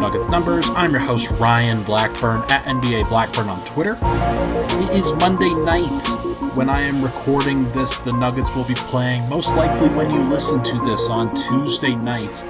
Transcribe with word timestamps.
Nuggets 0.00 0.30
Numbers. 0.30 0.70
I'm 0.76 0.92
your 0.92 1.00
host, 1.00 1.30
Ryan 1.38 1.82
Blackburn, 1.82 2.40
at 2.50 2.64
NBA 2.64 3.10
Blackburn 3.10 3.50
on 3.50 3.62
Twitter. 3.66 3.96
It 4.00 4.96
is 4.96 5.12
Monday 5.16 5.52
night. 5.66 6.56
When 6.56 6.70
I 6.70 6.80
am 6.80 7.02
recording 7.02 7.70
this, 7.72 7.98
the 7.98 8.14
Nuggets 8.14 8.56
will 8.56 8.66
be 8.66 8.74
playing, 8.74 9.28
most 9.28 9.56
likely 9.56 9.90
when 9.90 10.10
you 10.10 10.24
listen 10.24 10.62
to 10.62 10.78
this 10.86 11.10
on 11.10 11.34
Tuesday 11.34 11.94
night. 11.94 12.46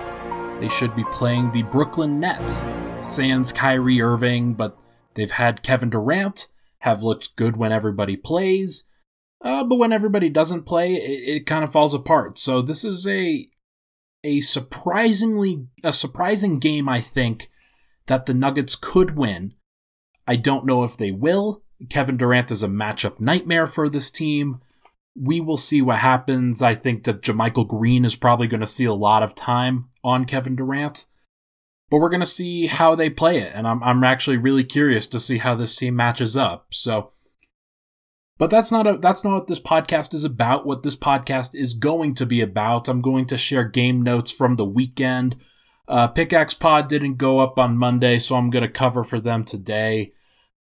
They 0.61 0.69
should 0.69 0.95
be 0.95 1.03
playing 1.11 1.51
the 1.51 1.65
Brooklyn 1.65 2.21
Nets. 2.21 2.73
Sans 3.03 3.53
Kyrie 3.53 4.01
Irving, 4.01 4.55
but 4.55 4.79
they've 5.15 5.33
had 5.33 5.65
Kevin 5.65 5.91
Durant, 5.91 6.47
have 6.79 7.03
looked 7.03 7.35
good 7.35 7.57
when 7.57 7.73
everybody 7.73 8.17
plays. 8.17 8.89
Uh, 9.45 9.65
but 9.65 9.75
when 9.75 9.93
everybody 9.93 10.29
doesn't 10.29 10.67
play, 10.67 10.95
it, 10.95 11.29
it 11.29 11.47
kind 11.47 11.65
of 11.65 11.73
falls 11.73 11.95
apart. 11.95 12.39
So 12.39 12.63
this 12.63 12.85
is 12.85 13.09
a 13.09 13.50
a 14.25 14.41
surprisingly 14.41 15.67
a 15.83 15.93
surprising 15.93 16.59
game 16.59 16.89
I 16.89 17.01
think 17.01 17.51
that 18.07 18.27
the 18.27 18.35
Nuggets 18.35 18.77
could 18.77 19.17
win. 19.17 19.55
I 20.27 20.37
don't 20.37 20.67
know 20.67 20.85
if 20.85 20.97
they 20.97 21.11
will. 21.11 21.63
Kevin 21.89 22.17
Durant 22.17 22.51
is 22.51 22.63
a 22.63 22.69
matchup 22.69 23.21
nightmare 23.21 23.67
for 23.67 23.89
this 23.89 24.11
team. 24.11 24.61
We 25.17 25.41
will 25.41 25.57
see 25.57 25.81
what 25.81 25.99
happens. 25.99 26.63
I 26.63 26.75
think 26.75 27.05
that 27.05 27.23
JaMychal 27.23 27.69
Green 27.69 28.05
is 28.05 28.17
probably 28.17 28.47
going 28.47 28.61
to 28.61 28.67
see 28.67 28.85
a 28.85 28.93
lot 28.93 29.23
of 29.23 29.35
time 29.35 29.89
on 30.05 30.25
Kevin 30.25 30.57
Durant. 30.57 31.07
But 31.91 31.99
we're 31.99 32.11
going 32.11 32.21
to 32.21 32.27
see 32.27 32.67
how 32.67 32.95
they 32.95 33.11
play 33.11 33.39
it. 33.39 33.53
And 33.55 33.67
I'm, 33.67 33.83
I'm 33.83 34.05
actually 34.05 34.37
really 34.37 34.63
curious 34.63 35.07
to 35.09 35.19
see 35.19 35.39
how 35.39 35.55
this 35.55 35.75
team 35.75 35.97
matches 35.97 36.37
up. 36.37 36.67
So 36.71 37.11
but 38.41 38.49
that's 38.49 38.73
not 38.73 38.87
a 38.87 38.97
that's 38.97 39.23
not 39.23 39.35
what 39.35 39.47
this 39.49 39.61
podcast 39.61 40.15
is 40.15 40.25
about. 40.25 40.65
What 40.65 40.83
this 40.83 40.97
podcast 40.97 41.55
is 41.55 41.75
going 41.75 42.15
to 42.15 42.25
be 42.25 42.41
about. 42.41 42.89
I'm 42.89 43.03
going 43.03 43.27
to 43.27 43.37
share 43.37 43.65
game 43.65 44.01
notes 44.01 44.33
from 44.33 44.55
the 44.55 44.65
weekend. 44.65 45.37
Uh, 45.87 46.09
Pickaxe 46.09 46.55
Pod 46.55 46.89
didn't 46.89 47.17
go 47.17 47.41
up 47.41 47.59
on 47.59 47.77
Monday, 47.77 48.19
so 48.19 48.37
I'm 48.37 48.49
going 48.49 48.63
to 48.63 48.69
cover 48.69 49.05
for 49.05 49.21
them 49.21 49.45
today. 49.45 50.15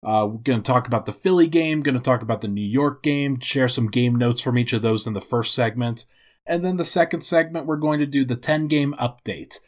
Uh, 0.01 0.25
we're 0.25 0.37
going 0.37 0.61
to 0.61 0.71
talk 0.71 0.87
about 0.87 1.05
the 1.05 1.11
Philly 1.11 1.47
game, 1.47 1.81
going 1.81 1.95
to 1.95 2.01
talk 2.01 2.21
about 2.21 2.39
the 2.39 2.47
New 2.47 2.61
York 2.61 3.03
game, 3.03 3.41
share 3.41 3.67
some 3.67 3.87
game 3.87 4.15
notes 4.15 4.41
from 4.41 4.57
each 4.57 4.71
of 4.71 4.81
those 4.81 5.05
in 5.05 5.13
the 5.13 5.19
first 5.19 5.53
segment. 5.53 6.05
And 6.45 6.63
then 6.63 6.77
the 6.77 6.85
second 6.85 7.21
segment, 7.21 7.65
we're 7.65 7.75
going 7.75 7.99
to 7.99 8.05
do 8.05 8.23
the 8.23 8.37
10 8.37 8.69
game 8.69 8.93
update. 8.93 9.59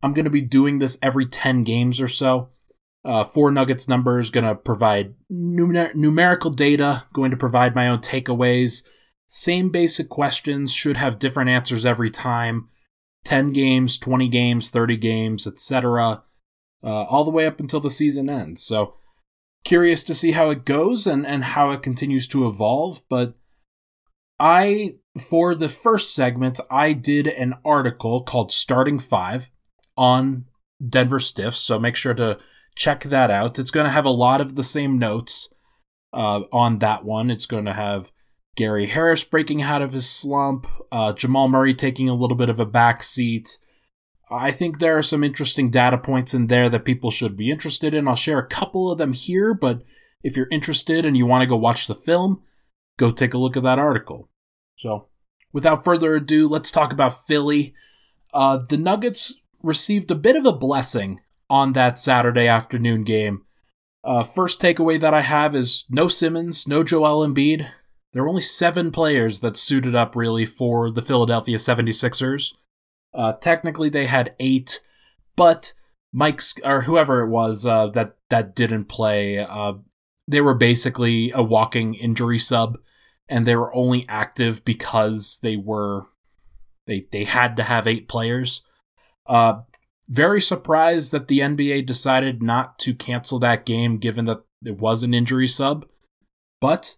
I'm 0.00 0.12
going 0.12 0.26
to 0.26 0.30
be 0.30 0.42
doing 0.42 0.78
this 0.78 0.96
every 1.02 1.26
10 1.26 1.64
games 1.64 2.00
or 2.00 2.06
so. 2.06 2.50
Uh, 3.04 3.24
four 3.24 3.50
Nuggets 3.50 3.88
numbers, 3.88 4.30
going 4.30 4.44
to 4.44 4.54
provide 4.54 5.14
numer- 5.32 5.94
numerical 5.94 6.50
data, 6.50 7.04
going 7.12 7.30
to 7.30 7.36
provide 7.36 7.74
my 7.74 7.88
own 7.88 7.98
takeaways. 7.98 8.84
Same 9.26 9.70
basic 9.70 10.08
questions, 10.08 10.72
should 10.72 10.96
have 10.96 11.18
different 11.18 11.48
answers 11.48 11.86
every 11.86 12.10
time. 12.10 12.68
10 13.24 13.52
games, 13.52 13.98
20 13.98 14.28
games, 14.28 14.70
30 14.70 14.96
games, 14.96 15.46
etc. 15.46 16.22
Uh, 16.82 17.02
all 17.04 17.24
the 17.24 17.30
way 17.30 17.46
up 17.46 17.60
until 17.60 17.80
the 17.80 17.90
season 17.90 18.30
ends. 18.30 18.62
So, 18.62 18.94
curious 19.64 20.02
to 20.04 20.14
see 20.14 20.32
how 20.32 20.50
it 20.50 20.64
goes 20.64 21.06
and, 21.06 21.26
and 21.26 21.44
how 21.44 21.70
it 21.72 21.82
continues 21.82 22.26
to 22.28 22.46
evolve. 22.46 23.00
But 23.08 23.34
I, 24.40 24.94
for 25.28 25.54
the 25.54 25.68
first 25.68 26.14
segment, 26.14 26.60
I 26.70 26.92
did 26.92 27.26
an 27.26 27.54
article 27.64 28.22
called 28.22 28.52
Starting 28.52 28.98
Five 28.98 29.50
on 29.96 30.46
Denver 30.86 31.18
Stiffs. 31.18 31.58
So, 31.58 31.78
make 31.78 31.96
sure 31.96 32.14
to 32.14 32.38
check 32.78 33.02
that 33.02 33.30
out. 33.30 33.58
It's 33.58 33.72
going 33.72 33.84
to 33.84 33.92
have 33.92 34.04
a 34.04 34.10
lot 34.10 34.40
of 34.40 34.54
the 34.54 34.62
same 34.62 34.98
notes 34.98 35.52
uh, 36.12 36.42
on 36.52 36.78
that 36.78 37.04
one. 37.04 37.30
It's 37.30 37.44
going 37.44 37.64
to 37.64 37.72
have 37.74 38.12
Gary 38.56 38.86
Harris 38.86 39.24
breaking 39.24 39.60
out 39.60 39.82
of 39.82 39.92
his 39.92 40.08
slump, 40.08 40.66
uh, 40.90 41.12
Jamal 41.12 41.48
Murray 41.48 41.74
taking 41.74 42.08
a 42.08 42.14
little 42.14 42.36
bit 42.36 42.48
of 42.48 42.60
a 42.60 42.64
back 42.64 43.02
seat. 43.02 43.58
I 44.30 44.52
think 44.52 44.78
there 44.78 44.96
are 44.96 45.02
some 45.02 45.24
interesting 45.24 45.70
data 45.70 45.98
points 45.98 46.34
in 46.34 46.46
there 46.46 46.68
that 46.68 46.84
people 46.84 47.10
should 47.10 47.36
be 47.36 47.50
interested 47.50 47.94
in. 47.94 48.06
I'll 48.06 48.14
share 48.14 48.38
a 48.38 48.46
couple 48.46 48.92
of 48.92 48.98
them 48.98 49.12
here, 49.12 49.54
but 49.54 49.82
if 50.22 50.36
you're 50.36 50.48
interested 50.50 51.04
and 51.04 51.16
you 51.16 51.26
want 51.26 51.42
to 51.42 51.46
go 51.46 51.56
watch 51.56 51.86
the 51.86 51.94
film, 51.94 52.42
go 52.96 53.10
take 53.10 53.34
a 53.34 53.38
look 53.38 53.56
at 53.56 53.62
that 53.64 53.78
article. 53.78 54.28
So, 54.76 55.08
without 55.52 55.82
further 55.82 56.14
ado, 56.14 56.46
let's 56.46 56.70
talk 56.70 56.92
about 56.92 57.26
Philly. 57.26 57.74
Uh, 58.32 58.58
the 58.68 58.76
Nuggets 58.76 59.40
received 59.62 60.10
a 60.10 60.14
bit 60.14 60.36
of 60.36 60.44
a 60.44 60.52
blessing 60.52 61.20
on 61.50 61.72
that 61.72 61.98
Saturday 61.98 62.46
afternoon 62.46 63.02
game. 63.02 63.42
Uh, 64.04 64.22
first 64.22 64.60
takeaway 64.60 65.00
that 65.00 65.14
I 65.14 65.22
have 65.22 65.54
is 65.54 65.84
no 65.90 66.08
Simmons, 66.08 66.66
no 66.66 66.82
Joel 66.82 67.26
Embiid. 67.26 67.68
There 68.12 68.22
were 68.22 68.28
only 68.28 68.40
seven 68.40 68.90
players 68.90 69.40
that 69.40 69.56
suited 69.56 69.94
up 69.94 70.16
really 70.16 70.46
for 70.46 70.90
the 70.90 71.02
Philadelphia 71.02 71.56
76ers. 71.56 72.54
Uh, 73.12 73.32
technically, 73.34 73.88
they 73.88 74.06
had 74.06 74.34
eight, 74.38 74.80
but 75.36 75.74
Mike's 76.12 76.54
or 76.64 76.82
whoever 76.82 77.20
it 77.20 77.28
was 77.28 77.66
uh, 77.66 77.88
that 77.88 78.16
that 78.30 78.54
didn't 78.54 78.86
play, 78.86 79.38
uh, 79.38 79.74
they 80.26 80.40
were 80.40 80.54
basically 80.54 81.30
a 81.34 81.42
walking 81.42 81.94
injury 81.94 82.38
sub, 82.38 82.78
and 83.28 83.46
they 83.46 83.56
were 83.56 83.74
only 83.74 84.06
active 84.08 84.64
because 84.64 85.38
they 85.42 85.56
were 85.56 86.06
they 86.86 87.06
they 87.12 87.24
had 87.24 87.56
to 87.56 87.62
have 87.62 87.86
eight 87.86 88.08
players. 88.08 88.62
Uh, 89.26 89.60
very 90.08 90.40
surprised 90.40 91.12
that 91.12 91.28
the 91.28 91.40
NBA 91.40 91.86
decided 91.86 92.42
not 92.42 92.78
to 92.80 92.94
cancel 92.94 93.38
that 93.40 93.66
game 93.66 93.98
given 93.98 94.24
that 94.24 94.42
it 94.64 94.78
was 94.78 95.02
an 95.02 95.14
injury 95.14 95.48
sub. 95.48 95.86
But 96.60 96.96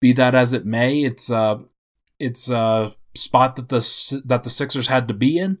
be 0.00 0.12
that 0.12 0.34
as 0.34 0.52
it 0.52 0.64
may, 0.64 1.02
it's 1.02 1.30
uh 1.30 1.58
it's 2.18 2.50
a 2.50 2.92
spot 3.14 3.56
that 3.56 3.68
the 3.68 4.22
that 4.24 4.44
the 4.44 4.50
Sixers 4.50 4.88
had 4.88 5.08
to 5.08 5.14
be 5.14 5.38
in. 5.38 5.58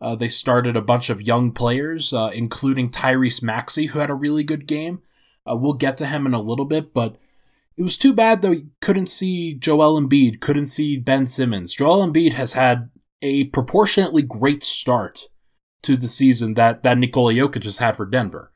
Uh, 0.00 0.14
they 0.14 0.28
started 0.28 0.76
a 0.76 0.82
bunch 0.82 1.08
of 1.08 1.22
young 1.22 1.52
players, 1.52 2.12
uh, 2.12 2.30
including 2.34 2.90
Tyrese 2.90 3.42
Maxey, 3.42 3.86
who 3.86 4.00
had 4.00 4.10
a 4.10 4.14
really 4.14 4.44
good 4.44 4.66
game. 4.66 5.02
Uh, 5.48 5.56
we'll 5.56 5.74
get 5.74 5.96
to 5.98 6.06
him 6.06 6.26
in 6.26 6.34
a 6.34 6.40
little 6.40 6.64
bit, 6.64 6.92
but 6.92 7.16
it 7.76 7.82
was 7.82 7.96
too 7.96 8.12
bad 8.12 8.42
though. 8.42 8.52
You 8.52 8.70
couldn't 8.80 9.06
see 9.06 9.54
Joel 9.54 10.00
Embiid, 10.00 10.40
couldn't 10.40 10.66
see 10.66 10.98
Ben 10.98 11.26
Simmons. 11.26 11.74
Joel 11.74 12.06
Embiid 12.06 12.34
has 12.34 12.54
had 12.54 12.90
a 13.22 13.44
proportionately 13.44 14.22
great 14.22 14.62
start 14.62 15.28
to 15.84 15.96
the 15.96 16.08
season 16.08 16.54
that 16.54 16.82
that 16.82 16.98
Nikola 16.98 17.32
Jokic 17.32 17.64
has 17.64 17.78
had 17.78 17.96
for 17.96 18.06
Denver. 18.06 18.52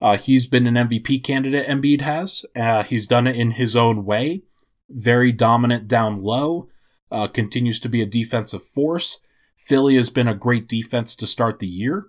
Uh, 0.00 0.16
he's 0.16 0.46
been 0.46 0.66
an 0.66 0.74
MVP 0.88 1.22
candidate. 1.22 1.68
Embiid 1.68 2.00
has. 2.00 2.46
Uh, 2.56 2.82
he's 2.82 3.06
done 3.06 3.26
it 3.26 3.36
in 3.36 3.52
his 3.52 3.76
own 3.76 4.04
way. 4.04 4.42
Very 4.88 5.30
dominant 5.30 5.88
down 5.88 6.22
low. 6.22 6.68
Uh, 7.10 7.26
continues 7.26 7.78
to 7.80 7.88
be 7.88 8.00
a 8.00 8.06
defensive 8.06 8.62
force. 8.62 9.20
Philly 9.56 9.96
has 9.96 10.08
been 10.08 10.28
a 10.28 10.34
great 10.34 10.68
defense 10.68 11.14
to 11.16 11.26
start 11.26 11.58
the 11.58 11.66
year. 11.66 12.06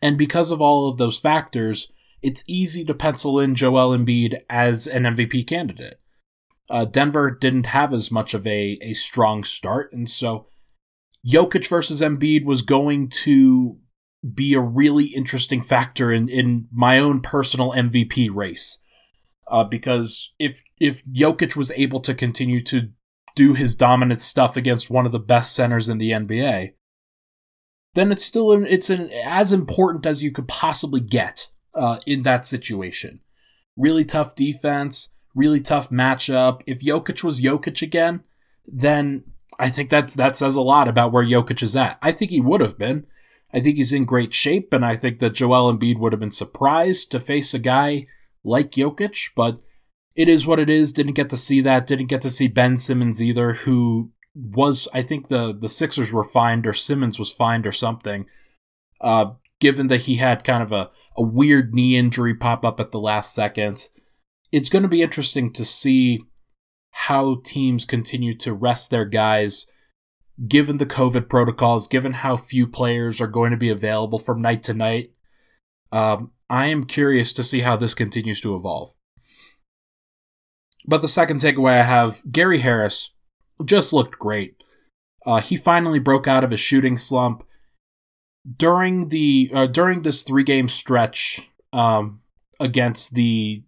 And 0.00 0.16
because 0.16 0.50
of 0.50 0.62
all 0.62 0.88
of 0.88 0.96
those 0.96 1.18
factors, 1.18 1.92
it's 2.22 2.44
easy 2.46 2.84
to 2.86 2.94
pencil 2.94 3.38
in 3.38 3.54
Joel 3.54 3.96
Embiid 3.96 4.40
as 4.48 4.86
an 4.86 5.02
MVP 5.02 5.46
candidate. 5.46 6.00
Uh, 6.70 6.86
Denver 6.86 7.30
didn't 7.30 7.66
have 7.66 7.92
as 7.92 8.10
much 8.10 8.32
of 8.32 8.46
a, 8.46 8.78
a 8.80 8.94
strong 8.94 9.44
start, 9.44 9.92
and 9.92 10.08
so 10.08 10.46
Jokic 11.26 11.68
versus 11.68 12.02
Embiid 12.02 12.44
was 12.44 12.62
going 12.62 13.08
to 13.08 13.78
be 14.32 14.54
a 14.54 14.60
really 14.60 15.06
interesting 15.06 15.60
factor 15.60 16.12
in, 16.12 16.28
in 16.28 16.68
my 16.72 16.98
own 16.98 17.20
personal 17.20 17.72
MVP 17.72 18.28
race. 18.32 18.80
Uh, 19.46 19.64
because 19.64 20.32
if 20.38 20.62
if 20.80 21.04
Jokic 21.04 21.54
was 21.54 21.70
able 21.72 22.00
to 22.00 22.14
continue 22.14 22.62
to 22.64 22.88
do 23.36 23.52
his 23.52 23.76
dominant 23.76 24.20
stuff 24.20 24.56
against 24.56 24.90
one 24.90 25.06
of 25.06 25.12
the 25.12 25.18
best 25.18 25.54
centers 25.54 25.88
in 25.88 25.98
the 25.98 26.12
NBA, 26.12 26.72
then 27.94 28.10
it's 28.10 28.24
still 28.24 28.52
an, 28.52 28.66
it's 28.66 28.90
an, 28.90 29.10
as 29.24 29.52
important 29.52 30.06
as 30.06 30.22
you 30.22 30.32
could 30.32 30.48
possibly 30.48 31.00
get 31.00 31.50
uh, 31.74 31.98
in 32.06 32.22
that 32.22 32.46
situation. 32.46 33.20
Really 33.76 34.04
tough 34.04 34.34
defense, 34.34 35.12
really 35.34 35.60
tough 35.60 35.90
matchup. 35.90 36.62
If 36.66 36.80
Jokic 36.80 37.22
was 37.22 37.42
Jokic 37.42 37.82
again, 37.82 38.22
then 38.66 39.24
I 39.58 39.70
think 39.70 39.90
that's 39.90 40.14
that 40.14 40.36
says 40.36 40.56
a 40.56 40.62
lot 40.62 40.88
about 40.88 41.12
where 41.12 41.24
Jokic 41.24 41.62
is 41.62 41.76
at. 41.76 41.98
I 42.02 42.10
think 42.12 42.30
he 42.30 42.40
would 42.40 42.60
have 42.60 42.78
been. 42.78 43.06
I 43.52 43.60
think 43.60 43.76
he's 43.76 43.92
in 43.92 44.04
great 44.04 44.32
shape, 44.32 44.72
and 44.72 44.84
I 44.84 44.96
think 44.96 45.20
that 45.20 45.34
Joel 45.34 45.72
Embiid 45.72 45.98
would 45.98 46.12
have 46.12 46.20
been 46.20 46.32
surprised 46.32 47.12
to 47.12 47.20
face 47.20 47.54
a 47.54 47.58
guy 47.58 48.04
like 48.42 48.72
Jokic, 48.72 49.30
but 49.36 49.60
it 50.16 50.28
is 50.28 50.46
what 50.46 50.58
it 50.58 50.68
is. 50.68 50.92
Didn't 50.92 51.14
get 51.14 51.30
to 51.30 51.36
see 51.36 51.60
that. 51.60 51.86
Didn't 51.86 52.06
get 52.06 52.20
to 52.22 52.30
see 52.30 52.48
Ben 52.48 52.76
Simmons 52.76 53.22
either, 53.22 53.52
who 53.52 54.10
was 54.34 54.88
I 54.92 55.02
think 55.02 55.28
the 55.28 55.56
the 55.56 55.68
Sixers 55.68 56.12
were 56.12 56.24
fined 56.24 56.66
or 56.66 56.72
Simmons 56.72 57.18
was 57.18 57.32
fined 57.32 57.66
or 57.66 57.72
something. 57.72 58.26
Uh, 59.00 59.34
given 59.60 59.86
that 59.86 60.02
he 60.02 60.16
had 60.16 60.44
kind 60.44 60.62
of 60.62 60.72
a, 60.72 60.90
a 61.16 61.22
weird 61.22 61.74
knee 61.74 61.96
injury 61.96 62.34
pop 62.34 62.64
up 62.64 62.80
at 62.80 62.90
the 62.90 63.00
last 63.00 63.34
second. 63.34 63.88
It's 64.52 64.68
going 64.68 64.82
to 64.82 64.88
be 64.88 65.02
interesting 65.02 65.52
to 65.52 65.64
see 65.64 66.20
how 66.96 67.40
teams 67.44 67.84
continue 67.84 68.36
to 68.36 68.54
rest 68.54 68.90
their 68.90 69.04
guys 69.04 69.66
given 70.48 70.78
the 70.78 70.86
COVID 70.86 71.28
protocols, 71.28 71.88
given 71.88 72.12
how 72.12 72.36
few 72.36 72.66
players 72.66 73.20
are 73.20 73.26
going 73.26 73.50
to 73.50 73.56
be 73.56 73.68
available 73.68 74.18
from 74.18 74.40
night 74.40 74.62
to 74.64 74.74
night. 74.74 75.12
Um, 75.92 76.32
I 76.48 76.66
am 76.66 76.84
curious 76.84 77.32
to 77.32 77.42
see 77.42 77.60
how 77.60 77.76
this 77.76 77.94
continues 77.94 78.40
to 78.42 78.54
evolve. 78.54 78.94
But 80.86 81.02
the 81.02 81.08
second 81.08 81.40
takeaway 81.40 81.80
I 81.80 81.84
have 81.84 82.22
Gary 82.30 82.58
Harris 82.58 83.12
just 83.64 83.92
looked 83.92 84.18
great. 84.18 84.62
Uh, 85.26 85.40
he 85.40 85.56
finally 85.56 85.98
broke 85.98 86.28
out 86.28 86.44
of 86.44 86.50
his 86.50 86.60
shooting 86.60 86.96
slump 86.96 87.44
during 88.56 89.08
the 89.08 89.50
uh, 89.52 89.66
during 89.66 90.02
this 90.02 90.22
three 90.22 90.44
game 90.44 90.68
stretch 90.68 91.48
um, 91.72 92.20
against 92.60 93.14
the 93.14 93.64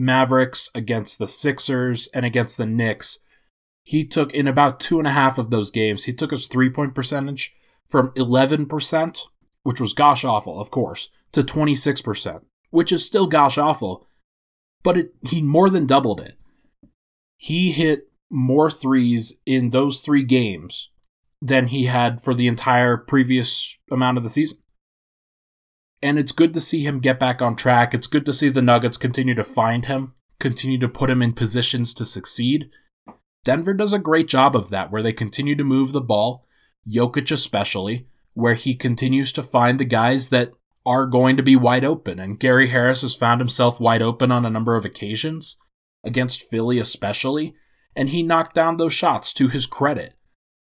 Mavericks, 0.00 0.70
against 0.74 1.18
the 1.18 1.28
Sixers, 1.28 2.08
and 2.14 2.24
against 2.24 2.56
the 2.56 2.66
Knicks, 2.66 3.20
he 3.82 4.04
took 4.04 4.32
in 4.32 4.48
about 4.48 4.80
two 4.80 4.98
and 4.98 5.06
a 5.06 5.12
half 5.12 5.38
of 5.38 5.50
those 5.50 5.70
games. 5.70 6.04
He 6.04 6.12
took 6.12 6.30
his 6.30 6.46
three 6.48 6.70
point 6.70 6.94
percentage 6.94 7.54
from 7.88 8.12
eleven 8.16 8.66
percent, 8.66 9.26
which 9.62 9.80
was 9.80 9.92
gosh 9.92 10.24
awful, 10.24 10.60
of 10.60 10.70
course, 10.70 11.10
to 11.32 11.42
twenty 11.42 11.74
six 11.74 12.02
percent, 12.02 12.44
which 12.70 12.92
is 12.92 13.04
still 13.04 13.26
gosh 13.26 13.58
awful, 13.58 14.06
but 14.82 14.96
it, 14.96 15.14
he 15.22 15.42
more 15.42 15.70
than 15.70 15.86
doubled 15.86 16.20
it. 16.20 16.36
He 17.36 17.72
hit 17.72 18.10
more 18.30 18.70
threes 18.70 19.40
in 19.44 19.70
those 19.70 20.00
three 20.00 20.24
games 20.24 20.90
than 21.42 21.68
he 21.68 21.84
had 21.84 22.20
for 22.20 22.34
the 22.34 22.46
entire 22.46 22.96
previous 22.96 23.78
amount 23.90 24.18
of 24.18 24.22
the 24.22 24.28
season. 24.28 24.58
And 26.02 26.18
it's 26.18 26.32
good 26.32 26.54
to 26.54 26.60
see 26.60 26.82
him 26.82 27.00
get 27.00 27.18
back 27.18 27.42
on 27.42 27.56
track. 27.56 27.92
It's 27.92 28.06
good 28.06 28.24
to 28.26 28.32
see 28.32 28.48
the 28.48 28.62
Nuggets 28.62 28.96
continue 28.96 29.34
to 29.34 29.44
find 29.44 29.84
him, 29.84 30.14
continue 30.38 30.78
to 30.78 30.88
put 30.88 31.10
him 31.10 31.20
in 31.20 31.32
positions 31.32 31.92
to 31.94 32.04
succeed. 32.04 32.70
Denver 33.44 33.74
does 33.74 33.92
a 33.92 33.98
great 33.98 34.28
job 34.28 34.56
of 34.56 34.70
that, 34.70 34.90
where 34.90 35.02
they 35.02 35.12
continue 35.12 35.54
to 35.56 35.64
move 35.64 35.92
the 35.92 36.00
ball, 36.00 36.46
Jokic 36.88 37.30
especially, 37.30 38.06
where 38.34 38.54
he 38.54 38.74
continues 38.74 39.32
to 39.32 39.42
find 39.42 39.78
the 39.78 39.84
guys 39.84 40.30
that 40.30 40.52
are 40.86 41.06
going 41.06 41.36
to 41.36 41.42
be 41.42 41.56
wide 41.56 41.84
open. 41.84 42.18
And 42.18 42.40
Gary 42.40 42.68
Harris 42.68 43.02
has 43.02 43.14
found 43.14 43.40
himself 43.40 43.80
wide 43.80 44.02
open 44.02 44.32
on 44.32 44.46
a 44.46 44.50
number 44.50 44.76
of 44.76 44.84
occasions, 44.84 45.58
against 46.04 46.48
Philly 46.48 46.78
especially, 46.78 47.54
and 47.94 48.08
he 48.08 48.22
knocked 48.22 48.54
down 48.54 48.76
those 48.76 48.94
shots 48.94 49.32
to 49.34 49.48
his 49.48 49.66
credit. 49.66 50.14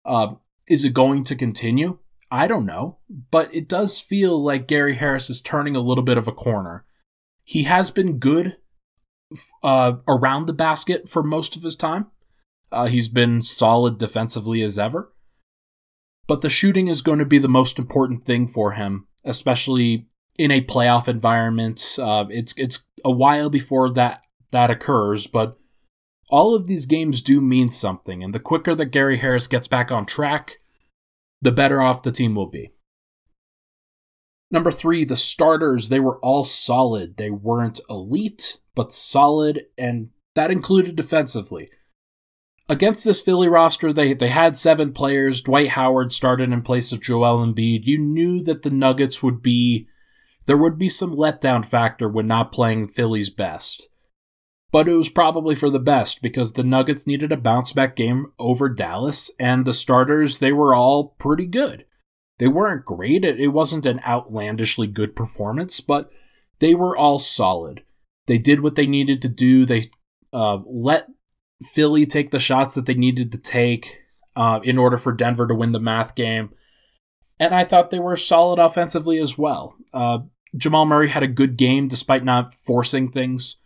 Uh, 0.05 0.35
is 0.69 0.85
it 0.85 0.95
going 0.95 1.23
to 1.25 1.37
continue? 1.37 1.99
I 2.33 2.47
don't 2.47 2.65
know, 2.65 2.97
but 3.31 3.55
it 3.55 3.69
does 3.69 4.01
feel 4.01 4.43
like 4.43 4.67
Gary 4.67 4.95
Harris 4.95 5.29
is 5.29 5.43
turning 5.43 5.77
a 5.77 5.81
little 5.81 6.03
bit 6.03 6.17
of 6.17 6.27
a 6.27 6.33
corner. 6.33 6.87
He 7.45 7.65
has 7.65 7.91
been 7.91 8.19
good 8.19 8.57
uh, 9.63 9.97
around 10.09 10.47
the 10.47 10.55
basket 10.55 11.11
for 11.11 11.23
most 11.23 11.57
of 11.57 11.63
his 11.63 11.77
time. 11.77 12.07
Uh, 12.73 12.87
he's 12.87 13.09
been 13.09 13.43
solid 13.43 13.99
defensively 13.99 14.63
as 14.63 14.79
ever. 14.79 15.13
But 16.27 16.41
the 16.41 16.49
shooting 16.49 16.89
is 16.89 17.03
going 17.03 17.19
to 17.19 17.27
be 17.27 17.39
the 17.39 17.49
most 17.49 17.79
important 17.79 18.25
thing 18.25 18.49
for 18.49 18.73
him, 18.73 19.09
especially 19.27 20.07
in 20.39 20.51
a 20.51 20.65
playoff 20.65 21.09
environment. 21.09 21.99
Uh, 22.01 22.25
it's 22.31 22.55
it's 22.57 22.87
a 23.05 23.13
while 23.13 23.51
before 23.51 23.93
that 23.93 24.23
that 24.53 24.71
occurs, 24.71 25.27
but 25.27 25.59
all 26.31 26.55
of 26.55 26.67
these 26.67 26.87
games 26.87 27.21
do 27.21 27.43
mean 27.43 27.69
something, 27.69 28.23
and 28.23 28.35
the 28.35 28.41
quicker 28.41 28.75
that 28.75 28.87
Gary 28.87 29.19
Harris 29.19 29.49
gets 29.49 29.69
back 29.69 29.93
on 29.93 30.07
track, 30.07 30.62
the 31.43 31.53
better 31.53 31.83
off 31.83 32.03
the 32.03 32.13
team 32.13 32.35
will 32.35 32.47
be. 32.47 32.73
Number 34.51 34.71
three, 34.71 35.05
the 35.05 35.17
starters, 35.17 35.89
they 35.89 36.01
were 36.01 36.19
all 36.21 36.45
solid. 36.45 37.17
They 37.17 37.31
weren't 37.31 37.81
elite, 37.91 38.59
but 38.75 38.93
solid, 38.93 39.65
and 39.77 40.11
that 40.35 40.51
included 40.51 40.95
defensively. 40.95 41.71
Against 42.69 43.05
this 43.05 43.21
Philly 43.21 43.49
roster, 43.49 43.93
they, 43.93 44.15
they 44.15 44.29
had 44.29 44.57
seven 44.57 44.93
players. 44.93 45.43
Dwight 45.43 45.71
Howard 45.71 46.13
started 46.13 46.53
in 46.53 46.63
place 46.63 46.93
of 46.93 47.03
Joel 47.03 47.45
Embiid. 47.45 47.85
You 47.85 47.99
knew 47.99 48.43
that 48.45 48.63
the 48.63 48.71
Nuggets 48.71 49.23
would 49.23 49.43
be, 49.43 49.89
there 50.47 50.57
would 50.57 50.79
be 50.79 50.89
some 50.89 51.15
letdown 51.15 51.65
factor 51.65 52.09
when 52.09 52.27
not 52.27 52.53
playing 52.53 52.89
Philly's 52.89 53.31
best 53.31 53.89
but 54.73 54.89
it 54.89 54.95
was 54.95 55.11
probably 55.11 55.55
for 55.55 55.71
the 55.71 55.79
best 55.79 56.23
because 56.23 56.55
the 56.55 56.65
Nuggets 56.65 57.07
needed 57.07 57.31
a 57.31 57.37
bounce 57.37 57.73
back 57.73 57.95
game 57.95 58.33
over 58.39 58.69
Dallas, 58.69 59.31
and 59.39 59.65
the 59.65 59.75
starters, 59.75 60.39
they 60.39 60.53
were 60.53 60.75
all 60.75 61.15
pretty 61.19 61.47
good. 61.47 61.85
They 62.39 62.49
weren't 62.49 62.85
great, 62.85 63.25
it 63.25 63.49
wasn't 63.49 63.87
an 63.87 64.01
outlandishly 64.07 64.89
good 64.89 65.15
performance, 65.15 65.81
but 65.81 66.11
they 66.59 66.75
were 66.75 66.97
all 66.97 67.19
solid. 67.19 67.85
They 68.27 68.39
did 68.39 68.61
what 68.61 68.75
they 68.75 68.87
needed 68.87 69.21
to 69.23 69.29
do, 69.29 69.67
they 69.67 69.83
uh, 70.33 70.61
let 70.65 71.07
Philly 71.63 72.07
take 72.07 72.31
the 72.31 72.39
shots 72.39 72.75
that 72.75 72.87
they 72.87 72.95
needed 72.95 73.31
to 73.33 73.39
take 73.39 74.01
uh, 74.35 74.61
in 74.65 74.79
order 74.79 74.97
for 74.97 75.13
Denver 75.13 75.47
to 75.47 75.55
win 75.55 75.73
the 75.73 75.81
math 75.81 76.15
game. 76.15 76.51
And 77.39 77.55
I 77.55 77.65
thought 77.65 77.91
they 77.91 77.99
were 77.99 78.17
solid 78.17 78.59
offensively 78.59 79.19
as 79.19 79.37
well. 79.37 79.77
Uh, 79.93 80.21
Jamal 80.57 80.87
Murray 80.87 81.09
had 81.09 81.23
a 81.23 81.29
good 81.29 81.57
game 81.57 81.89
despite 81.89 82.25
not 82.25 82.55
forcing 82.55 83.11
things. 83.11 83.57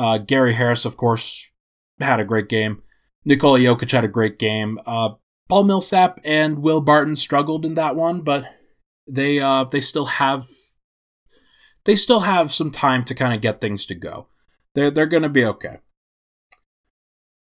Uh, 0.00 0.16
Gary 0.16 0.54
Harris, 0.54 0.86
of 0.86 0.96
course, 0.96 1.52
had 2.00 2.20
a 2.20 2.24
great 2.24 2.48
game. 2.48 2.82
Nikola 3.26 3.58
Jokic 3.58 3.92
had 3.92 4.02
a 4.02 4.08
great 4.08 4.38
game. 4.38 4.78
Uh, 4.86 5.10
Paul 5.50 5.64
Millsap 5.64 6.20
and 6.24 6.60
Will 6.60 6.80
Barton 6.80 7.16
struggled 7.16 7.66
in 7.66 7.74
that 7.74 7.96
one, 7.96 8.22
but 8.22 8.46
they 9.06 9.40
uh, 9.40 9.64
they 9.64 9.80
still 9.80 10.06
have 10.06 10.46
they 11.84 11.94
still 11.94 12.20
have 12.20 12.50
some 12.50 12.70
time 12.70 13.04
to 13.04 13.14
kind 13.14 13.34
of 13.34 13.42
get 13.42 13.60
things 13.60 13.84
to 13.86 13.94
go. 13.94 14.28
They're 14.74 14.90
they're 14.90 15.04
going 15.04 15.22
to 15.22 15.28
be 15.28 15.44
okay. 15.44 15.80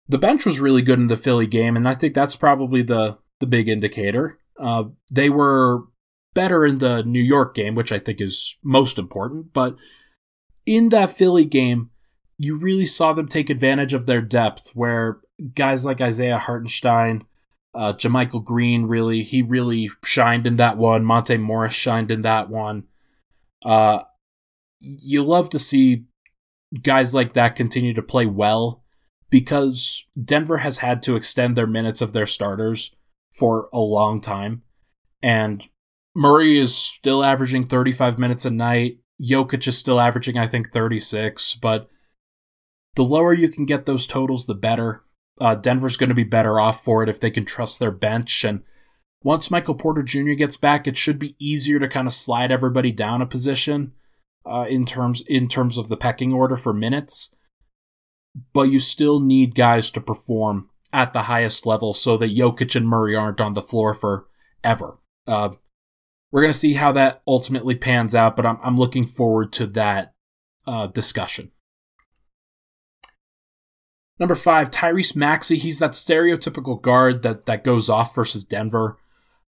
The 0.08 0.18
bench 0.18 0.44
was 0.44 0.60
really 0.60 0.82
good 0.82 0.98
in 0.98 1.08
the 1.08 1.16
Philly 1.18 1.46
game, 1.46 1.76
and 1.76 1.88
I 1.88 1.94
think 1.94 2.16
that's 2.16 2.36
probably 2.36 2.82
the 2.82 3.20
the 3.40 3.46
big 3.46 3.70
indicator. 3.70 4.40
Uh, 4.60 4.86
they 5.12 5.30
were 5.30 5.84
better 6.34 6.66
in 6.66 6.80
the 6.80 7.04
New 7.04 7.22
York 7.22 7.54
game, 7.54 7.76
which 7.76 7.92
I 7.92 8.00
think 8.00 8.20
is 8.20 8.58
most 8.64 8.98
important. 8.98 9.54
But 9.54 9.76
in 10.66 10.90
that 10.90 11.12
Philly 11.12 11.46
game, 11.46 11.91
you 12.44 12.58
really 12.58 12.86
saw 12.86 13.14
them 13.14 13.28
take 13.28 13.52
advantage 13.52 13.94
of 13.94 14.08
their 14.08 14.22
depth, 14.22 14.72
where 14.74 15.20
guys 15.54 15.86
like 15.86 16.02
Isaiah 16.02 16.40
Hartenstein, 16.40 17.24
uh, 17.76 17.94
JaMychal 17.94 18.44
Green, 18.44 18.88
really, 18.88 19.22
he 19.22 19.44
really 19.44 19.92
shined 20.04 20.48
in 20.48 20.56
that 20.56 20.76
one. 20.78 21.06
Monte 21.06 21.38
Morris 21.38 21.74
shined 21.74 22.10
in 22.10 22.24
that 22.24 22.50
one. 22.50 22.86
Uh, 23.64 24.00
you 24.80 25.22
love 25.22 25.52
to 25.52 25.60
see 25.60 26.06
guys 26.82 27.14
like 27.14 27.34
that 27.34 27.56
continue 27.56 27.94
to 27.94 28.02
play 28.02 28.26
well 28.26 28.84
because 29.30 30.08
Denver 30.22 30.58
has 30.58 30.80
had 30.80 31.04
to 31.04 31.16
extend 31.16 31.56
their 31.56 31.68
minutes 31.68 32.02
of 32.02 32.12
their 32.12 32.26
starters 32.26 32.96
for 33.32 33.70
a 33.72 33.80
long 33.80 34.20
time. 34.20 34.64
And 35.22 35.68
Murray 36.16 36.58
is 36.58 36.76
still 36.76 37.24
averaging 37.24 37.66
35 37.66 38.18
minutes 38.18 38.46
a 38.46 38.52
night. 38.52 38.98
Jokic 39.22 39.68
is 39.68 39.78
still 39.78 40.00
averaging, 40.00 40.40
I 40.40 40.48
think, 40.48 40.72
36, 40.74 41.54
but 41.62 41.91
the 42.96 43.04
lower 43.04 43.34
you 43.34 43.50
can 43.50 43.66
get 43.66 43.86
those 43.86 44.08
totals, 44.08 44.46
the 44.46 44.56
better. 44.56 45.04
Uh, 45.40 45.56
Denver's 45.56 45.98
going 45.98 46.10
to 46.10 46.16
be 46.16 46.24
better 46.24 46.60
off 46.60 46.84
for 46.84 47.02
it 47.04 47.10
if 47.10 47.20
they 47.20 47.32
can 47.32 47.46
trust 47.46 47.80
their 47.80 47.92
bench. 47.92 48.44
And 48.44 48.64
once 49.24 49.52
Michael 49.52 49.76
Porter 49.76 50.04
Jr. 50.04 50.34
gets 50.34 50.58
back, 50.58 50.88
it 50.88 50.98
should 50.98 51.20
be 51.20 51.36
easier 51.40 51.80
to 51.80 51.88
kind 51.88 52.08
of 52.08 52.14
slide 52.14 52.52
everybody 52.52 52.92
down 52.92 53.22
a 53.22 53.26
position 53.26 53.94
uh, 54.46 54.66
in 54.70 54.86
terms 54.86 55.22
in 55.28 55.48
terms 55.48 55.78
of 55.78 55.88
the 55.88 55.98
pecking 55.98 56.34
order 56.34 56.58
for 56.58 56.74
minutes. 56.74 57.36
But 58.54 58.64
you 58.64 58.80
still 58.80 59.20
need 59.20 59.56
guys 59.56 59.90
to 59.92 60.02
perform 60.02 60.70
at 60.94 61.14
the 61.14 61.24
highest 61.24 61.66
level 61.66 61.94
so 61.94 62.18
that 62.18 62.36
Jokic 62.36 62.76
and 62.76 62.88
Murray 62.88 63.16
aren't 63.16 63.42
on 63.42 63.54
the 63.54 63.62
floor 63.62 63.94
for 63.94 64.28
ever. 64.64 65.00
Uh, 65.28 65.50
we're 66.32 66.42
going 66.42 66.54
to 66.54 66.58
see 66.58 66.74
how 66.74 66.92
that 66.94 67.22
ultimately 67.28 67.76
pans 67.76 68.16
out, 68.16 68.36
but 68.36 68.46
I'm, 68.46 68.58
I'm 68.64 68.78
looking 68.78 69.06
forward 69.06 69.52
to 69.54 69.68
that 69.68 70.14
uh, 70.66 70.88
discussion. 70.88 71.52
Number 74.22 74.36
five, 74.36 74.70
Tyrese 74.70 75.16
Maxey. 75.16 75.58
He's 75.58 75.80
that 75.80 75.92
stereotypical 75.92 76.80
guard 76.80 77.24
that, 77.24 77.46
that 77.48 77.64
goes 77.64 77.90
off 77.90 78.14
versus 78.16 78.46
Denver. 78.46 79.00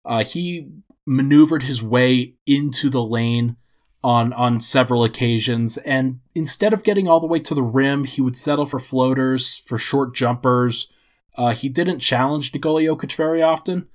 Uh, 0.04 0.24
he 0.24 0.68
maneuvered 1.06 1.62
his 1.62 1.80
way 1.80 2.34
into 2.44 2.90
the 2.90 3.02
lane 3.02 3.56
on 4.02 4.32
on 4.32 4.58
several 4.58 5.04
occasions, 5.04 5.78
and 5.78 6.18
instead 6.34 6.72
of 6.74 6.84
getting 6.84 7.06
all 7.08 7.20
the 7.20 7.26
way 7.26 7.38
to 7.38 7.54
the 7.54 7.62
rim, 7.62 8.04
he 8.04 8.20
would 8.20 8.36
settle 8.36 8.66
for 8.66 8.78
floaters, 8.78 9.58
for 9.58 9.78
short 9.78 10.14
jumpers, 10.14 10.92
Uh, 11.36 11.52
he 11.52 11.68
didn't 11.68 11.98
challenge 11.98 12.52
Nikola 12.52 12.82
Jokic 12.82 13.16
very 13.16 13.42
often. 13.42 13.88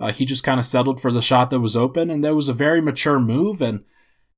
Uh, 0.00 0.12
he 0.12 0.24
just 0.24 0.44
kind 0.44 0.58
of 0.58 0.64
settled 0.64 1.00
for 1.00 1.12
the 1.12 1.22
shot 1.22 1.50
that 1.50 1.60
was 1.60 1.76
open, 1.76 2.10
and 2.10 2.24
that 2.24 2.34
was 2.34 2.48
a 2.48 2.54
very 2.54 2.80
mature 2.80 3.20
move. 3.20 3.62
And 3.62 3.84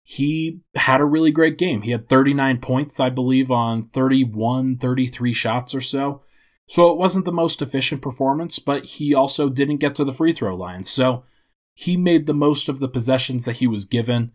he 0.05 0.61
had 0.77 1.01
a 1.01 1.07
really 1.07 1.33
great 1.33 1.57
game. 1.57 1.83
He 1.83 1.91
had 1.91 2.09
39 2.09 2.59
points, 2.59 3.01
I 3.01 3.09
believe, 3.09 3.51
on 3.51 3.89
31, 3.89 4.77
33 4.77 5.33
shots 5.33 5.75
or 5.75 5.81
so. 5.81 6.23
So 6.67 6.91
it 6.91 6.99
wasn't 6.99 7.25
the 7.25 7.33
most 7.33 7.63
efficient 7.63 8.03
performance, 8.03 8.59
but 8.59 8.85
he 8.85 9.15
also 9.15 9.49
didn't 9.49 9.79
get 9.79 9.95
to 9.97 10.05
the 10.05 10.13
free 10.13 10.33
throw 10.33 10.55
line. 10.55 10.85
So 10.85 11.25
he 11.73 11.97
made 11.97 12.27
the 12.27 12.35
most 12.35 12.69
of 12.69 12.81
the 12.81 12.89
possessions 12.89 13.47
that 13.47 13.57
he 13.57 13.67
was 13.67 13.87
given. 13.87 14.33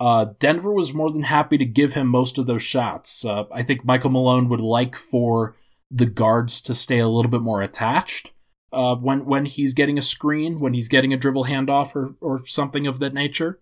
Uh, 0.00 0.26
Denver 0.40 0.72
was 0.72 0.92
more 0.92 1.12
than 1.12 1.22
happy 1.22 1.58
to 1.58 1.64
give 1.64 1.94
him 1.94 2.08
most 2.08 2.36
of 2.36 2.46
those 2.46 2.62
shots. 2.62 3.24
Uh, 3.24 3.44
I 3.52 3.62
think 3.62 3.84
Michael 3.84 4.10
Malone 4.10 4.48
would 4.48 4.60
like 4.60 4.96
for 4.96 5.54
the 5.92 6.06
guards 6.06 6.60
to 6.62 6.74
stay 6.74 6.98
a 6.98 7.08
little 7.08 7.30
bit 7.30 7.40
more 7.40 7.62
attached 7.62 8.32
uh, 8.72 8.96
when 8.96 9.24
when 9.24 9.44
he's 9.44 9.74
getting 9.74 9.96
a 9.96 10.02
screen, 10.02 10.58
when 10.58 10.74
he's 10.74 10.88
getting 10.88 11.12
a 11.12 11.16
dribble 11.16 11.44
handoff 11.44 11.94
or 11.94 12.16
or 12.20 12.44
something 12.46 12.86
of 12.86 12.98
that 12.98 13.14
nature. 13.14 13.60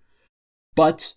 But 0.75 1.14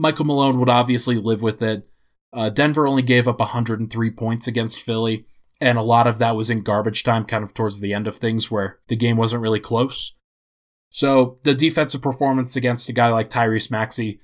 Michael 0.00 0.24
Malone 0.24 0.58
would 0.58 0.70
obviously 0.70 1.16
live 1.16 1.42
with 1.42 1.60
it. 1.60 1.86
Uh, 2.32 2.48
Denver 2.48 2.86
only 2.86 3.02
gave 3.02 3.28
up 3.28 3.38
103 3.38 4.10
points 4.12 4.46
against 4.46 4.80
Philly, 4.80 5.26
and 5.60 5.76
a 5.76 5.82
lot 5.82 6.06
of 6.06 6.18
that 6.18 6.34
was 6.34 6.48
in 6.48 6.62
garbage 6.62 7.04
time, 7.04 7.26
kind 7.26 7.44
of 7.44 7.52
towards 7.52 7.80
the 7.80 7.92
end 7.92 8.06
of 8.06 8.16
things 8.16 8.50
where 8.50 8.78
the 8.88 8.96
game 8.96 9.18
wasn't 9.18 9.42
really 9.42 9.60
close. 9.60 10.16
So 10.88 11.38
the 11.42 11.54
defensive 11.54 12.00
performance 12.00 12.56
against 12.56 12.88
a 12.88 12.94
guy 12.94 13.10
like 13.10 13.28
Tyrese 13.28 13.70
Maxey, 13.70 14.20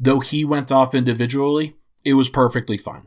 though 0.00 0.18
he 0.18 0.44
went 0.44 0.72
off 0.72 0.96
individually, 0.96 1.76
it 2.04 2.14
was 2.14 2.28
perfectly 2.28 2.76
fine. 2.76 3.06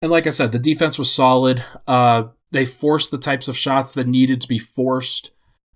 And 0.00 0.10
like 0.10 0.26
I 0.26 0.30
said, 0.30 0.52
the 0.52 0.58
defense 0.58 0.98
was 0.98 1.14
solid. 1.14 1.62
Uh, 1.86 2.28
they 2.50 2.64
forced 2.64 3.10
the 3.10 3.18
types 3.18 3.46
of 3.46 3.58
shots 3.58 3.92
that 3.92 4.06
needed 4.06 4.40
to 4.40 4.48
be 4.48 4.58
forced. 4.58 5.32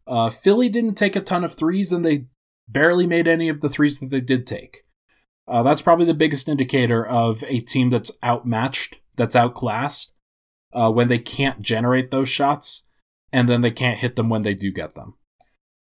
Uh, 0.07 0.31
Philly 0.31 0.71
didn't 0.71 0.95
take 0.95 1.17
a 1.17 1.21
ton 1.21 1.45
of 1.45 1.53
threes, 1.53 1.93
and 1.93 2.03
they 2.03 2.29
barely 2.69 3.07
made 3.07 3.29
any 3.29 3.49
of 3.49 3.61
the 3.61 3.69
threes 3.69 3.99
that 4.01 4.11
they 4.11 4.21
did 4.21 4.47
take. 4.47 4.85
Uh, 5.47 5.63
that's 5.63 5.83
probably 5.83 6.07
the 6.07 6.15
biggest 6.15 6.49
indicator 6.49 7.07
of 7.07 7.45
a 7.45 7.61
team 7.61 7.91
that's 7.91 8.17
outmatched, 8.25 9.01
that's 9.17 9.37
outclassed, 9.37 10.15
uh, 10.73 10.91
when 10.91 11.09
they 11.09 11.19
can't 11.19 11.61
generate 11.61 12.11
those 12.11 12.29
shots, 12.29 12.87
and 13.33 13.49
then 13.49 13.61
they 13.61 13.71
can't 13.71 13.99
hit 13.99 14.17
them 14.17 14.29
when 14.29 14.43
they 14.43 14.55
do 14.55 14.73
get 14.73 14.95
them. 14.95 15.15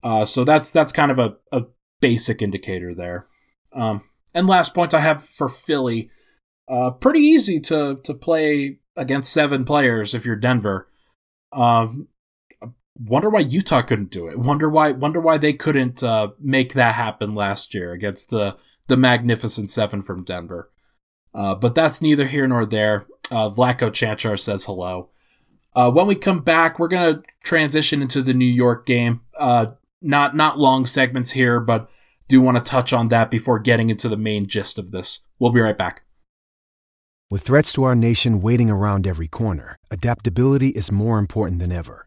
Uh, 0.02 0.24
so 0.24 0.44
that's 0.44 0.70
that's 0.70 0.92
kind 0.92 1.10
of 1.10 1.18
a, 1.18 1.36
a 1.52 1.64
basic 2.00 2.42
indicator 2.42 2.94
there. 2.94 3.26
Um, 3.72 4.02
and 4.34 4.46
last 4.46 4.74
point 4.74 4.92
I 4.92 5.00
have 5.00 5.22
for 5.22 5.48
Philly, 5.48 6.10
uh, 6.68 6.90
pretty 6.90 7.20
easy 7.20 7.60
to 7.60 7.98
to 8.02 8.14
play 8.14 8.78
against 8.96 9.32
seven 9.32 9.64
players 9.64 10.14
if 10.14 10.26
you're 10.26 10.36
Denver. 10.36 10.88
Um, 11.52 12.08
wonder 12.96 13.28
why 13.28 13.40
Utah 13.40 13.82
couldn't 13.82 14.10
do 14.10 14.28
it. 14.28 14.38
Wonder 14.38 14.68
why 14.68 14.92
wonder 14.92 15.20
why 15.20 15.38
they 15.38 15.52
couldn't 15.52 16.02
uh, 16.02 16.28
make 16.38 16.74
that 16.74 16.94
happen 16.94 17.34
last 17.34 17.74
year 17.74 17.92
against 17.92 18.30
the 18.30 18.56
the 18.86 18.96
magnificent 18.96 19.70
seven 19.70 20.02
from 20.02 20.24
Denver. 20.24 20.70
Uh, 21.34 21.54
but 21.54 21.74
that's 21.74 22.02
neither 22.02 22.24
here 22.24 22.46
nor 22.46 22.64
there. 22.64 23.06
Uh, 23.30 23.48
Vlatko 23.48 23.90
Cancar 23.90 24.38
says 24.38 24.66
hello. 24.66 25.10
Uh, 25.74 25.90
when 25.90 26.06
we 26.06 26.14
come 26.14 26.40
back, 26.40 26.78
we're 26.78 26.88
gonna 26.88 27.22
transition 27.42 28.02
into 28.02 28.22
the 28.22 28.34
New 28.34 28.44
York 28.44 28.86
game. 28.86 29.22
Uh, 29.38 29.66
not 30.00 30.36
not 30.36 30.58
long 30.58 30.86
segments 30.86 31.32
here, 31.32 31.58
but 31.58 31.90
do 32.28 32.40
want 32.40 32.56
to 32.56 32.62
touch 32.62 32.92
on 32.92 33.08
that 33.08 33.30
before 33.30 33.58
getting 33.58 33.90
into 33.90 34.08
the 34.08 34.16
main 34.16 34.46
gist 34.46 34.78
of 34.78 34.92
this. 34.92 35.26
We'll 35.38 35.50
be 35.50 35.60
right 35.60 35.76
back. 35.76 36.02
With 37.30 37.42
threats 37.42 37.72
to 37.72 37.82
our 37.82 37.96
nation 37.96 38.40
waiting 38.40 38.70
around 38.70 39.06
every 39.06 39.28
corner, 39.28 39.76
adaptability 39.90 40.68
is 40.68 40.92
more 40.92 41.18
important 41.18 41.58
than 41.58 41.72
ever. 41.72 42.06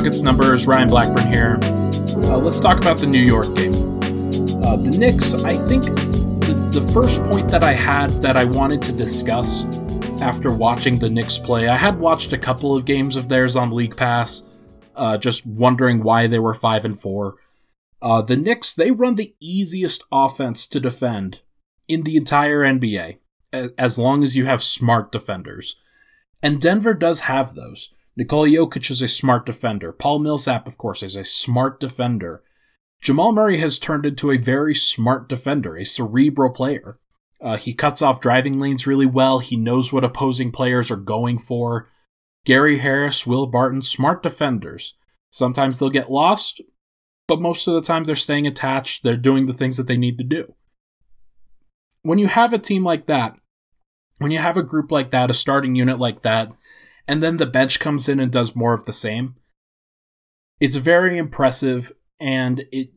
Nuggets 0.00 0.22
numbers, 0.22 0.66
Ryan 0.66 0.88
Blackburn 0.88 1.30
here. 1.30 1.58
Uh, 1.62 2.38
let's 2.38 2.58
talk 2.58 2.78
about 2.78 2.96
the 2.96 3.06
New 3.06 3.22
York 3.22 3.54
game. 3.54 3.74
Uh, 4.64 4.76
the 4.76 4.96
Knicks, 4.98 5.34
I 5.44 5.52
think 5.52 5.84
the, 5.84 6.70
the 6.72 6.90
first 6.94 7.22
point 7.24 7.50
that 7.50 7.62
I 7.62 7.74
had 7.74 8.08
that 8.22 8.34
I 8.34 8.44
wanted 8.44 8.80
to 8.80 8.92
discuss 8.92 9.66
after 10.22 10.50
watching 10.50 10.98
the 10.98 11.10
Knicks 11.10 11.36
play, 11.36 11.68
I 11.68 11.76
had 11.76 11.98
watched 11.98 12.32
a 12.32 12.38
couple 12.38 12.74
of 12.74 12.86
games 12.86 13.14
of 13.14 13.28
theirs 13.28 13.56
on 13.56 13.72
League 13.72 13.94
Pass, 13.94 14.44
uh, 14.96 15.18
just 15.18 15.44
wondering 15.44 16.02
why 16.02 16.26
they 16.26 16.38
were 16.38 16.54
5 16.54 16.86
and 16.86 16.98
4. 16.98 17.36
Uh, 18.00 18.22
the 18.22 18.38
Knicks, 18.38 18.74
they 18.74 18.90
run 18.90 19.16
the 19.16 19.34
easiest 19.38 20.02
offense 20.10 20.66
to 20.68 20.80
defend 20.80 21.42
in 21.88 22.04
the 22.04 22.16
entire 22.16 22.60
NBA, 22.60 23.18
as 23.52 23.98
long 23.98 24.22
as 24.22 24.34
you 24.34 24.46
have 24.46 24.62
smart 24.62 25.12
defenders. 25.12 25.76
And 26.42 26.58
Denver 26.58 26.94
does 26.94 27.20
have 27.20 27.52
those. 27.54 27.90
Nikola 28.16 28.48
Jokic 28.48 28.90
is 28.90 29.02
a 29.02 29.08
smart 29.08 29.46
defender. 29.46 29.92
Paul 29.92 30.18
Millsap, 30.18 30.66
of 30.66 30.76
course, 30.76 31.02
is 31.02 31.16
a 31.16 31.24
smart 31.24 31.80
defender. 31.80 32.42
Jamal 33.00 33.32
Murray 33.32 33.58
has 33.58 33.78
turned 33.78 34.04
into 34.04 34.30
a 34.30 34.36
very 34.36 34.74
smart 34.74 35.28
defender, 35.28 35.76
a 35.76 35.84
cerebral 35.84 36.50
player. 36.50 36.98
Uh, 37.40 37.56
he 37.56 37.72
cuts 37.72 38.02
off 38.02 38.20
driving 38.20 38.58
lanes 38.58 38.86
really 38.86 39.06
well. 39.06 39.38
He 39.38 39.56
knows 39.56 39.92
what 39.92 40.04
opposing 40.04 40.52
players 40.52 40.90
are 40.90 40.96
going 40.96 41.38
for. 41.38 41.88
Gary 42.44 42.78
Harris, 42.78 43.26
Will 43.26 43.46
Barton, 43.46 43.80
smart 43.80 44.22
defenders. 44.22 44.94
Sometimes 45.30 45.78
they'll 45.78 45.90
get 45.90 46.10
lost, 46.10 46.60
but 47.26 47.40
most 47.40 47.66
of 47.66 47.74
the 47.74 47.80
time 47.80 48.04
they're 48.04 48.16
staying 48.16 48.46
attached. 48.46 49.02
They're 49.02 49.16
doing 49.16 49.46
the 49.46 49.52
things 49.52 49.76
that 49.76 49.86
they 49.86 49.96
need 49.96 50.18
to 50.18 50.24
do. 50.24 50.54
When 52.02 52.18
you 52.18 52.26
have 52.26 52.52
a 52.52 52.58
team 52.58 52.84
like 52.84 53.06
that, 53.06 53.40
when 54.18 54.30
you 54.30 54.38
have 54.38 54.56
a 54.56 54.62
group 54.62 54.90
like 54.90 55.10
that, 55.12 55.30
a 55.30 55.34
starting 55.34 55.74
unit 55.76 55.98
like 55.98 56.22
that, 56.22 56.52
and 57.10 57.20
then 57.20 57.38
the 57.38 57.46
bench 57.46 57.80
comes 57.80 58.08
in 58.08 58.20
and 58.20 58.30
does 58.30 58.54
more 58.54 58.72
of 58.72 58.84
the 58.84 58.92
same. 58.92 59.34
It's 60.60 60.76
very 60.76 61.18
impressive 61.18 61.90
and 62.20 62.64
it 62.70 62.92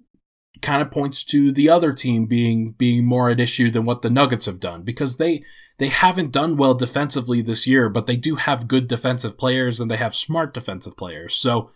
kind 0.61 0.83
of 0.83 0.91
points 0.91 1.23
to 1.23 1.51
the 1.51 1.67
other 1.67 1.91
team 1.91 2.27
being 2.27 2.75
being 2.77 3.05
more 3.05 3.31
at 3.31 3.39
issue 3.39 3.71
than 3.71 3.85
what 3.85 4.03
the 4.03 4.11
Nuggets 4.11 4.45
have 4.45 4.59
done 4.59 4.83
because 4.83 5.17
they 5.17 5.43
they 5.79 5.87
haven't 5.87 6.31
done 6.31 6.57
well 6.57 6.75
defensively 6.75 7.41
this 7.41 7.65
year, 7.65 7.89
but 7.89 8.05
they 8.05 8.15
do 8.15 8.35
have 8.35 8.67
good 8.67 8.87
defensive 8.87 9.35
players 9.35 9.79
and 9.79 9.89
they 9.89 9.97
have 9.97 10.13
smart 10.13 10.53
defensive 10.53 10.95
players. 10.95 11.33
So 11.33 11.71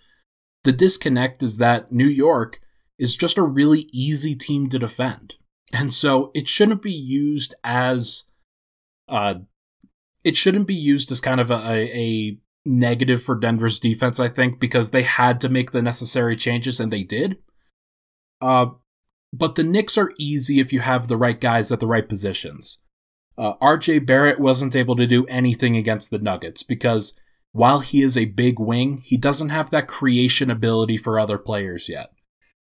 the 0.64 0.72
disconnect 0.72 1.42
is 1.42 1.58
that 1.58 1.92
New 1.92 2.06
York 2.06 2.60
is 3.00 3.18
just 3.18 3.40
a 3.40 3.42
really 3.42 3.90
easy 3.92 4.36
team 4.36 4.70
to 4.70 4.78
defend. 4.78 5.34
And 5.74 5.92
so 5.92 6.30
it 6.36 6.48
shouldn't 6.48 6.84
be 6.84 6.94
used 6.94 7.56
as 7.64 8.26
uh, 9.10 9.40
it 10.28 10.36
shouldn't 10.36 10.68
be 10.68 10.76
used 10.76 11.10
as 11.10 11.22
kind 11.22 11.40
of 11.40 11.50
a, 11.50 11.56
a 11.98 12.38
negative 12.66 13.24
for 13.24 13.34
Denver's 13.34 13.80
defense, 13.80 14.20
I 14.20 14.28
think, 14.28 14.60
because 14.60 14.92
they 14.92 15.04
had 15.04 15.40
to 15.40 15.48
make 15.48 15.72
the 15.72 15.82
necessary 15.82 16.36
changes 16.36 16.82
and 16.82 16.92
they 16.92 17.04
did. 17.04 17.38
Uh, 18.42 18.68
but 19.32 19.56
the 19.56 19.64
Knicks 19.64 19.98
are 19.98 20.12
easy 20.20 20.60
if 20.60 20.74
you 20.74 20.82
have 20.82 21.08
the 21.08 21.16
right 21.16 21.40
guys 21.40 21.72
at 21.72 21.80
the 21.80 21.88
right 21.88 22.10
positions. 22.10 22.80
Uh, 23.38 23.54
RJ 23.62 24.06
Barrett 24.06 24.38
wasn't 24.38 24.76
able 24.76 24.98
to 24.98 25.08
do 25.08 25.26
anything 25.28 25.78
against 25.78 26.12
the 26.12 26.20
Nuggets 26.20 26.62
because 26.62 27.18
while 27.54 27.80
he 27.80 28.02
is 28.02 28.18
a 28.18 28.26
big 28.26 28.60
wing, 28.60 28.98
he 29.06 29.16
doesn't 29.16 29.50
have 29.50 29.70
that 29.70 29.88
creation 29.88 30.52
ability 30.52 30.98
for 30.98 31.18
other 31.18 31.38
players 31.38 31.88
yet. 31.88 32.10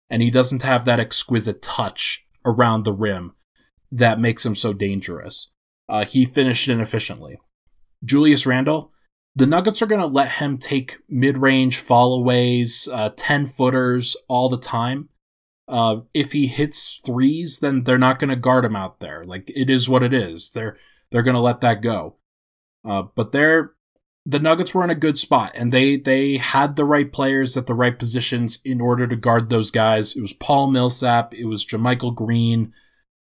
And 0.07 0.21
he 0.21 0.29
doesn't 0.29 0.61
have 0.61 0.85
that 0.85 0.99
exquisite 0.99 1.63
touch 1.63 2.27
around 2.45 2.83
the 2.83 2.93
rim 2.93 3.33
that 3.91 4.19
makes 4.19 4.45
him 4.45 4.55
so 4.55 4.71
dangerous. 4.71 5.49
Uh, 5.89 6.05
he 6.05 6.25
finished 6.25 6.67
inefficiently. 6.67 7.39
Julius 8.03 8.45
Randle, 8.45 8.91
the 9.35 9.45
Nuggets 9.45 9.81
are 9.81 9.87
going 9.87 10.01
to 10.01 10.07
let 10.07 10.33
him 10.33 10.57
take 10.57 10.97
mid 11.09 11.37
range 11.37 11.77
fallaways, 11.77 12.87
uh, 12.91 13.11
10 13.15 13.45
footers 13.45 14.15
all 14.27 14.49
the 14.49 14.59
time. 14.59 15.09
Uh, 15.67 16.01
if 16.13 16.31
he 16.31 16.47
hits 16.47 17.01
threes, 17.05 17.59
then 17.59 17.83
they're 17.83 17.97
not 17.97 18.19
going 18.19 18.29
to 18.29 18.35
guard 18.35 18.63
him 18.63 18.75
out 18.75 18.99
there. 18.99 19.23
Like 19.25 19.51
it 19.55 19.69
is 19.69 19.89
what 19.89 20.03
it 20.03 20.13
is. 20.13 20.51
They're 20.51 20.77
they're 21.11 21.23
going 21.23 21.35
to 21.35 21.41
let 21.41 21.61
that 21.61 21.81
go. 21.81 22.17
Uh, 22.87 23.03
but 23.15 23.31
they're 23.31 23.73
the 24.27 24.39
Nuggets 24.39 24.73
were 24.73 24.83
in 24.83 24.89
a 24.89 24.95
good 24.95 25.17
spot, 25.17 25.51
and 25.55 25.71
they 25.71 25.97
they 25.97 26.37
had 26.37 26.75
the 26.75 26.85
right 26.85 27.11
players 27.11 27.55
at 27.57 27.67
the 27.67 27.75
right 27.75 27.97
positions 27.97 28.59
in 28.65 28.81
order 28.81 29.07
to 29.07 29.15
guard 29.15 29.49
those 29.49 29.71
guys. 29.71 30.15
It 30.15 30.21
was 30.21 30.33
Paul 30.33 30.71
Millsap, 30.71 31.33
it 31.33 31.45
was 31.45 31.65
JaMychal 31.65 32.15
Green, 32.15 32.73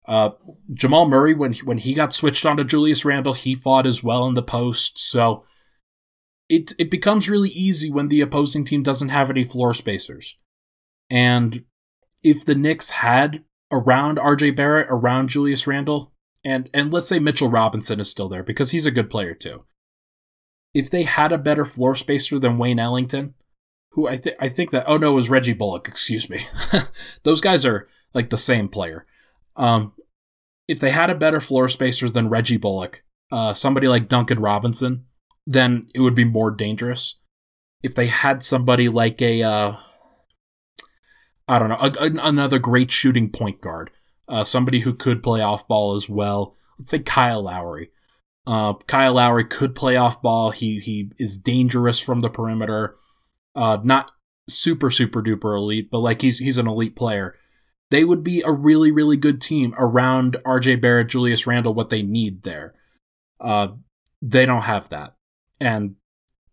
uh, 0.07 0.31
Jamal 0.73 1.07
Murray. 1.07 1.33
When 1.33 1.53
when 1.63 1.77
he 1.77 1.93
got 1.93 2.13
switched 2.13 2.45
onto 2.45 2.63
Julius 2.63 3.05
Randle, 3.05 3.33
he 3.33 3.55
fought 3.55 3.85
as 3.85 4.03
well 4.03 4.27
in 4.27 4.33
the 4.33 4.43
post. 4.43 4.99
So 4.99 5.43
it 6.47 6.73
it 6.79 6.91
becomes 6.91 7.29
really 7.29 7.49
easy 7.49 7.91
when 7.91 8.07
the 8.07 8.21
opposing 8.21 8.65
team 8.65 8.83
doesn't 8.83 9.09
have 9.09 9.29
any 9.29 9.43
floor 9.43 9.73
spacers, 9.73 10.37
and 11.09 11.65
if 12.23 12.45
the 12.45 12.55
Knicks 12.55 12.91
had 12.91 13.43
around 13.71 14.17
RJ 14.17 14.55
Barrett, 14.55 14.87
around 14.89 15.29
Julius 15.29 15.67
Randle, 15.67 16.13
and 16.43 16.69
and 16.73 16.91
let's 16.91 17.07
say 17.07 17.19
Mitchell 17.19 17.49
Robinson 17.49 17.99
is 17.99 18.09
still 18.09 18.29
there 18.29 18.43
because 18.43 18.71
he's 18.71 18.85
a 18.85 18.91
good 18.91 19.09
player 19.09 19.33
too 19.33 19.65
if 20.73 20.89
they 20.89 21.03
had 21.03 21.31
a 21.31 21.37
better 21.37 21.65
floor 21.65 21.95
spacer 21.95 22.37
than 22.39 22.57
Wayne 22.57 22.79
Ellington, 22.79 23.33
who 23.91 24.07
I 24.07 24.15
think 24.15 24.35
I 24.39 24.49
think 24.49 24.71
that 24.71 24.85
oh 24.87 24.97
no, 24.97 25.11
it 25.11 25.15
was 25.15 25.29
Reggie 25.29 25.53
Bullock, 25.53 25.87
excuse 25.87 26.29
me. 26.29 26.47
Those 27.23 27.41
guys 27.41 27.65
are 27.65 27.87
like 28.13 28.29
the 28.29 28.37
same 28.37 28.69
player. 28.69 29.05
Um, 29.59 29.93
if 30.67 30.79
they 30.79 30.89
had 30.89 31.09
a 31.09 31.15
better 31.15 31.39
floor 31.39 31.67
spacer 31.67 32.09
than 32.09 32.29
Reggie 32.29 32.57
Bullock, 32.57 33.03
uh, 33.31 33.53
somebody 33.53 33.87
like 33.87 34.07
Duncan 34.07 34.39
Robinson, 34.39 35.05
then 35.45 35.87
it 35.93 35.99
would 35.99 36.15
be 36.15 36.23
more 36.23 36.49
dangerous. 36.49 37.19
If 37.83 37.93
they 37.93 38.07
had 38.07 38.41
somebody 38.41 38.89
like 38.89 39.21
a, 39.21 39.43
uh, 39.43 39.75
I 41.47 41.59
don't 41.59 41.69
know, 41.69 41.77
a, 41.79 41.91
a, 41.99 42.27
another 42.27 42.59
great 42.59 42.89
shooting 42.89 43.29
point 43.29 43.61
guard, 43.61 43.91
uh, 44.27 44.43
somebody 44.43 44.79
who 44.81 44.93
could 44.93 45.21
play 45.21 45.41
off 45.41 45.67
ball 45.67 45.93
as 45.95 46.07
well. 46.07 46.55
Let's 46.77 46.91
say 46.91 46.99
Kyle 46.99 47.43
Lowry. 47.43 47.91
Uh, 48.47 48.73
Kyle 48.87 49.13
Lowry 49.13 49.43
could 49.45 49.75
play 49.75 49.95
off 49.95 50.21
ball. 50.21 50.51
He 50.51 50.79
he 50.79 51.11
is 51.17 51.37
dangerous 51.37 51.99
from 51.99 52.21
the 52.21 52.29
perimeter. 52.29 52.95
Uh, 53.55 53.77
not 53.83 54.11
super 54.47 54.89
super 54.89 55.21
duper 55.21 55.57
elite, 55.57 55.89
but 55.91 55.99
like 55.99 56.21
he's 56.21 56.39
he's 56.39 56.57
an 56.57 56.67
elite 56.67 56.95
player. 56.95 57.35
They 57.91 58.03
would 58.03 58.23
be 58.23 58.41
a 58.45 58.51
really 58.51 58.91
really 58.91 59.17
good 59.17 59.41
team 59.41 59.73
around 59.77 60.37
R.J. 60.45 60.77
Barrett, 60.77 61.09
Julius 61.09 61.47
Randle. 61.47 61.73
What 61.73 61.89
they 61.89 62.03
need 62.03 62.43
there, 62.43 62.75
uh, 63.41 63.69
they 64.21 64.45
don't 64.45 64.63
have 64.63 64.89
that, 64.89 65.15
and 65.59 65.95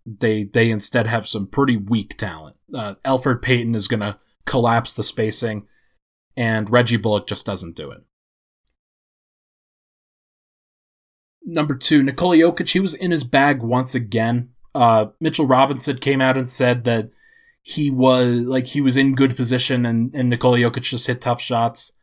they 0.04 0.44
they 0.44 0.70
instead 0.70 1.06
have 1.06 1.28
some 1.28 1.46
pretty 1.46 1.76
weak 1.76 2.16
talent. 2.16 2.56
Uh, 2.74 2.94
Elfrid 3.04 3.42
Payton 3.42 3.74
is 3.74 3.88
gonna 3.88 4.18
collapse 4.46 4.94
the 4.94 5.02
spacing, 5.02 5.66
and 6.36 6.70
Reggie 6.70 6.96
Bullock 6.96 7.26
just 7.26 7.44
doesn't 7.44 7.76
do 7.76 7.90
it. 7.90 8.02
number 11.46 11.74
two, 11.74 12.02
Nikola 12.02 12.36
Jokic, 12.36 12.72
he 12.72 12.80
was 12.80 12.92
in 12.92 13.12
his 13.12 13.24
bag 13.24 13.62
once 13.62 13.94
again. 13.94 14.50
Uh, 14.74 15.06
Mitchell 15.20 15.46
Robinson 15.46 15.96
came 15.98 16.20
out 16.20 16.36
and 16.36 16.48
said 16.48 16.84
that 16.84 17.10
he 17.66 17.90
was 17.90 18.42
like 18.46 18.68
he 18.68 18.80
was 18.80 18.96
in 18.96 19.16
good 19.16 19.34
position 19.34 19.84
and, 19.84 20.14
and 20.14 20.30
Nikola 20.30 20.58
Jokic 20.58 20.82
just 20.82 21.08
hit 21.08 21.20
tough 21.20 21.40
shots. 21.40 21.96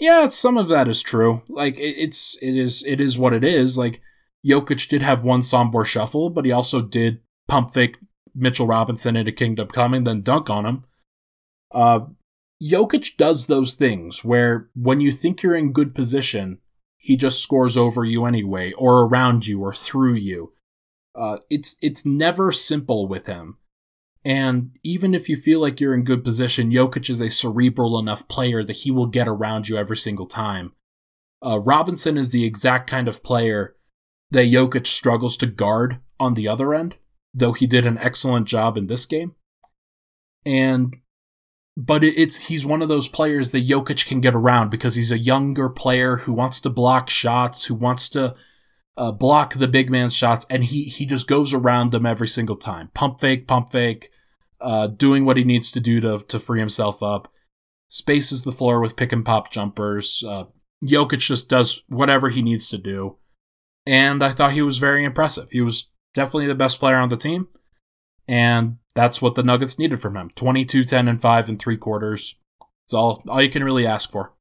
Yeah, 0.00 0.26
some 0.26 0.58
of 0.58 0.66
that 0.66 0.88
is 0.88 1.04
true. 1.04 1.42
Like 1.48 1.78
it, 1.78 1.96
it's 1.96 2.36
it 2.42 2.56
is 2.56 2.84
it 2.84 3.00
is 3.00 3.16
what 3.16 3.32
it 3.32 3.44
is. 3.44 3.78
Like 3.78 4.00
Jokic 4.44 4.88
did 4.88 5.02
have 5.02 5.22
one 5.22 5.38
Sombor 5.38 5.86
shuffle, 5.86 6.30
but 6.30 6.44
he 6.44 6.50
also 6.50 6.82
did 6.82 7.20
pump 7.46 7.70
fake 7.70 7.98
Mitchell 8.34 8.66
Robinson 8.66 9.14
into 9.14 9.30
Kingdom 9.30 9.68
Coming, 9.68 10.02
then 10.02 10.20
dunk 10.20 10.50
on 10.50 10.66
him. 10.66 10.84
Uh, 11.72 12.00
Jokic 12.60 13.16
does 13.16 13.46
those 13.46 13.74
things 13.74 14.24
where 14.24 14.68
when 14.74 14.98
you 14.98 15.12
think 15.12 15.44
you're 15.44 15.54
in 15.54 15.72
good 15.72 15.94
position, 15.94 16.58
he 16.96 17.16
just 17.16 17.40
scores 17.40 17.76
over 17.76 18.04
you 18.04 18.24
anyway, 18.24 18.72
or 18.72 19.02
around 19.02 19.46
you, 19.46 19.62
or 19.62 19.72
through 19.72 20.14
you. 20.14 20.54
Uh, 21.14 21.36
it's 21.48 21.76
it's 21.80 22.04
never 22.04 22.50
simple 22.50 23.06
with 23.06 23.26
him. 23.26 23.58
And 24.24 24.70
even 24.82 25.14
if 25.14 25.28
you 25.28 25.36
feel 25.36 25.60
like 25.60 25.80
you're 25.80 25.94
in 25.94 26.04
good 26.04 26.24
position, 26.24 26.70
Jokic 26.70 27.10
is 27.10 27.20
a 27.20 27.28
cerebral 27.28 27.98
enough 27.98 28.26
player 28.26 28.64
that 28.64 28.78
he 28.78 28.90
will 28.90 29.06
get 29.06 29.28
around 29.28 29.68
you 29.68 29.76
every 29.76 29.98
single 29.98 30.26
time. 30.26 30.72
Uh, 31.44 31.60
Robinson 31.60 32.16
is 32.16 32.32
the 32.32 32.44
exact 32.44 32.88
kind 32.88 33.06
of 33.06 33.22
player 33.22 33.76
that 34.30 34.46
Jokic 34.46 34.86
struggles 34.86 35.36
to 35.36 35.46
guard 35.46 35.98
on 36.18 36.34
the 36.34 36.48
other 36.48 36.72
end, 36.72 36.96
though 37.34 37.52
he 37.52 37.66
did 37.66 37.86
an 37.86 37.98
excellent 37.98 38.48
job 38.48 38.78
in 38.78 38.86
this 38.86 39.04
game. 39.04 39.34
And 40.46 40.96
but 41.76 42.04
it's 42.04 42.48
he's 42.48 42.64
one 42.64 42.82
of 42.82 42.88
those 42.88 43.08
players 43.08 43.50
that 43.50 43.66
Jokic 43.66 44.06
can 44.06 44.20
get 44.20 44.34
around 44.34 44.70
because 44.70 44.94
he's 44.94 45.10
a 45.10 45.18
younger 45.18 45.68
player 45.68 46.18
who 46.18 46.32
wants 46.32 46.60
to 46.60 46.70
block 46.70 47.10
shots, 47.10 47.66
who 47.66 47.74
wants 47.74 48.08
to 48.10 48.34
uh, 48.96 49.12
block 49.12 49.54
the 49.54 49.68
big 49.68 49.90
man's 49.90 50.14
shots, 50.14 50.46
and 50.48 50.64
he 50.64 50.84
he 50.84 51.06
just 51.06 51.26
goes 51.26 51.52
around 51.52 51.92
them 51.92 52.06
every 52.06 52.28
single 52.28 52.56
time. 52.56 52.90
Pump 52.94 53.20
fake, 53.20 53.46
pump 53.46 53.70
fake, 53.70 54.10
uh, 54.60 54.86
doing 54.86 55.24
what 55.24 55.36
he 55.36 55.44
needs 55.44 55.72
to 55.72 55.80
do 55.80 56.00
to 56.00 56.18
to 56.18 56.38
free 56.38 56.60
himself 56.60 57.02
up. 57.02 57.30
Spaces 57.88 58.42
the 58.42 58.52
floor 58.52 58.80
with 58.80 58.96
pick 58.96 59.12
and 59.12 59.24
pop 59.24 59.50
jumpers. 59.50 60.24
Uh, 60.26 60.44
Jokic 60.84 61.18
just 61.18 61.48
does 61.48 61.82
whatever 61.88 62.28
he 62.28 62.42
needs 62.42 62.68
to 62.70 62.78
do, 62.78 63.18
and 63.86 64.22
I 64.22 64.30
thought 64.30 64.52
he 64.52 64.62
was 64.62 64.78
very 64.78 65.04
impressive. 65.04 65.50
He 65.50 65.60
was 65.60 65.90
definitely 66.14 66.46
the 66.46 66.54
best 66.54 66.78
player 66.78 66.96
on 66.96 67.08
the 67.08 67.16
team, 67.16 67.48
and 68.28 68.78
that's 68.94 69.20
what 69.20 69.34
the 69.34 69.42
Nuggets 69.42 69.78
needed 69.78 70.00
from 70.00 70.16
him 70.16 70.30
22, 70.34 70.84
10, 70.84 71.08
and 71.08 71.20
5 71.20 71.48
and 71.48 71.58
three 71.58 71.76
quarters. 71.76 72.36
It's 72.84 72.94
all, 72.94 73.22
all 73.28 73.42
you 73.42 73.50
can 73.50 73.64
really 73.64 73.86
ask 73.86 74.10
for. 74.10 74.34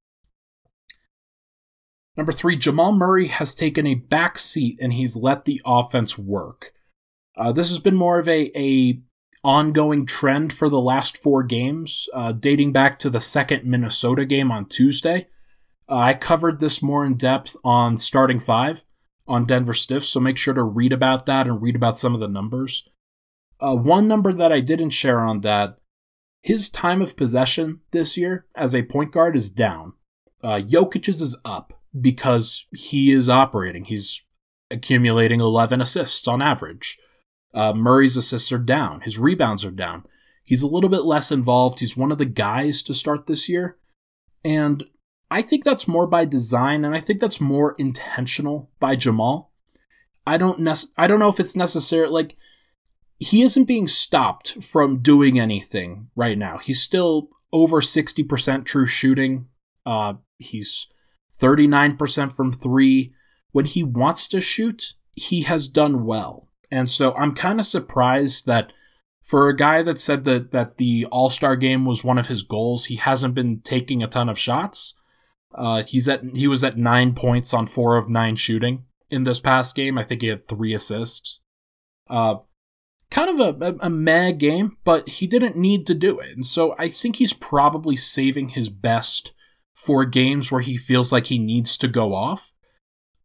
Number 2.15 2.31
three, 2.31 2.55
Jamal 2.55 2.91
Murray 2.91 3.27
has 3.27 3.55
taken 3.55 3.87
a 3.87 3.95
back 3.95 4.37
seat 4.37 4.77
and 4.79 4.93
he's 4.93 5.17
let 5.17 5.45
the 5.45 5.61
offense 5.65 6.17
work. 6.17 6.71
Uh, 7.35 7.51
this 7.51 7.69
has 7.69 7.79
been 7.79 7.95
more 7.95 8.19
of 8.19 8.27
a, 8.27 8.51
a 8.55 9.01
ongoing 9.43 10.05
trend 10.05 10.53
for 10.53 10.69
the 10.69 10.79
last 10.79 11.17
four 11.17 11.41
games, 11.41 12.07
uh, 12.13 12.31
dating 12.31 12.71
back 12.71 12.99
to 12.99 13.09
the 13.09 13.19
second 13.19 13.63
Minnesota 13.65 14.25
game 14.25 14.51
on 14.51 14.67
Tuesday. 14.67 15.27
Uh, 15.89 15.97
I 15.97 16.13
covered 16.13 16.59
this 16.59 16.83
more 16.83 17.03
in 17.03 17.15
depth 17.15 17.55
on 17.63 17.97
starting 17.97 18.39
five 18.39 18.83
on 19.27 19.45
Denver 19.45 19.73
Stiffs, 19.73 20.07
so 20.07 20.19
make 20.19 20.37
sure 20.37 20.53
to 20.53 20.63
read 20.63 20.93
about 20.93 21.25
that 21.25 21.47
and 21.47 21.61
read 21.61 21.75
about 21.75 21.97
some 21.97 22.13
of 22.13 22.19
the 22.19 22.27
numbers. 22.27 22.87
Uh, 23.59 23.75
one 23.75 24.07
number 24.07 24.31
that 24.31 24.51
I 24.51 24.59
didn't 24.59 24.91
share 24.91 25.21
on 25.21 25.41
that, 25.41 25.77
his 26.41 26.69
time 26.69 27.01
of 27.01 27.17
possession 27.17 27.81
this 27.91 28.17
year 28.17 28.45
as 28.55 28.75
a 28.75 28.83
point 28.83 29.11
guard 29.11 29.35
is 29.35 29.49
down. 29.49 29.93
Uh, 30.43 30.59
Jokic's 30.59 31.21
is 31.21 31.39
up 31.43 31.73
because 31.99 32.65
he 32.71 33.11
is 33.11 33.29
operating. 33.29 33.85
He's 33.85 34.23
accumulating 34.71 35.39
11 35.39 35.81
assists 35.81 36.27
on 36.27 36.41
average. 36.41 36.97
Uh, 37.53 37.73
Murray's 37.73 38.17
assists 38.17 38.51
are 38.51 38.57
down. 38.57 39.01
His 39.01 39.19
rebounds 39.19 39.63
are 39.63 39.71
down. 39.71 40.03
He's 40.43 40.63
a 40.63 40.67
little 40.67 40.89
bit 40.89 41.03
less 41.03 41.31
involved. 41.31 41.79
He's 41.79 41.95
one 41.95 42.11
of 42.11 42.17
the 42.17 42.25
guys 42.25 42.81
to 42.83 42.93
start 42.93 43.27
this 43.27 43.47
year. 43.47 43.77
And 44.43 44.83
I 45.31 45.41
think 45.41 45.63
that's 45.63 45.87
more 45.87 46.05
by 46.05 46.25
design, 46.25 46.83
and 46.85 46.93
I 46.93 46.99
think 46.99 47.19
that's 47.19 47.41
more 47.41 47.75
intentional 47.77 48.69
by 48.79 48.95
Jamal. 48.95 49.51
I 50.27 50.37
don't 50.37 50.59
nec- 50.59 50.93
I 50.97 51.07
don't 51.07 51.19
know 51.19 51.27
if 51.27 51.39
it's 51.39 51.55
necessary. 51.55 52.07
Like 52.07 52.37
he 53.19 53.41
isn't 53.41 53.65
being 53.65 53.87
stopped 53.87 54.61
from 54.63 55.01
doing 55.01 55.39
anything 55.39 56.09
right 56.15 56.37
now. 56.37 56.57
He's 56.57 56.81
still 56.81 57.29
over 57.51 57.81
60% 57.81 58.65
true 58.65 58.85
shooting. 58.85 59.47
Uh, 59.85 60.15
he's 60.37 60.87
39% 61.39 62.35
from 62.35 62.51
three. 62.51 63.13
When 63.51 63.65
he 63.65 63.83
wants 63.83 64.27
to 64.29 64.41
shoot, 64.41 64.93
he 65.11 65.41
has 65.43 65.67
done 65.67 66.05
well. 66.05 66.49
And 66.71 66.89
so 66.89 67.13
I'm 67.13 67.35
kind 67.35 67.59
of 67.59 67.65
surprised 67.65 68.45
that 68.47 68.73
for 69.21 69.47
a 69.47 69.55
guy 69.55 69.81
that 69.83 69.99
said 69.99 70.25
that, 70.25 70.51
that 70.51 70.77
the 70.77 71.05
All 71.11 71.29
Star 71.29 71.55
game 71.55 71.85
was 71.85 72.03
one 72.03 72.17
of 72.17 72.27
his 72.27 72.43
goals, 72.43 72.85
he 72.85 72.95
hasn't 72.95 73.35
been 73.35 73.61
taking 73.61 74.03
a 74.03 74.07
ton 74.07 74.27
of 74.27 74.39
shots. 74.39 74.95
Uh, 75.55 75.83
he's 75.83 76.09
at 76.09 76.23
he 76.33 76.47
was 76.47 76.63
at 76.63 76.77
nine 76.77 77.13
points 77.13 77.53
on 77.53 77.67
four 77.67 77.95
of 77.95 78.09
nine 78.09 78.35
shooting 78.35 78.85
in 79.09 79.23
this 79.23 79.39
past 79.39 79.75
game. 79.75 79.97
I 79.97 80.03
think 80.03 80.21
he 80.21 80.27
had 80.27 80.47
three 80.47 80.73
assists. 80.73 81.41
Uh, 82.09 82.37
kind 83.11 83.39
of 83.39 83.61
a, 83.61 83.65
a, 83.65 83.75
a 83.81 83.89
mad 83.89 84.39
game, 84.39 84.77
but 84.83 85.07
he 85.07 85.27
didn't 85.27 85.55
need 85.55 85.85
to 85.85 85.93
do 85.93 86.19
it. 86.19 86.31
And 86.35 86.45
so 86.45 86.75
I 86.79 86.87
think 86.89 87.17
he's 87.17 87.33
probably 87.33 87.95
saving 87.95 88.49
his 88.49 88.69
best 88.69 89.32
for 89.73 90.05
games 90.05 90.51
where 90.51 90.61
he 90.61 90.77
feels 90.77 91.11
like 91.11 91.27
he 91.27 91.39
needs 91.39 91.77
to 91.77 91.87
go 91.87 92.13
off. 92.13 92.53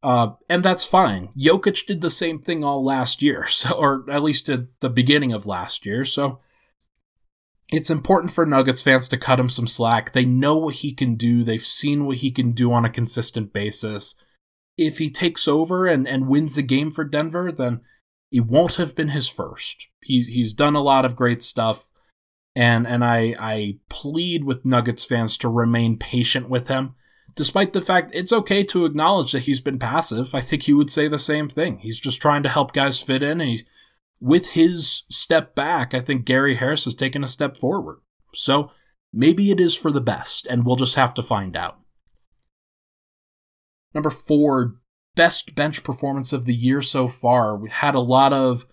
Uh, 0.03 0.31
and 0.49 0.63
that's 0.63 0.85
fine. 0.85 1.31
Jokic 1.37 1.87
did 1.87 2.01
the 2.01 2.11
same 2.11 2.39
thing 2.39 2.63
all 2.63 2.85
last 2.85 3.21
year, 3.23 3.47
so 3.49 3.77
or 3.77 4.05
at 4.11 4.23
least 4.23 4.49
at 4.49 4.67
the 4.81 4.91
beginning 4.91 5.33
of 5.33 5.47
last 5.47 5.85
year. 5.85 6.05
So 6.05 6.41
it's 7.71 7.91
important 7.91 8.33
for 8.33 8.47
Nuggets 8.47 8.83
fans 8.83 9.09
to 9.09 9.19
cut 9.19 9.41
him 9.41 9.49
some 9.49 9.67
slack. 9.67 10.13
They 10.13 10.25
know 10.25 10.57
what 10.57 10.77
he 10.77 10.93
can 10.93 11.17
do. 11.17 11.45
They've 11.45 11.65
seen 11.65 12.07
what 12.07 12.19
he 12.19 12.31
can 12.31 12.53
do 12.53 12.73
on 12.73 12.85
a 12.85 12.91
consistent 12.91 13.53
basis. 13.53 14.15
If 14.79 14.99
he 14.99 15.11
takes 15.11 15.47
over 15.47 15.87
and, 15.87 16.07
and 16.07 16.29
wins 16.29 16.55
the 16.55 16.63
game 16.63 16.91
for 16.91 17.05
Denver, 17.05 17.53
then 17.53 17.81
it 18.31 18.47
won't 18.47 18.77
have 18.77 18.95
been 18.95 19.09
his 19.09 19.29
first. 19.29 19.89
He's 20.03 20.29
he's 20.29 20.53
done 20.53 20.77
a 20.77 20.83
lot 20.83 21.05
of 21.05 21.17
great 21.17 21.43
stuff, 21.43 21.91
and 22.55 22.87
and 22.87 23.05
I 23.05 23.35
I 23.39 23.79
plead 23.89 24.45
with 24.45 24.65
Nuggets 24.65 25.05
fans 25.05 25.37
to 25.39 25.49
remain 25.49 25.97
patient 25.99 26.49
with 26.49 26.69
him. 26.69 26.95
despite 27.39 27.73
the 27.73 27.81
fact 27.81 28.11
it's 28.13 28.33
okay 28.33 28.65
to 28.65 28.85
acknowledge 28.85 29.31
that 29.33 29.45
he's 29.45 29.61
been 29.61 29.79
passive, 29.79 30.35
I 30.35 30.41
think 30.41 30.65
he 30.65 30.73
would 30.73 30.91
say 30.91 31.07
the 31.07 31.19
same 31.19 31.49
thing. 31.49 31.79
He's 31.79 32.01
just 32.01 32.21
trying 32.21 32.43
to 32.43 32.49
help 32.49 32.73
guys 32.73 33.01
fit 33.01 33.23
in. 33.23 33.41
And 33.41 33.51
he, 33.51 33.67
with 34.21 34.51
his 34.53 35.05
step 35.09 35.55
back, 35.55 35.95
I 35.95 36.01
think 36.01 36.25
Gary 36.25 36.57
Harris 36.57 36.85
has 36.85 36.95
taken 36.95 37.23
a 37.23 37.29
step 37.29 37.57
forward. 37.57 38.01
So 38.35 38.73
maybe 39.13 39.53
it 39.53 39.61
is 39.61 39.77
for 39.77 39.93
the 39.93 40.01
best, 40.01 40.49
and 40.49 40.67
we'll 40.67 40.77
just 40.77 40.97
have 40.97 41.15
to 41.15 41.23
find 41.23 41.57
out. 41.57 41.79
Number 43.95 44.11
four, 44.11 44.75
best 45.15 45.55
bench 45.55 45.85
performance 45.85 46.33
of 46.33 46.45
the 46.45 46.55
year 46.55 46.83
so 46.83 47.07
far. 47.07 47.57
We 47.57 47.71
had 47.71 47.95
a 47.95 48.01
lot 48.01 48.33
of 48.33 48.67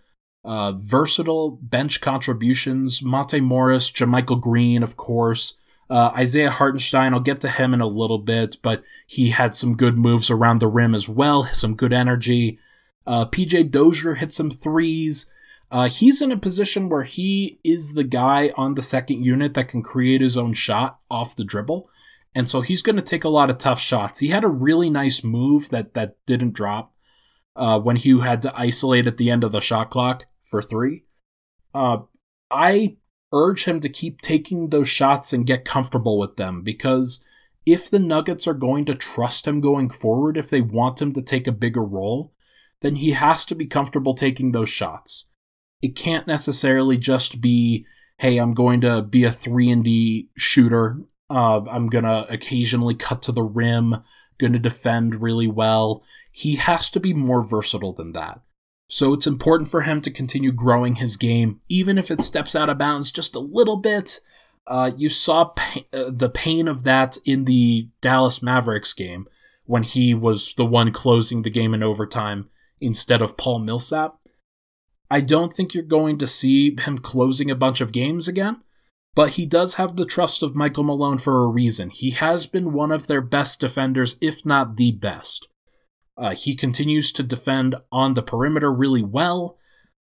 uh, 0.46 0.74
versatile 0.74 1.58
bench 1.62 2.02
contributions. 2.02 3.04
Monte 3.04 3.42
Morris, 3.42 3.92
JaMychal 3.92 4.40
Green, 4.40 4.84
of 4.84 4.96
course. 4.96 5.58
Uh, 5.90 6.12
Isaiah 6.16 6.52
Hartenstein, 6.52 7.14
I'll 7.14 7.20
get 7.20 7.42
to 7.42 7.50
him 7.50 7.74
in 7.74 7.82
a 7.82 7.88
little 7.88 8.20
bit, 8.20 8.58
but 8.62 8.84
he 9.08 9.30
had 9.30 9.56
some 9.56 9.76
good 9.76 9.98
moves 9.98 10.32
around 10.32 10.60
the 10.60 10.68
rim 10.68 10.96
as 10.96 11.10
well, 11.10 11.46
some 11.46 11.76
good 11.76 11.94
energy. 11.94 12.60
Uh, 13.06 13.26
PJ 13.26 13.72
Dozier 13.72 14.16
hit 14.16 14.32
some 14.32 14.50
threes. 14.50 15.32
Uh, 15.72 15.90
he's 15.90 16.22
in 16.22 16.32
a 16.32 16.38
position 16.38 16.90
where 16.90 17.04
he 17.04 17.60
is 17.64 17.94
the 17.94 18.04
guy 18.04 18.52
on 18.56 18.76
the 18.76 18.82
second 18.82 19.24
unit 19.24 19.56
that 19.56 19.68
can 19.68 19.82
create 19.82 20.22
his 20.22 20.38
own 20.38 20.54
shot 20.54 21.00
off 21.10 21.36
the 21.36 21.44
dribble. 21.44 21.90
And 22.36 22.50
so 22.50 22.62
he's 22.62 22.82
going 22.82 22.98
to 22.98 23.02
take 23.02 23.24
a 23.24 23.30
lot 23.30 23.50
of 23.50 23.58
tough 23.58 23.80
shots. 23.80 24.20
He 24.20 24.28
had 24.28 24.44
a 24.44 24.50
really 24.50 24.90
nice 24.90 25.24
move 25.24 25.70
that, 25.70 25.94
that 25.94 26.18
didn't 26.26 26.54
drop 26.54 26.94
uh, 27.56 27.80
when 27.80 27.96
he 27.96 28.20
had 28.20 28.42
to 28.42 28.60
isolate 28.60 29.08
at 29.08 29.18
the 29.18 29.30
end 29.30 29.44
of 29.44 29.52
the 29.52 29.62
shot 29.62 29.90
clock 29.90 30.26
for 30.46 30.62
three. 30.62 31.04
Uh, 31.74 32.00
I 32.50 32.98
urge 33.34 33.66
him 33.66 33.80
to 33.82 33.90
keep 33.90 34.22
taking 34.22 34.70
those 34.70 34.88
shots 34.88 35.34
and 35.34 35.46
get 35.46 35.66
comfortable 35.66 36.18
with 36.18 36.38
them 36.38 36.62
because 36.62 37.26
if 37.66 37.90
the 37.90 38.00
Nuggets 38.00 38.48
are 38.48 38.54
going 38.54 38.86
to 38.86 38.94
trust 38.94 39.48
him 39.48 39.60
going 39.60 39.90
forward, 39.90 40.38
if 40.38 40.50
they 40.50 40.62
want 40.62 41.02
him 41.02 41.12
to 41.14 41.22
take 41.22 41.48
a 41.48 41.52
bigger 41.52 41.84
role, 41.84 42.34
then 42.82 42.96
he 42.96 43.12
has 43.12 43.44
to 43.46 43.56
be 43.56 43.66
comfortable 43.66 44.14
taking 44.14 44.52
those 44.52 44.70
shots. 44.70 45.28
It 45.82 45.96
can't 45.96 46.28
necessarily 46.28 46.98
just 46.98 47.42
be, 47.42 47.86
hey, 48.20 48.38
I'm 48.38 48.54
going 48.54 48.82
to 48.82 49.02
be 49.02 49.24
a 49.24 49.32
3 49.32 49.70
and 49.72 49.84
D 49.84 50.30
shooter. 50.38 51.02
Uh, 51.30 51.62
I'm 51.70 51.88
going 51.88 52.06
to 52.06 52.32
occasionally 52.32 52.96
cut 52.96 53.24
to 53.24 53.32
the 53.32 53.44
rim, 53.44 54.04
going 54.38 54.54
to 54.54 54.60
defend 54.60 55.22
really 55.22 55.48
well. 55.48 56.04
He 56.32 56.56
has 56.56 56.90
to 56.92 57.00
be 57.00 57.14
more 57.14 57.44
versatile 57.44 57.94
than 57.94 58.14
that. 58.14 58.42
So 58.88 59.14
it's 59.14 59.28
important 59.28 59.70
for 59.70 59.82
him 59.82 60.02
to 60.02 60.12
continue 60.12 60.52
growing 60.52 60.96
his 60.96 61.18
game, 61.18 61.62
even 61.70 61.98
if 61.98 62.12
it 62.12 62.22
steps 62.22 62.56
out 62.56 62.70
of 62.70 62.78
bounds 62.78 63.12
just 63.12 63.36
a 63.36 63.40
little 63.40 63.78
bit. 63.78 64.20
Uh, 64.68 64.92
you 64.98 65.10
saw 65.10 65.46
pa- 65.46 65.82
uh, 65.94 66.12
the 66.12 66.30
pain 66.30 66.68
of 66.68 66.84
that 66.84 67.18
in 67.26 67.46
the 67.46 67.90
Dallas 68.02 68.42
Mavericks 68.42 68.94
game 68.94 69.28
when 69.66 69.84
he 69.84 70.14
was 70.14 70.54
the 70.54 70.66
one 70.66 70.92
closing 70.92 71.42
the 71.42 71.50
game 71.50 71.74
in 71.74 71.84
overtime 71.84 72.50
instead 72.80 73.22
of 73.22 73.38
Paul 73.38 73.60
Millsap. 73.60 74.16
I 75.10 75.22
don't 75.22 75.54
think 75.54 75.74
you're 75.74 75.84
going 75.84 76.18
to 76.20 76.28
see 76.28 76.76
him 76.80 76.98
closing 76.98 77.52
a 77.52 77.56
bunch 77.56 77.80
of 77.80 77.92
games 77.92 78.28
again, 78.28 78.62
but 79.14 79.32
he 79.32 79.46
does 79.46 79.76
have 79.76 79.96
the 79.96 80.06
trust 80.06 80.42
of 80.42 80.56
Michael 80.56 80.84
Malone 80.84 81.20
for 81.20 81.44
a 81.44 81.48
reason. 81.48 81.90
He 81.90 82.12
has 82.12 82.48
been 82.48 82.74
one 82.74 82.92
of 82.92 83.08
their 83.08 83.22
best 83.22 83.60
defenders, 83.60 84.18
if 84.20 84.46
not 84.46 84.78
the 84.78 84.92
best. 84.92 85.48
Uh, 86.18 86.34
he 86.34 86.56
continues 86.56 87.12
to 87.12 87.24
defend 87.24 87.76
on 87.92 88.14
the 88.14 88.24
perimeter 88.24 88.72
really 88.72 89.04
well. 89.04 89.58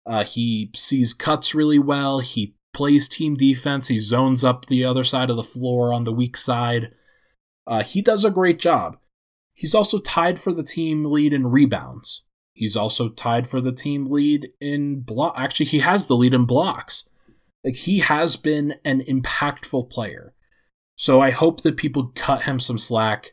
Uh, 0.05 0.23
he 0.23 0.71
sees 0.75 1.13
cuts 1.13 1.55
really 1.55 1.79
well. 1.79 2.19
He 2.19 2.55
plays 2.73 3.07
team 3.07 3.35
defense. 3.35 3.87
He 3.87 3.97
zones 3.97 4.43
up 4.43 4.65
the 4.65 4.83
other 4.83 5.03
side 5.03 5.29
of 5.29 5.35
the 5.35 5.43
floor 5.43 5.93
on 5.93 6.03
the 6.03 6.13
weak 6.13 6.35
side. 6.35 6.91
Uh, 7.67 7.83
he 7.83 8.01
does 8.01 8.25
a 8.25 8.31
great 8.31 8.59
job. 8.59 8.97
He's 9.53 9.75
also 9.75 9.99
tied 9.99 10.39
for 10.39 10.51
the 10.53 10.63
team 10.63 11.05
lead 11.05 11.33
in 11.33 11.47
rebounds. 11.47 12.23
He's 12.53 12.75
also 12.75 13.09
tied 13.09 13.47
for 13.47 13.61
the 13.61 13.71
team 13.71 14.05
lead 14.05 14.49
in 14.59 15.01
block. 15.01 15.33
Actually, 15.37 15.67
he 15.67 15.79
has 15.79 16.07
the 16.07 16.15
lead 16.15 16.33
in 16.33 16.45
blocks. 16.45 17.09
Like 17.63 17.75
he 17.75 17.99
has 17.99 18.37
been 18.37 18.75
an 18.83 19.01
impactful 19.01 19.89
player. 19.89 20.33
So 20.95 21.21
I 21.21 21.31
hope 21.31 21.61
that 21.61 21.77
people 21.77 22.11
cut 22.15 22.43
him 22.43 22.59
some 22.59 22.77
slack 22.77 23.31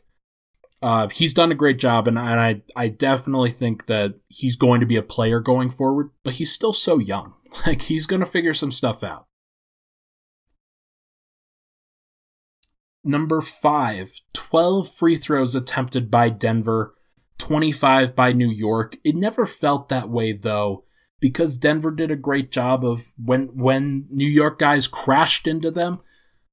uh, 0.81 1.09
he's 1.09 1.33
done 1.33 1.51
a 1.51 1.55
great 1.55 1.77
job, 1.77 2.07
and, 2.07 2.17
and 2.17 2.39
I, 2.39 2.61
I 2.75 2.87
definitely 2.87 3.49
think 3.49 3.87
that 3.87 4.15
he's 4.27 4.55
going 4.55 4.79
to 4.79 4.85
be 4.85 4.95
a 4.95 5.03
player 5.03 5.39
going 5.39 5.69
forward, 5.69 6.11
but 6.23 6.35
he's 6.35 6.51
still 6.51 6.73
so 6.73 6.99
young. 6.99 7.33
Like, 7.65 7.81
he's 7.81 8.05
going 8.05 8.19
to 8.19 8.27
figure 8.27 8.53
some 8.53 8.71
stuff 8.71 9.03
out. 9.03 9.25
Number 13.03 13.41
five, 13.41 14.11
12 14.33 14.87
free 14.87 15.15
throws 15.15 15.55
attempted 15.55 16.11
by 16.11 16.29
Denver, 16.29 16.93
25 17.39 18.15
by 18.15 18.33
New 18.33 18.51
York. 18.51 18.97
It 19.03 19.15
never 19.15 19.47
felt 19.47 19.89
that 19.89 20.11
way, 20.11 20.31
though, 20.31 20.83
because 21.19 21.57
Denver 21.57 21.89
did 21.89 22.11
a 22.11 22.15
great 22.15 22.51
job 22.51 22.85
of 22.85 23.13
when, 23.17 23.47
when 23.55 24.05
New 24.11 24.29
York 24.29 24.59
guys 24.59 24.87
crashed 24.87 25.47
into 25.47 25.71
them. 25.71 26.01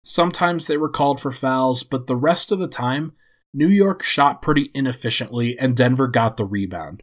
Sometimes 0.02 0.66
they 0.66 0.78
were 0.78 0.88
called 0.88 1.20
for 1.20 1.30
fouls, 1.30 1.82
but 1.82 2.06
the 2.06 2.16
rest 2.16 2.50
of 2.50 2.58
the 2.58 2.68
time, 2.68 3.12
New 3.54 3.68
York 3.68 4.02
shot 4.02 4.42
pretty 4.42 4.70
inefficiently 4.74 5.58
and 5.58 5.76
Denver 5.76 6.08
got 6.08 6.36
the 6.36 6.44
rebound. 6.44 7.02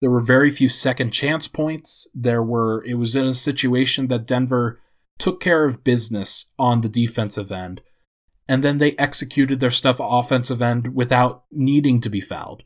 There 0.00 0.10
were 0.10 0.20
very 0.20 0.50
few 0.50 0.68
second 0.68 1.10
chance 1.10 1.46
points. 1.46 2.08
There 2.14 2.42
were 2.42 2.84
it 2.84 2.94
was 2.94 3.14
in 3.14 3.24
a 3.24 3.34
situation 3.34 4.08
that 4.08 4.26
Denver 4.26 4.80
took 5.18 5.40
care 5.40 5.64
of 5.64 5.84
business 5.84 6.52
on 6.58 6.80
the 6.80 6.88
defensive 6.88 7.52
end 7.52 7.82
and 8.48 8.62
then 8.62 8.78
they 8.78 8.96
executed 8.96 9.60
their 9.60 9.70
stuff 9.70 9.96
offensive 10.00 10.60
end 10.60 10.94
without 10.94 11.44
needing 11.50 12.00
to 12.00 12.10
be 12.10 12.20
fouled. 12.20 12.64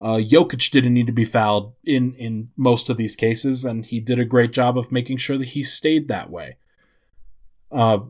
Uh, 0.00 0.18
Jokic 0.18 0.70
didn't 0.70 0.92
need 0.92 1.06
to 1.06 1.12
be 1.12 1.24
fouled 1.24 1.74
in 1.84 2.14
in 2.14 2.50
most 2.56 2.90
of 2.90 2.96
these 2.96 3.16
cases, 3.16 3.64
and 3.64 3.86
he 3.86 3.98
did 3.98 4.20
a 4.20 4.26
great 4.26 4.52
job 4.52 4.76
of 4.76 4.92
making 4.92 5.16
sure 5.16 5.38
that 5.38 5.48
he 5.48 5.62
stayed 5.62 6.08
that 6.08 6.30
way. 6.30 6.58
Uh, 7.72 8.00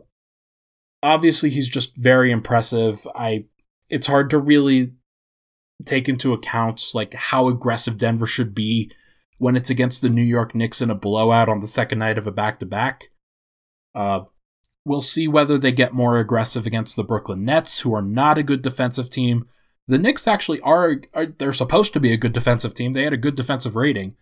obviously, 1.03 1.49
he's 1.49 1.69
just 1.69 1.97
very 1.97 2.33
impressive. 2.33 3.07
I 3.15 3.47
it's 3.89 4.07
hard 4.07 4.31
to 4.31 4.39
really 4.39 4.93
take 5.85 6.09
into 6.09 6.33
account 6.33 6.83
like 6.95 7.15
how 7.15 7.49
aggressive 7.49 7.99
Denver 7.99 8.27
should 8.27 8.55
be 8.55 8.91
when 9.39 9.57
it's 9.57 9.71
against 9.71 10.03
the 10.03 10.09
New 10.09 10.23
York 10.23 10.55
Knicks 10.55 10.81
in 10.81 10.91
a 10.91 10.95
blowout 10.95 11.49
on 11.49 11.61
the 11.61 11.67
second 11.67 11.99
night 11.99 12.19
of 12.19 12.27
a 12.27 12.33
back 12.33 12.59
to 12.61 12.67
back. 12.67 13.05
We'll 14.87 15.03
see 15.03 15.27
whether 15.27 15.59
they 15.59 15.73
get 15.73 15.95
more 15.95 16.17
aggressive 16.19 16.65
against 16.65 16.95
the 16.95 17.03
Brooklyn 17.03 17.45
Nets, 17.45 17.81
who 17.81 17.93
are 17.93 18.03
not 18.03 18.39
a 18.39 18.45
good 18.45 18.63
defensive 18.63 19.11
team. 19.11 19.49
The 19.89 19.99
Knicks 19.99 20.29
actually 20.29 20.61
are, 20.61 21.01
are 21.13 21.27
they're 21.27 21.51
supposed 21.51 21.93
to 21.95 22.01
be 22.01 22.13
a 22.13 22.17
good 22.17 22.33
defensive 22.33 22.73
team. 22.73 22.93
They 22.93 23.03
had 23.03 23.13
a 23.13 23.17
good 23.17 23.35
defensive 23.35 23.75
rating. 23.75 24.15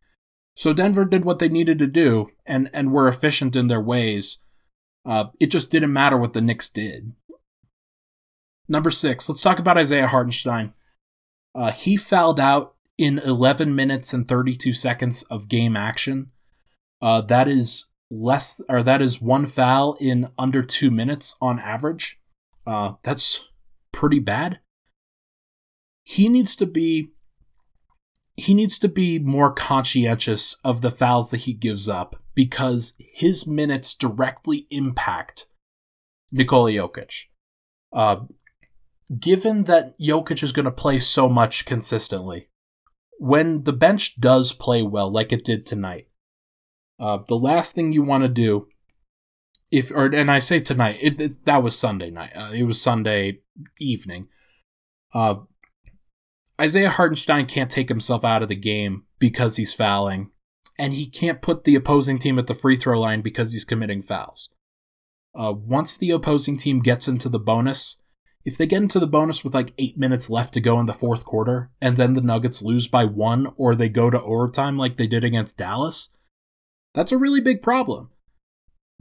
So 0.56 0.72
Denver 0.72 1.04
did 1.04 1.26
what 1.26 1.38
they 1.38 1.50
needed 1.50 1.78
to 1.80 1.86
do 1.86 2.30
and 2.46 2.70
and 2.72 2.92
were 2.92 3.08
efficient 3.08 3.56
in 3.56 3.66
their 3.66 3.80
ways. 3.80 4.38
Uh, 5.04 5.26
it 5.38 5.48
just 5.48 5.70
didn't 5.70 5.92
matter 5.92 6.16
what 6.16 6.32
the 6.32 6.40
Knicks 6.40 6.70
did. 6.70 7.12
Number 8.68 8.90
six, 8.90 9.28
let's 9.28 9.42
talk 9.42 9.58
about 9.58 9.78
Isaiah 9.78 10.08
Hartenstein. 10.08 10.72
Uh, 11.54 11.70
he 11.70 11.96
fouled 11.96 12.40
out 12.40 12.74
in 12.96 13.18
11 13.18 13.74
minutes 13.74 14.12
and 14.12 14.26
32 14.26 14.72
seconds 14.72 15.22
of 15.24 15.48
game 15.48 15.76
action. 15.76 16.30
Uh, 17.02 17.20
that 17.20 17.48
is 17.48 17.90
less, 18.10 18.60
or 18.68 18.82
that 18.82 19.02
is 19.02 19.20
one 19.20 19.46
foul 19.46 19.96
in 20.00 20.28
under 20.38 20.62
two 20.62 20.90
minutes 20.90 21.36
on 21.40 21.58
average. 21.58 22.20
Uh, 22.66 22.92
that's 23.02 23.50
pretty 23.92 24.20
bad. 24.20 24.60
He 26.02 26.28
needs 26.28 26.56
to 26.56 26.66
be 26.66 27.10
he 28.36 28.52
needs 28.52 28.80
to 28.80 28.88
be 28.88 29.20
more 29.20 29.52
conscientious 29.52 30.56
of 30.64 30.82
the 30.82 30.90
fouls 30.90 31.30
that 31.30 31.42
he 31.42 31.52
gives 31.52 31.88
up 31.88 32.16
because 32.34 32.96
his 32.98 33.46
minutes 33.46 33.94
directly 33.94 34.66
impact 34.70 35.46
Nikola 36.32 36.72
Jokic. 36.72 37.26
Uh, 37.92 38.24
given 39.18 39.64
that 39.64 39.98
Jokic 39.98 40.42
is 40.42 40.52
going 40.52 40.64
to 40.64 40.70
play 40.70 40.98
so 40.98 41.28
much 41.28 41.66
consistently, 41.66 42.48
when 43.18 43.62
the 43.62 43.72
bench 43.72 44.20
does 44.20 44.52
play 44.52 44.82
well, 44.82 45.10
like 45.10 45.32
it 45.32 45.44
did 45.44 45.66
tonight, 45.66 46.08
uh, 46.98 47.18
the 47.26 47.36
last 47.36 47.74
thing 47.74 47.92
you 47.92 48.02
want 48.02 48.22
to 48.22 48.28
do, 48.28 48.68
if 49.70 49.90
or 49.90 50.06
and 50.06 50.30
I 50.30 50.38
say 50.38 50.60
tonight, 50.60 50.98
it, 51.02 51.20
it 51.20 51.44
that 51.44 51.62
was 51.62 51.78
Sunday 51.78 52.10
night. 52.10 52.32
Uh, 52.34 52.50
it 52.52 52.64
was 52.64 52.80
Sunday 52.80 53.40
evening. 53.78 54.28
Uh, 55.12 55.36
Isaiah 56.60 56.90
Hartenstein 56.90 57.46
can't 57.46 57.70
take 57.70 57.88
himself 57.88 58.24
out 58.24 58.42
of 58.42 58.48
the 58.48 58.54
game 58.56 59.04
because 59.18 59.56
he's 59.56 59.74
fouling, 59.74 60.30
and 60.78 60.92
he 60.92 61.06
can't 61.06 61.42
put 61.42 61.64
the 61.64 61.74
opposing 61.74 62.18
team 62.18 62.38
at 62.38 62.46
the 62.46 62.54
free 62.54 62.76
throw 62.76 63.00
line 63.00 63.22
because 63.22 63.52
he's 63.52 63.64
committing 63.64 64.02
fouls. 64.02 64.50
Uh, 65.34 65.52
once 65.52 65.96
the 65.96 66.10
opposing 66.10 66.56
team 66.56 66.80
gets 66.80 67.08
into 67.08 67.28
the 67.28 67.40
bonus, 67.40 68.03
if 68.44 68.58
they 68.58 68.66
get 68.66 68.82
into 68.82 69.00
the 69.00 69.06
bonus 69.06 69.42
with 69.42 69.54
like 69.54 69.72
eight 69.78 69.96
minutes 69.96 70.28
left 70.28 70.52
to 70.54 70.60
go 70.60 70.78
in 70.78 70.86
the 70.86 70.92
fourth 70.92 71.24
quarter, 71.24 71.70
and 71.80 71.96
then 71.96 72.12
the 72.12 72.20
Nuggets 72.20 72.62
lose 72.62 72.88
by 72.88 73.04
one, 73.04 73.52
or 73.56 73.74
they 73.74 73.88
go 73.88 74.10
to 74.10 74.20
overtime 74.20 74.76
like 74.76 74.96
they 74.96 75.06
did 75.06 75.24
against 75.24 75.58
Dallas, 75.58 76.12
that's 76.94 77.12
a 77.12 77.18
really 77.18 77.40
big 77.40 77.62
problem. 77.62 78.10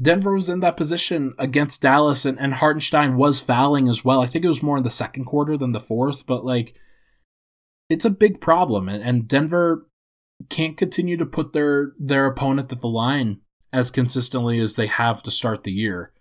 Denver 0.02 0.34
was 0.34 0.50
in 0.50 0.62
that 0.62 0.78
position 0.78 1.34
against 1.38 1.82
Dallas, 1.82 2.26
and, 2.26 2.40
and 2.40 2.56
Hartenstein 2.56 3.16
was 3.16 3.42
fouling 3.42 3.88
as 3.88 4.04
well. 4.04 4.22
I 4.22 4.26
think 4.26 4.44
it 4.44 4.50
was 4.50 4.64
more 4.64 4.78
in 4.78 4.84
the 4.84 4.90
second 4.90 5.26
quarter 5.26 5.58
than 5.58 5.72
the 5.72 5.80
fourth, 5.80 6.26
but 6.26 6.44
like, 6.44 6.74
it's 7.90 8.06
a 8.06 8.10
big 8.10 8.42
problem, 8.42 8.90
and, 8.90 9.04
and 9.04 9.28
Denver 9.28 9.88
can't 10.50 10.78
continue 10.78 11.16
to 11.16 11.26
put 11.26 11.54
their 11.54 11.94
their 11.98 12.26
opponent 12.26 12.72
at 12.72 12.82
the 12.82 12.88
line 12.88 13.40
as 13.72 13.92
consistently 13.92 14.60
as 14.60 14.76
they 14.76 14.88
have 14.88 15.22
to 15.24 15.32
start 15.32 15.64
the 15.64 15.72
year. 15.72 16.12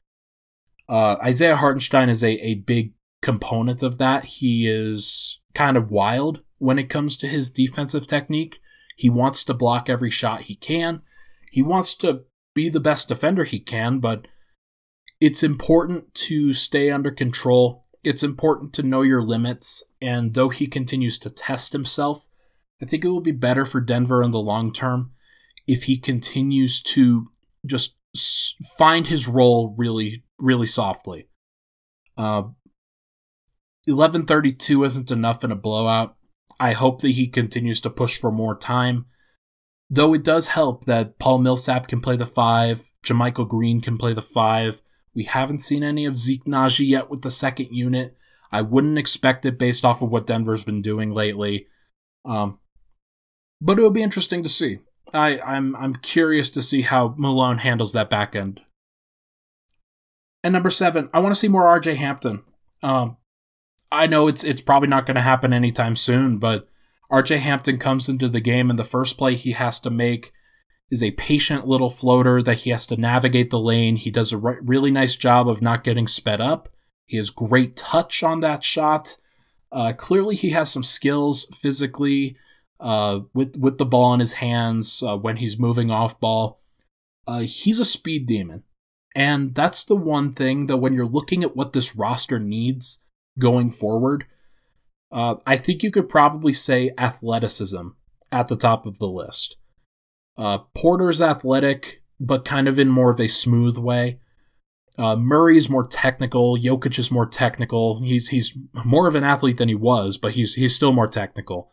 Uh, 0.89 1.17
Isaiah 1.25 1.57
Hartenstein 1.57 2.09
is 2.09 2.23
a, 2.23 2.33
a 2.45 2.55
big 2.55 2.93
component 3.23 3.83
of 3.83 3.99
that. 3.99 4.25
He 4.27 4.69
is 4.69 5.41
kind 5.55 5.77
of 5.77 5.91
wild 5.91 6.43
when 6.59 6.79
it 6.79 6.91
comes 6.91 7.17
to 7.17 7.29
his 7.29 7.51
defensive 7.51 8.07
technique. 8.07 8.61
He 8.97 9.09
wants 9.09 9.45
to 9.45 9.55
block 9.55 9.89
every 9.89 10.11
shot 10.11 10.43
he 10.43 10.55
can. 10.55 11.03
He 11.51 11.63
wants 11.63 11.95
to 11.97 12.25
be 12.55 12.69
the 12.69 12.81
best 12.81 13.09
defender 13.09 13.45
he 13.45 13.59
can, 13.59 13.99
but 13.99 14.27
it's 15.21 15.43
important 15.43 16.15
to 16.15 16.53
stay 16.53 16.91
under 16.91 17.11
control. 17.11 17.87
It's 18.05 18.23
important 18.23 18.73
to 18.75 18.83
know 18.83 19.03
your 19.03 19.23
limits. 19.23 19.83
And 20.01 20.35
though 20.35 20.49
he 20.49 20.67
continues 20.67 21.19
to 21.21 21.31
test 21.31 21.73
himself, 21.73 22.29
I 22.83 22.87
think 22.87 23.05
it 23.05 23.09
will 23.09 23.21
be 23.21 23.33
better 23.33 23.65
for 23.65 23.81
Denver 23.81 24.23
in 24.23 24.33
the 24.33 24.41
long 24.41 24.73
term 24.73 25.13
if 25.67 25.85
he 25.85 25.97
continues 25.97 26.83
to 26.83 27.31
just 27.65 27.97
find 28.77 29.07
his 29.07 29.29
role 29.29 29.75
really, 29.79 30.25
really 30.39 30.67
softly. 30.67 31.29
Uh, 32.17 32.43
1132 33.87 34.85
isn't 34.85 35.11
enough 35.11 35.45
in 35.45 35.51
a 35.51 35.57
blowout. 35.57 36.17
I 36.61 36.73
hope 36.73 37.01
that 37.03 37.11
he 37.11 37.27
continues 37.27 37.81
to 37.81 37.91
push 37.91 38.19
for 38.19 38.31
more 38.31 38.57
time. 38.57 39.07
Though 39.91 40.15
it 40.15 40.25
does 40.25 40.49
help 40.49 40.85
that 40.85 41.19
Paul 41.19 41.39
Millsap 41.39 41.89
can 41.89 42.01
play 42.01 42.17
the 42.17 42.27
five, 42.27 42.93
JaMychal 43.05 43.49
Green 43.49 43.81
can 43.81 43.99
play 43.99 44.13
the 44.13 44.23
five. 44.23 44.81
We 45.15 45.25
haven't 45.25 45.59
seen 45.59 45.83
any 45.83 46.07
of 46.07 46.17
Zeke 46.17 46.45
Nnaji 46.45 46.89
yet 46.89 47.11
with 47.11 47.23
the 47.23 47.31
second 47.31 47.69
unit. 47.73 48.17
I 48.51 48.63
wouldn't 48.63 48.99
expect 48.99 49.45
it 49.45 49.59
based 49.59 49.85
off 49.85 50.03
of 50.03 50.11
what 50.11 50.27
Denver's 50.27 50.65
been 50.65 50.83
doing 50.83 51.13
lately. 51.13 51.67
Um, 52.25 52.59
but 53.61 53.79
it 53.79 53.83
would 53.83 53.93
be 53.93 54.03
interesting 54.03 54.43
to 54.43 54.49
see. 54.49 54.79
I, 55.13 55.39
I'm 55.41 55.77
I'm 55.77 55.95
curious 55.95 56.51
to 56.51 56.63
see 56.63 56.83
how 56.83 57.15
Malone 57.19 57.59
handles 57.59 57.93
that 57.93 58.09
back 58.09 58.35
end. 58.35 58.63
And 60.43 60.53
number 60.53 60.71
seven, 60.71 61.09
I 61.13 61.19
want 61.19 61.35
to 61.35 61.39
see 61.39 61.49
more 61.49 61.65
RJ 61.65 61.97
Hampton. 61.97 62.43
Um, 62.83 63.17
I 63.93 64.07
know 64.07 64.27
it's 64.27 64.43
it's 64.43 64.63
probably 64.63 64.89
not 64.89 65.05
going 65.07 65.17
to 65.17 65.21
happen 65.21 65.53
anytime 65.53 65.97
soon, 65.97 66.39
but 66.39 66.67
RJ 67.13 67.39
Hampton 67.39 67.77
comes 67.77 68.09
into 68.09 68.29
the 68.29 68.41
game 68.41 68.71
and 68.71 68.79
the 68.79 68.85
first 68.85 69.19
play 69.19 69.35
he 69.35 69.53
has 69.53 69.79
to 69.81 69.91
make 69.91 70.33
is 70.91 71.03
a 71.03 71.11
patient 71.13 71.67
little 71.67 71.91
floater 71.91 72.43
that 72.43 72.61
he 72.61 72.71
has 72.71 72.87
to 72.87 72.97
navigate 72.97 73.51
the 73.51 73.59
lane. 73.59 73.97
He 73.97 74.11
does 74.11 74.33
a 74.33 74.39
re- 74.39 74.57
really 74.63 74.91
nice 74.91 75.15
job 75.15 75.47
of 75.47 75.61
not 75.61 75.85
getting 75.85 76.07
sped 76.07 76.41
up. 76.41 76.71
He 77.05 77.19
has 77.19 77.31
great 77.31 77.77
touch 77.77 78.23
on 78.23 78.41
that 78.41 78.65
shot. 78.65 79.19
Uh, 79.71 79.93
clearly, 79.93 80.37
he 80.37 80.51
has 80.51 80.71
some 80.71 80.83
skills 80.83 81.47
physically 81.55 82.37
uh, 82.81 83.21
with 83.35 83.57
with 83.59 83.77
the 83.77 83.87
ball 83.87 84.15
in 84.15 84.21
his 84.21 84.35
hands 84.35 85.03
uh, 85.03 85.17
when 85.17 85.37
he's 85.37 85.59
moving 85.59 85.91
off 85.91 86.19
ball. 86.19 86.59
Uh, 87.27 87.41
he's 87.41 87.79
a 87.79 87.85
speed 87.85 88.27
demon, 88.27 88.63
and 89.15 89.55
that's 89.55 89.85
the 89.85 89.97
one 89.97 90.33
thing 90.33 90.67
that 90.67 90.79
when 90.79 90.95
you're 90.95 91.07
looking 91.07 91.43
at 91.43 91.55
what 91.55 91.75
this 91.75 91.95
roster 91.95 92.39
needs 92.39 93.02
going 93.39 93.71
forward, 93.71 94.27
uh, 95.11 95.37
I 95.47 95.57
think 95.57 95.83
you 95.83 95.91
could 95.91 96.09
probably 96.09 96.53
say 96.53 96.93
athleticism 96.97 97.89
at 98.31 98.49
the 98.49 98.57
top 98.57 98.87
of 98.87 98.99
the 98.99 99.09
list. 99.09 99.57
Uh, 100.37 100.59
Porter's 100.75 101.21
athletic, 101.21 102.03
but 102.19 102.45
kind 102.45 102.67
of 102.67 102.79
in 102.79 102.89
more 102.89 103.11
of 103.11 103.21
a 103.21 103.29
smooth 103.29 103.77
way. 103.77 104.19
Uh, 104.99 105.17
Murray's 105.17 105.71
more 105.71 105.87
technical. 105.87 106.57
Jokic 106.57 106.99
is 106.99 107.11
more 107.11 107.27
technical. 107.27 108.03
He's 108.03 108.29
he's 108.29 108.57
more 108.85 109.07
of 109.07 109.15
an 109.15 109.25
athlete 109.25 109.57
than 109.57 109.69
he 109.69 109.75
was, 109.75 110.19
but 110.19 110.33
he's 110.33 110.55
he's 110.55 110.75
still 110.75 110.93
more 110.93 111.09
technical. 111.09 111.71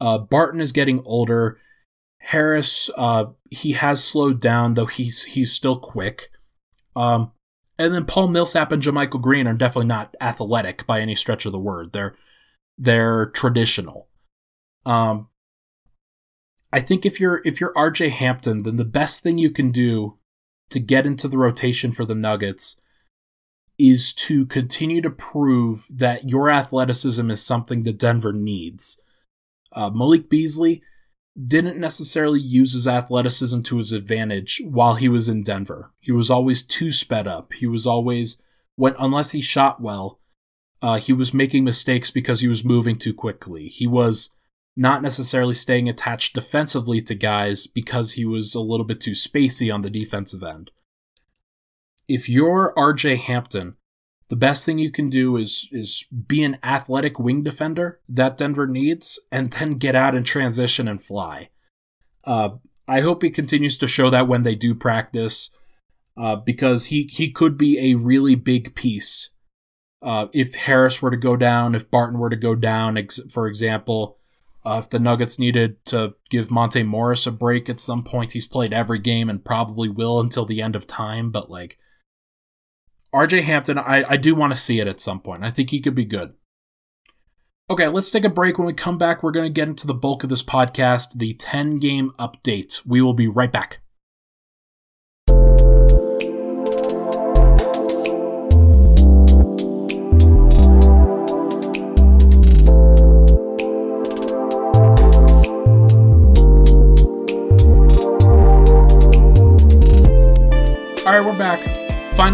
Uh, 0.00 0.18
Barton 0.18 0.60
is 0.60 0.72
getting 0.72 1.02
older. 1.04 1.58
Harris, 2.18 2.90
uh, 2.98 3.26
he 3.50 3.72
has 3.72 4.04
slowed 4.04 4.40
down, 4.40 4.74
though 4.74 4.86
he's 4.86 5.24
he's 5.24 5.52
still 5.52 5.78
quick. 5.78 6.28
Um, 6.94 7.32
and 7.80 7.94
then 7.94 8.04
Paul 8.04 8.28
Millsap 8.28 8.72
and 8.72 8.82
JaMychal 8.82 9.22
Green 9.22 9.46
are 9.46 9.54
definitely 9.54 9.86
not 9.86 10.14
athletic 10.20 10.86
by 10.86 11.00
any 11.00 11.14
stretch 11.14 11.46
of 11.46 11.52
the 11.52 11.58
word. 11.58 11.92
They're 11.92 12.14
they're 12.76 13.26
traditional. 13.30 14.08
Um, 14.84 15.28
I 16.72 16.80
think 16.80 17.06
if 17.06 17.18
you're 17.18 17.40
if 17.46 17.58
you're 17.58 17.72
RJ 17.72 18.10
Hampton, 18.10 18.64
then 18.64 18.76
the 18.76 18.84
best 18.84 19.22
thing 19.22 19.38
you 19.38 19.50
can 19.50 19.70
do 19.70 20.18
to 20.68 20.78
get 20.78 21.06
into 21.06 21.26
the 21.26 21.38
rotation 21.38 21.90
for 21.90 22.04
the 22.04 22.14
Nuggets 22.14 22.78
is 23.78 24.12
to 24.12 24.44
continue 24.44 25.00
to 25.00 25.08
prove 25.08 25.86
that 25.90 26.28
your 26.28 26.50
athleticism 26.50 27.30
is 27.30 27.42
something 27.42 27.84
that 27.84 27.98
Denver 27.98 28.34
needs. 28.34 29.02
Uh, 29.72 29.88
Malik 29.88 30.28
Beasley 30.28 30.82
didn't 31.42 31.78
necessarily 31.78 32.40
use 32.40 32.72
his 32.72 32.88
athleticism 32.88 33.60
to 33.62 33.78
his 33.78 33.92
advantage 33.92 34.60
while 34.64 34.94
he 34.94 35.08
was 35.08 35.28
in 35.28 35.42
Denver. 35.42 35.92
He 36.00 36.12
was 36.12 36.30
always 36.30 36.62
too 36.62 36.90
sped 36.90 37.26
up. 37.26 37.52
He 37.52 37.66
was 37.66 37.86
always 37.86 38.40
when 38.76 38.94
unless 38.98 39.32
he 39.32 39.40
shot 39.40 39.80
well, 39.80 40.20
uh, 40.82 40.98
he 40.98 41.12
was 41.12 41.34
making 41.34 41.64
mistakes 41.64 42.10
because 42.10 42.40
he 42.40 42.48
was 42.48 42.64
moving 42.64 42.96
too 42.96 43.14
quickly. 43.14 43.68
He 43.68 43.86
was 43.86 44.34
not 44.76 45.02
necessarily 45.02 45.54
staying 45.54 45.88
attached 45.88 46.34
defensively 46.34 47.02
to 47.02 47.14
guys 47.14 47.66
because 47.66 48.12
he 48.12 48.24
was 48.24 48.54
a 48.54 48.60
little 48.60 48.86
bit 48.86 49.00
too 49.00 49.10
spacey 49.10 49.72
on 49.72 49.82
the 49.82 49.90
defensive 49.90 50.42
end. 50.42 50.70
If 52.08 52.28
you're 52.28 52.72
RJ 52.76 53.18
Hampton, 53.18 53.76
the 54.30 54.36
best 54.36 54.64
thing 54.64 54.78
you 54.78 54.90
can 54.90 55.10
do 55.10 55.36
is 55.36 55.68
is 55.70 56.06
be 56.26 56.42
an 56.42 56.56
athletic 56.62 57.18
wing 57.18 57.42
defender 57.42 58.00
that 58.08 58.38
Denver 58.38 58.66
needs, 58.66 59.22
and 59.30 59.52
then 59.52 59.74
get 59.74 59.94
out 59.94 60.14
and 60.14 60.24
transition 60.24 60.88
and 60.88 61.02
fly. 61.02 61.50
Uh, 62.24 62.50
I 62.88 63.00
hope 63.00 63.22
he 63.22 63.30
continues 63.30 63.76
to 63.78 63.86
show 63.86 64.08
that 64.08 64.28
when 64.28 64.42
they 64.42 64.54
do 64.54 64.74
practice, 64.74 65.50
uh, 66.16 66.36
because 66.36 66.86
he 66.86 67.02
he 67.02 67.30
could 67.30 67.58
be 67.58 67.78
a 67.78 67.96
really 67.96 68.34
big 68.34 68.74
piece 68.74 69.30
uh, 70.02 70.26
if 70.32 70.54
Harris 70.54 71.02
were 71.02 71.10
to 71.10 71.16
go 71.16 71.36
down, 71.36 71.74
if 71.74 71.90
Barton 71.90 72.18
were 72.18 72.30
to 72.30 72.36
go 72.36 72.54
down, 72.54 72.96
ex- 72.96 73.20
for 73.30 73.46
example, 73.46 74.18
uh, 74.64 74.80
if 74.82 74.90
the 74.90 74.98
Nuggets 74.98 75.38
needed 75.38 75.84
to 75.86 76.14
give 76.28 76.50
Monte 76.50 76.82
Morris 76.82 77.26
a 77.26 77.32
break 77.32 77.68
at 77.68 77.80
some 77.80 78.02
point, 78.02 78.32
he's 78.32 78.46
played 78.46 78.72
every 78.72 78.98
game 78.98 79.28
and 79.28 79.44
probably 79.44 79.88
will 79.88 80.20
until 80.20 80.44
the 80.44 80.62
end 80.62 80.76
of 80.76 80.86
time. 80.86 81.30
But 81.30 81.50
like 81.50 81.78
RJ 83.14 83.42
Hampton, 83.42 83.78
I, 83.78 84.04
I 84.08 84.16
do 84.16 84.34
want 84.34 84.52
to 84.52 84.58
see 84.58 84.80
it 84.80 84.86
at 84.86 85.00
some 85.00 85.20
point. 85.20 85.42
I 85.42 85.50
think 85.50 85.70
he 85.70 85.80
could 85.80 85.94
be 85.94 86.04
good. 86.04 86.34
Okay, 87.68 87.88
let's 87.88 88.10
take 88.10 88.24
a 88.24 88.28
break. 88.28 88.58
When 88.58 88.66
we 88.66 88.72
come 88.72 88.98
back, 88.98 89.22
we're 89.22 89.30
going 89.30 89.46
to 89.46 89.52
get 89.52 89.68
into 89.68 89.86
the 89.86 89.94
bulk 89.94 90.22
of 90.24 90.28
this 90.28 90.42
podcast, 90.42 91.18
the 91.18 91.34
10 91.34 91.76
game 91.76 92.12
update. 92.18 92.84
We 92.84 93.00
will 93.00 93.14
be 93.14 93.28
right 93.28 93.52
back. 93.52 93.80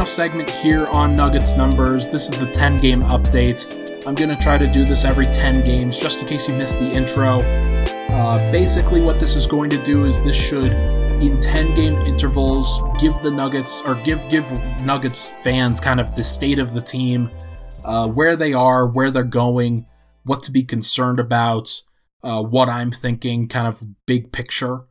Final 0.06 0.14
segment 0.14 0.48
here 0.48 0.86
on 0.92 1.16
Nuggets 1.16 1.56
numbers. 1.56 2.08
This 2.08 2.30
is 2.30 2.38
the 2.38 2.46
10 2.46 2.76
game 2.76 3.02
update. 3.02 4.06
I'm 4.06 4.14
going 4.14 4.28
to 4.28 4.36
try 4.36 4.56
to 4.56 4.68
do 4.68 4.84
this 4.84 5.04
every 5.04 5.26
10 5.26 5.64
games 5.64 5.98
just 5.98 6.20
in 6.20 6.28
case 6.28 6.46
you 6.46 6.54
missed 6.54 6.78
the 6.78 6.86
intro. 6.86 7.40
Uh, 8.14 8.52
basically, 8.52 9.00
what 9.00 9.18
this 9.18 9.34
is 9.34 9.48
going 9.48 9.68
to 9.68 9.82
do 9.82 10.04
is 10.04 10.22
this 10.22 10.36
should, 10.36 10.70
in 11.20 11.40
10 11.40 11.74
game 11.74 11.94
intervals, 12.02 12.80
give 13.00 13.20
the 13.22 13.30
Nuggets 13.32 13.82
or 13.84 13.96
give 13.96 14.28
give 14.28 14.48
Nuggets 14.84 15.28
fans 15.42 15.80
kind 15.80 15.98
of 15.98 16.14
the 16.14 16.22
state 16.22 16.60
of 16.60 16.70
the 16.70 16.80
team, 16.80 17.28
uh, 17.84 18.06
where 18.06 18.36
they 18.36 18.52
are, 18.52 18.86
where 18.86 19.10
they're 19.10 19.24
going, 19.24 19.86
what 20.22 20.40
to 20.44 20.52
be 20.52 20.62
concerned 20.62 21.18
about, 21.18 21.82
uh, 22.22 22.44
what 22.44 22.68
I'm 22.68 22.92
thinking, 22.92 23.48
kind 23.48 23.66
of 23.66 23.82
big 24.06 24.30
picture. 24.30 24.84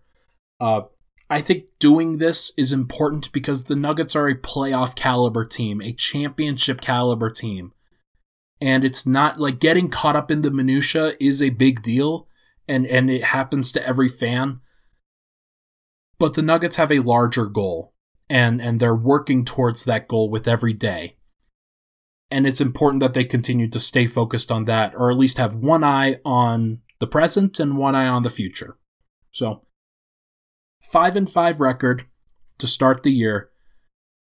Uh, 0.59 0.81
I 1.29 1.41
think 1.41 1.67
doing 1.79 2.17
this 2.17 2.53
is 2.55 2.71
important 2.71 3.31
because 3.31 3.63
the 3.63 3.75
Nuggets 3.75 4.15
are 4.15 4.27
a 4.27 4.37
playoff 4.37 4.95
caliber 4.95 5.43
team, 5.43 5.81
a 5.81 5.91
championship 5.91 6.81
caliber 6.81 7.31
team. 7.31 7.73
And 8.61 8.85
it's 8.85 9.05
not 9.07 9.39
like 9.39 9.59
getting 9.59 9.89
caught 9.89 10.15
up 10.15 10.29
in 10.29 10.43
the 10.43 10.51
minutia 10.51 11.13
is 11.19 11.41
a 11.41 11.49
big 11.49 11.81
deal 11.81 12.27
and 12.67 12.85
and 12.85 13.09
it 13.09 13.25
happens 13.25 13.71
to 13.71 13.85
every 13.85 14.07
fan. 14.07 14.61
But 16.19 16.33
the 16.35 16.41
Nuggets 16.41 16.77
have 16.77 16.91
a 16.91 16.99
larger 16.99 17.47
goal 17.47 17.93
and 18.29 18.61
and 18.61 18.79
they're 18.79 18.95
working 18.95 19.43
towards 19.43 19.83
that 19.85 20.07
goal 20.07 20.29
with 20.29 20.47
every 20.47 20.73
day. 20.73 21.17
And 22.31 22.47
it's 22.47 22.61
important 22.61 23.01
that 23.01 23.13
they 23.13 23.25
continue 23.25 23.67
to 23.69 23.79
stay 23.79 24.05
focused 24.05 24.51
on 24.51 24.65
that 24.65 24.93
or 24.95 25.11
at 25.11 25.17
least 25.17 25.37
have 25.37 25.55
one 25.55 25.83
eye 25.83 26.19
on 26.23 26.81
the 26.99 27.07
present 27.07 27.59
and 27.59 27.77
one 27.77 27.95
eye 27.95 28.07
on 28.07 28.23
the 28.23 28.29
future. 28.29 28.77
So, 29.31 29.64
5 30.91 31.15
and 31.15 31.29
5 31.29 31.59
record 31.59 32.05
to 32.57 32.67
start 32.67 33.03
the 33.03 33.11
year. 33.11 33.49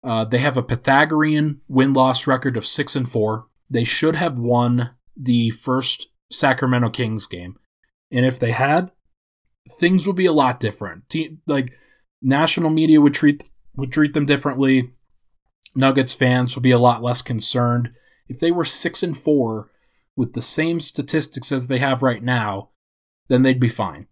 Uh, 0.03 0.25
they 0.25 0.39
have 0.39 0.57
a 0.57 0.63
Pythagorean 0.63 1.61
win 1.69 1.93
loss 1.93 2.27
record 2.27 2.57
of 2.57 2.67
six 2.67 2.97
and 2.97 3.09
four. 3.09 3.47
They 3.69 3.85
should 3.85 4.17
have 4.17 4.39
won 4.39 4.91
the 5.17 5.51
first 5.51 6.09
Sacramento 6.31 6.91
Kings 6.91 7.27
game, 7.27 7.57
and 8.11 8.25
if 8.25 8.39
they 8.39 8.53
had, 8.53 8.93
things 9.69 10.07
would 10.07 10.17
be 10.17 10.27
a 10.27 10.33
lot 10.33 10.59
different. 10.59 11.09
Te- 11.09 11.39
like 11.47 11.73
national 12.23 12.71
media 12.71 13.01
would 13.01 13.15
treat 13.15 13.51
would 13.77 13.93
treat 13.93 14.15
them 14.15 14.27
differently. 14.27 14.93
Nuggets 15.77 16.15
fans 16.15 16.57
would 16.57 16.63
be 16.63 16.71
a 16.71 16.79
lot 16.79 17.03
less 17.03 17.23
concerned 17.23 17.91
if 18.29 18.41
they 18.41 18.51
were 18.51 18.65
six 18.65 19.03
and 19.03 19.17
four 19.17 19.71
with 20.17 20.33
the 20.33 20.43
same 20.43 20.81
statistics 20.81 21.53
as 21.53 21.67
they 21.67 21.79
have 21.79 22.03
right 22.03 22.23
now. 22.23 22.71
Then 23.29 23.43
they'd 23.43 23.61
be 23.61 23.69
fine. 23.69 24.07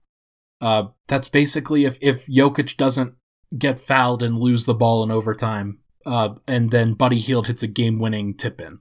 Uh, 0.61 0.85
that's 1.07 1.29
basically 1.29 1.85
if 1.85 1.99
if 2.01 2.27
Jokic 2.27 2.77
doesn't 2.77 3.15
get 3.57 3.79
fouled 3.79 4.23
and 4.23 4.39
lose 4.39 4.67
the 4.67 4.75
ball 4.75 5.03
in 5.03 5.11
overtime, 5.11 5.79
uh, 6.05 6.35
and 6.47 6.71
then 6.71 6.95
Buddy 6.95 7.19
Hield 7.19 7.47
hits 7.47 7.63
a 7.63 7.69
game-winning 7.69 8.35
tip-in. 8.35 8.81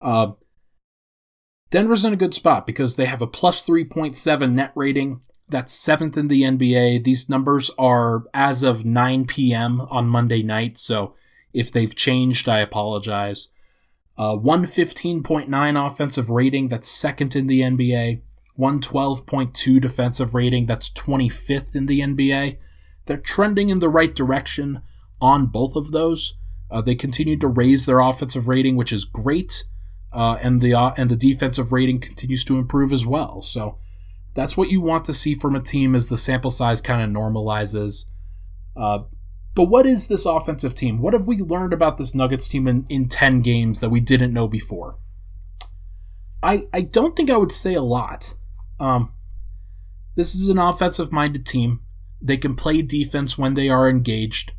Uh, 0.00 0.32
Denver's 1.70 2.04
in 2.04 2.12
a 2.12 2.16
good 2.16 2.34
spot 2.34 2.66
because 2.66 2.96
they 2.96 3.06
have 3.06 3.22
a 3.22 3.26
plus 3.26 3.66
3.7 3.66 4.52
net 4.52 4.72
rating. 4.74 5.20
That's 5.48 5.72
seventh 5.72 6.16
in 6.16 6.28
the 6.28 6.42
NBA. 6.42 7.04
These 7.04 7.28
numbers 7.28 7.70
are 7.78 8.24
as 8.34 8.62
of 8.62 8.84
9 8.84 9.26
p.m. 9.26 9.82
on 9.82 10.08
Monday 10.08 10.42
night, 10.42 10.78
so 10.78 11.14
if 11.52 11.70
they've 11.70 11.94
changed, 11.94 12.48
I 12.48 12.60
apologize. 12.60 13.50
Uh, 14.18 14.36
115.9 14.36 15.86
offensive 15.86 16.30
rating, 16.30 16.68
that's 16.68 16.88
second 16.88 17.36
in 17.36 17.46
the 17.46 17.60
NBA. 17.60 18.22
112.2 18.58 19.80
defensive 19.80 20.34
rating, 20.34 20.66
that's 20.66 20.90
25th 20.90 21.74
in 21.74 21.86
the 21.86 22.00
NBA. 22.00 22.58
They're 23.06 23.16
trending 23.16 23.68
in 23.68 23.78
the 23.78 23.88
right 23.88 24.14
direction 24.14 24.82
on 25.20 25.46
both 25.46 25.76
of 25.76 25.92
those. 25.92 26.38
Uh, 26.70 26.80
they 26.80 26.94
continue 26.94 27.38
to 27.38 27.46
raise 27.46 27.86
their 27.86 28.00
offensive 28.00 28.48
rating, 28.48 28.76
which 28.76 28.92
is 28.92 29.04
great, 29.04 29.64
uh, 30.12 30.38
and 30.42 30.60
the 30.60 30.74
uh, 30.74 30.92
and 30.96 31.08
the 31.08 31.16
defensive 31.16 31.72
rating 31.72 32.00
continues 32.00 32.44
to 32.44 32.58
improve 32.58 32.92
as 32.92 33.06
well. 33.06 33.40
So 33.40 33.78
that's 34.34 34.56
what 34.56 34.70
you 34.70 34.80
want 34.80 35.04
to 35.04 35.14
see 35.14 35.34
from 35.34 35.54
a 35.54 35.60
team 35.60 35.94
as 35.94 36.08
the 36.08 36.16
sample 36.16 36.50
size 36.50 36.80
kind 36.80 37.02
of 37.02 37.10
normalizes. 37.10 38.06
Uh, 38.76 39.00
but 39.54 39.64
what 39.64 39.86
is 39.86 40.08
this 40.08 40.26
offensive 40.26 40.74
team? 40.74 41.00
What 41.00 41.14
have 41.14 41.26
we 41.26 41.38
learned 41.38 41.72
about 41.72 41.96
this 41.96 42.14
Nuggets 42.14 42.48
team 42.48 42.68
in, 42.68 42.84
in 42.90 43.08
10 43.08 43.40
games 43.40 43.80
that 43.80 43.88
we 43.88 44.00
didn't 44.00 44.34
know 44.34 44.46
before? 44.46 44.98
I, 46.42 46.64
I 46.74 46.82
don't 46.82 47.16
think 47.16 47.30
I 47.30 47.38
would 47.38 47.52
say 47.52 47.72
a 47.72 47.82
lot. 47.82 48.34
Um, 48.78 49.12
this 50.14 50.34
is 50.34 50.48
an 50.48 50.58
offensive 50.58 51.12
minded 51.12 51.46
team. 51.46 51.80
They 52.20 52.36
can 52.36 52.54
play 52.54 52.82
defense 52.82 53.36
when 53.36 53.54
they 53.54 53.68
are 53.68 53.88
engaged. 53.88 54.52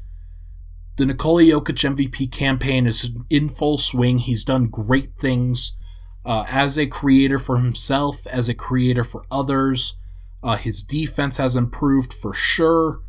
The 0.98 1.06
Nikola 1.06 1.44
Jokic 1.44 1.96
MVP 1.96 2.32
campaign 2.32 2.88
is 2.88 3.12
in 3.30 3.50
full 3.50 3.78
swing. 3.78 4.20
He's 4.20 4.44
done 4.44 4.68
great 4.68 5.16
things 5.20 5.76
uh, 6.26 6.46
as 6.48 6.78
a 6.78 6.88
creator 6.88 7.38
for 7.38 7.58
himself, 7.58 8.26
as 8.28 8.50
a 8.50 8.54
creator 8.54 9.04
for 9.04 9.24
others. 9.30 9.98
Uh, 10.44 10.58
his 10.58 10.84
defense 10.84 11.38
has 11.38 11.56
improved 11.56 12.14
for 12.14 12.34
sure. 12.34 13.02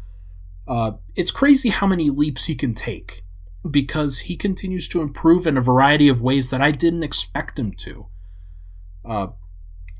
Uh, 0.67 0.93
it's 1.17 1.31
crazy 1.31 1.71
how 1.71 1.87
many 1.87 2.11
leaps 2.11 2.45
he 2.45 2.55
can 2.55 2.75
take 2.75 3.23
because 3.69 4.21
he 4.21 4.37
continues 4.37 4.87
to 4.89 5.01
improve 5.01 5.47
in 5.47 5.57
a 5.57 5.63
variety 5.63 6.09
of 6.09 6.23
ways 6.23 6.51
that 6.51 6.61
I 6.61 6.71
didn't 6.71 7.03
expect 7.03 7.59
him 7.59 7.73
to. 7.73 8.07
Uh, 9.05 9.29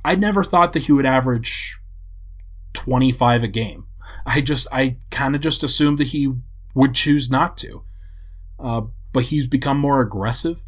I 0.05 0.15
never 0.15 0.43
thought 0.45 0.73
that 0.73 0.85
he 0.85 0.93
would 0.93 1.07
average 1.07 1.79
25 2.75 3.43
a 3.43 3.49
game. 3.49 3.87
I 4.25 4.41
just, 4.41 4.67
I 4.73 4.97
kind 5.11 5.35
of 5.35 5.41
just 5.41 5.63
assumed 5.63 5.99
that 5.99 6.09
he 6.09 6.33
would 6.75 6.95
choose 6.95 7.31
not 7.31 7.57
to. 7.59 7.83
Uh, 8.59 8.83
but 9.13 9.25
he's 9.25 9.47
become 9.47 9.79
more 9.79 10.01
aggressive. 10.01 10.63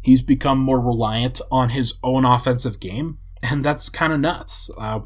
He's 0.00 0.22
become 0.22 0.58
more 0.58 0.80
reliant 0.80 1.40
on 1.50 1.70
his 1.70 1.98
own 2.02 2.24
offensive 2.24 2.78
game, 2.78 3.18
and 3.42 3.64
that's 3.64 3.88
kind 3.88 4.12
of 4.12 4.20
nuts. 4.20 4.70
Uh, 4.78 5.00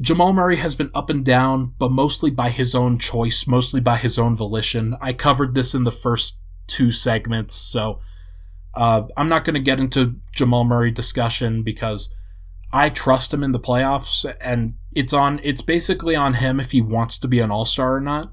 Jamal 0.00 0.32
Murray 0.32 0.56
has 0.56 0.74
been 0.74 0.90
up 0.94 1.08
and 1.08 1.24
down, 1.24 1.74
but 1.78 1.90
mostly 1.90 2.30
by 2.30 2.50
his 2.50 2.74
own 2.74 2.98
choice, 2.98 3.46
mostly 3.46 3.80
by 3.80 3.96
his 3.96 4.18
own 4.18 4.36
volition. 4.36 4.96
I 5.00 5.14
covered 5.14 5.54
this 5.54 5.74
in 5.74 5.84
the 5.84 5.90
first 5.90 6.40
two 6.66 6.90
segments, 6.90 7.54
so 7.54 8.00
uh, 8.74 9.02
I'm 9.16 9.28
not 9.28 9.44
going 9.44 9.54
to 9.54 9.60
get 9.60 9.80
into 9.80 10.20
Jamal 10.36 10.64
Murray 10.64 10.90
discussion 10.90 11.62
because 11.62 12.14
I 12.72 12.90
trust 12.90 13.32
him 13.32 13.42
in 13.42 13.52
the 13.52 13.60
playoffs, 13.60 14.30
and 14.40 14.74
it's 14.94 15.12
on. 15.12 15.40
It's 15.42 15.62
basically 15.62 16.14
on 16.14 16.34
him 16.34 16.60
if 16.60 16.72
he 16.72 16.80
wants 16.80 17.18
to 17.18 17.28
be 17.28 17.40
an 17.40 17.50
All 17.50 17.64
Star 17.64 17.96
or 17.96 18.00
not, 18.00 18.32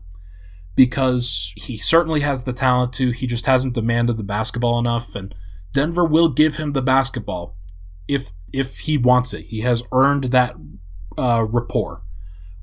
because 0.75 1.53
he 1.55 1.77
certainly 1.77 2.21
has 2.21 2.43
the 2.43 2.53
talent 2.53 2.93
to. 2.93 3.11
He 3.11 3.27
just 3.27 3.45
hasn't 3.45 3.75
demanded 3.75 4.17
the 4.17 4.23
basketball 4.23 4.79
enough, 4.79 5.15
and 5.15 5.33
Denver 5.71 6.05
will 6.05 6.29
give 6.29 6.57
him 6.57 6.73
the 6.73 6.81
basketball 6.81 7.57
if 8.07 8.31
if 8.51 8.79
he 8.79 8.97
wants 8.97 9.33
it. 9.33 9.45
He 9.45 9.61
has 9.61 9.83
earned 9.91 10.25
that 10.25 10.55
uh, 11.17 11.45
rapport 11.47 12.03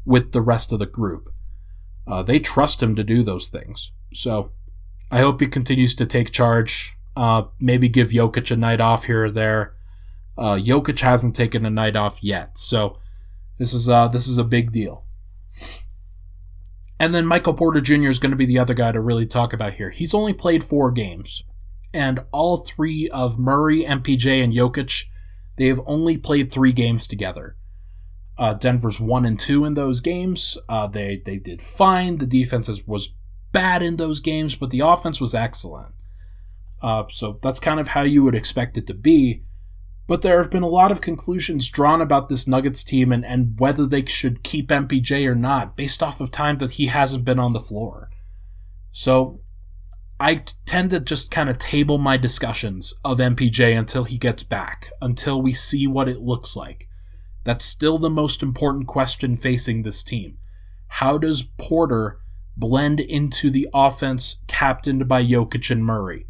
with 0.04 0.32
the 0.32 0.40
rest 0.40 0.72
of 0.72 0.78
the 0.78 0.86
group. 0.86 1.32
Uh, 2.06 2.22
they 2.22 2.40
trust 2.40 2.82
him 2.82 2.96
to 2.96 3.04
do 3.04 3.22
those 3.22 3.48
things. 3.48 3.92
So 4.12 4.52
I 5.10 5.20
hope 5.20 5.40
he 5.40 5.46
continues 5.46 5.94
to 5.96 6.06
take 6.06 6.30
charge. 6.30 6.96
Uh, 7.16 7.44
maybe 7.60 7.88
give 7.88 8.10
Jokic 8.10 8.50
a 8.50 8.56
night 8.56 8.80
off 8.80 9.04
here 9.04 9.24
or 9.24 9.30
there. 9.30 9.74
Uh, 10.38 10.56
Jokic 10.56 11.00
hasn't 11.00 11.36
taken 11.36 11.66
a 11.66 11.70
night 11.70 11.96
off 11.96 12.22
yet, 12.22 12.56
so 12.56 12.98
this 13.58 13.74
is 13.74 13.90
uh, 13.90 14.08
this 14.08 14.26
is 14.26 14.38
a 14.38 14.44
big 14.44 14.72
deal. 14.72 15.04
And 16.98 17.14
then 17.14 17.26
Michael 17.26 17.54
Porter 17.54 17.80
Jr. 17.80 18.08
is 18.08 18.18
going 18.18 18.30
to 18.30 18.36
be 18.36 18.46
the 18.46 18.58
other 18.58 18.74
guy 18.74 18.92
to 18.92 19.00
really 19.00 19.26
talk 19.26 19.52
about 19.52 19.74
here. 19.74 19.90
He's 19.90 20.14
only 20.14 20.32
played 20.32 20.62
four 20.62 20.90
games, 20.90 21.42
and 21.92 22.20
all 22.32 22.58
three 22.58 23.08
of 23.08 23.38
Murray, 23.38 23.84
MPJ, 23.84 24.42
and 24.42 24.52
Jokic, 24.52 25.06
they 25.56 25.66
have 25.66 25.80
only 25.86 26.16
played 26.16 26.52
three 26.52 26.72
games 26.72 27.06
together. 27.06 27.56
Uh, 28.38 28.54
Denver's 28.54 29.00
one 29.00 29.26
and 29.26 29.38
two 29.38 29.66
in 29.66 29.74
those 29.74 30.00
games. 30.00 30.56
Uh, 30.68 30.86
they 30.86 31.20
they 31.24 31.36
did 31.36 31.60
fine. 31.60 32.18
The 32.18 32.26
defense 32.26 32.70
was 32.86 33.14
bad 33.52 33.82
in 33.82 33.96
those 33.96 34.20
games, 34.20 34.54
but 34.54 34.70
the 34.70 34.80
offense 34.80 35.20
was 35.20 35.34
excellent. 35.34 35.94
Uh, 36.82 37.04
so 37.08 37.38
that's 37.42 37.60
kind 37.60 37.80
of 37.80 37.88
how 37.88 38.02
you 38.02 38.22
would 38.22 38.34
expect 38.34 38.78
it 38.78 38.86
to 38.86 38.94
be. 38.94 39.42
But 40.06 40.22
there 40.22 40.38
have 40.38 40.50
been 40.50 40.64
a 40.64 40.68
lot 40.68 40.90
of 40.90 41.00
conclusions 41.00 41.68
drawn 41.68 42.00
about 42.00 42.28
this 42.28 42.48
Nuggets 42.48 42.82
team 42.82 43.12
and, 43.12 43.24
and 43.24 43.54
whether 43.60 43.86
they 43.86 44.04
should 44.04 44.42
keep 44.42 44.68
MPJ 44.68 45.24
or 45.26 45.36
not 45.36 45.76
based 45.76 46.02
off 46.02 46.20
of 46.20 46.32
time 46.32 46.56
that 46.56 46.72
he 46.72 46.86
hasn't 46.86 47.24
been 47.24 47.38
on 47.38 47.52
the 47.52 47.60
floor. 47.60 48.10
So 48.90 49.40
I 50.18 50.36
t- 50.36 50.54
tend 50.66 50.90
to 50.90 51.00
just 51.00 51.30
kind 51.30 51.48
of 51.48 51.58
table 51.58 51.96
my 51.96 52.16
discussions 52.16 52.98
of 53.04 53.18
MPJ 53.18 53.78
until 53.78 54.04
he 54.04 54.18
gets 54.18 54.42
back, 54.42 54.90
until 55.00 55.40
we 55.40 55.52
see 55.52 55.86
what 55.86 56.08
it 56.08 56.18
looks 56.18 56.56
like. 56.56 56.88
That's 57.44 57.64
still 57.64 57.96
the 57.96 58.10
most 58.10 58.42
important 58.42 58.86
question 58.86 59.36
facing 59.36 59.82
this 59.82 60.02
team. 60.02 60.38
How 60.88 61.18
does 61.18 61.42
Porter 61.42 62.18
blend 62.56 63.00
into 63.00 63.48
the 63.48 63.68
offense 63.72 64.42
captained 64.48 65.06
by 65.06 65.24
Jokic 65.24 65.70
and 65.70 65.84
Murray? 65.84 66.26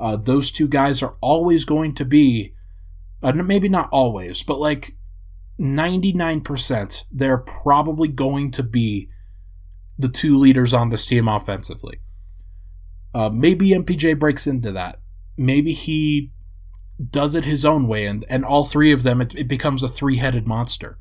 Uh, 0.00 0.16
those 0.16 0.50
two 0.50 0.66
guys 0.66 1.02
are 1.02 1.16
always 1.20 1.64
going 1.64 1.92
to 1.92 2.04
be, 2.04 2.54
uh, 3.22 3.32
maybe 3.32 3.68
not 3.68 3.88
always, 3.92 4.42
but 4.42 4.58
like 4.58 4.96
99%, 5.60 7.04
they're 7.12 7.38
probably 7.38 8.08
going 8.08 8.50
to 8.52 8.62
be 8.62 9.10
the 9.98 10.08
two 10.08 10.36
leaders 10.36 10.72
on 10.72 10.88
this 10.88 11.04
team 11.04 11.28
offensively. 11.28 12.00
Uh, 13.14 13.28
maybe 13.28 13.70
MPJ 13.70 14.18
breaks 14.18 14.46
into 14.46 14.72
that. 14.72 15.00
Maybe 15.36 15.72
he 15.72 16.32
does 17.10 17.34
it 17.34 17.44
his 17.44 17.66
own 17.66 17.86
way, 17.86 18.06
and, 18.06 18.24
and 18.30 18.44
all 18.44 18.64
three 18.64 18.92
of 18.92 19.02
them, 19.02 19.20
it, 19.20 19.34
it 19.34 19.48
becomes 19.48 19.82
a 19.82 19.88
three 19.88 20.16
headed 20.16 20.46
monster. 20.46 20.98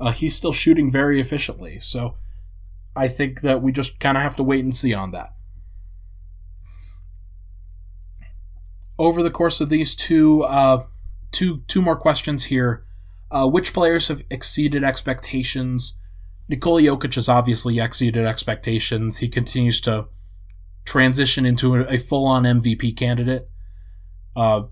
Uh, 0.00 0.12
he's 0.12 0.34
still 0.34 0.52
shooting 0.52 0.90
very 0.90 1.20
efficiently, 1.20 1.78
so 1.78 2.14
I 2.96 3.06
think 3.06 3.42
that 3.42 3.62
we 3.62 3.70
just 3.70 4.00
kind 4.00 4.16
of 4.16 4.22
have 4.22 4.36
to 4.36 4.42
wait 4.42 4.64
and 4.64 4.74
see 4.74 4.94
on 4.94 5.12
that. 5.12 5.32
Over 8.98 9.22
the 9.22 9.30
course 9.30 9.60
of 9.60 9.68
these 9.68 9.94
two, 9.94 10.42
uh, 10.42 10.84
two, 11.30 11.62
two 11.68 11.82
more 11.82 11.96
questions 11.96 12.44
here. 12.44 12.84
Uh, 13.30 13.46
which 13.46 13.74
players 13.74 14.08
have 14.08 14.22
exceeded 14.30 14.82
expectations? 14.82 15.98
Nikola 16.48 16.80
Jokic 16.80 17.14
has 17.14 17.28
obviously 17.28 17.78
exceeded 17.78 18.24
expectations. 18.24 19.18
He 19.18 19.28
continues 19.28 19.80
to 19.82 20.06
transition 20.86 21.44
into 21.44 21.74
a, 21.74 21.82
a 21.82 21.98
full 21.98 22.24
on 22.24 22.44
MVP 22.44 22.96
candidate. 22.96 23.48
Uh, 24.34 24.62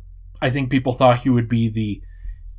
I 0.40 0.50
think 0.50 0.70
people 0.70 0.92
thought 0.92 1.20
he 1.20 1.30
would 1.30 1.48
be 1.48 1.68
the 1.68 2.02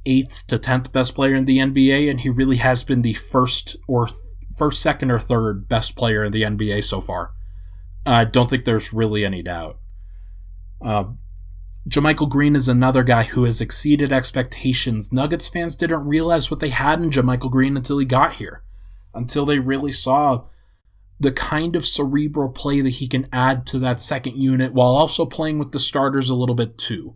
eighth 0.06 0.46
to 0.48 0.58
tenth 0.60 0.92
best 0.92 1.16
player 1.16 1.36
in 1.36 1.46
the 1.46 1.58
NBA, 1.58 2.10
and 2.10 2.22
he 2.22 2.30
really 2.30 2.58
has 2.58 2.84
been 2.84 3.02
the 3.02 3.14
first 3.14 3.76
or 3.88 4.08
th- 4.08 4.18
first, 4.56 4.82
second, 4.82 5.12
or 5.12 5.20
third 5.20 5.68
best 5.68 5.96
player 5.96 6.24
in 6.24 6.32
the 6.32 6.44
NBA 6.44 6.84
so 6.84 7.02
far. 7.02 7.32
I 8.06 8.24
don't 8.24 8.50
think 8.50 8.66
there's 8.66 8.94
really 8.94 9.26
any 9.26 9.42
doubt. 9.44 9.80
Uh, 10.82 11.06
JaMychal 11.88 12.28
Green 12.28 12.56
is 12.58 12.68
another 12.68 13.02
guy 13.02 13.24
who 13.24 13.46
has 13.46 13.62
exceeded 13.62 14.12
expectations. 14.12 15.14
Nuggets 15.14 15.48
fans 15.48 15.76
didn't 15.76 16.06
realize 16.06 16.52
what 16.52 16.60
they 16.60 16.70
had 16.70 17.00
in 17.00 17.10
JaMychal 17.10 17.50
Green 17.50 17.78
until 17.78 17.98
he 17.98 18.06
got 18.06 18.34
here, 18.34 18.64
until 19.14 19.46
they 19.46 19.60
really 19.60 19.94
saw 19.94 20.44
the 21.18 21.32
kind 21.32 21.78
of 21.78 21.86
cerebral 21.86 22.50
play 22.50 22.82
that 22.82 22.96
he 22.96 23.08
can 23.08 23.28
add 23.32 23.66
to 23.68 23.80
that 23.80 24.02
second 24.02 24.36
unit 24.36 24.74
while 24.74 24.90
also 24.90 25.26
playing 25.26 25.60
with 25.60 25.72
the 25.72 25.80
starters 25.80 26.30
a 26.30 26.36
little 26.36 26.56
bit 26.56 26.78
too. 26.78 27.16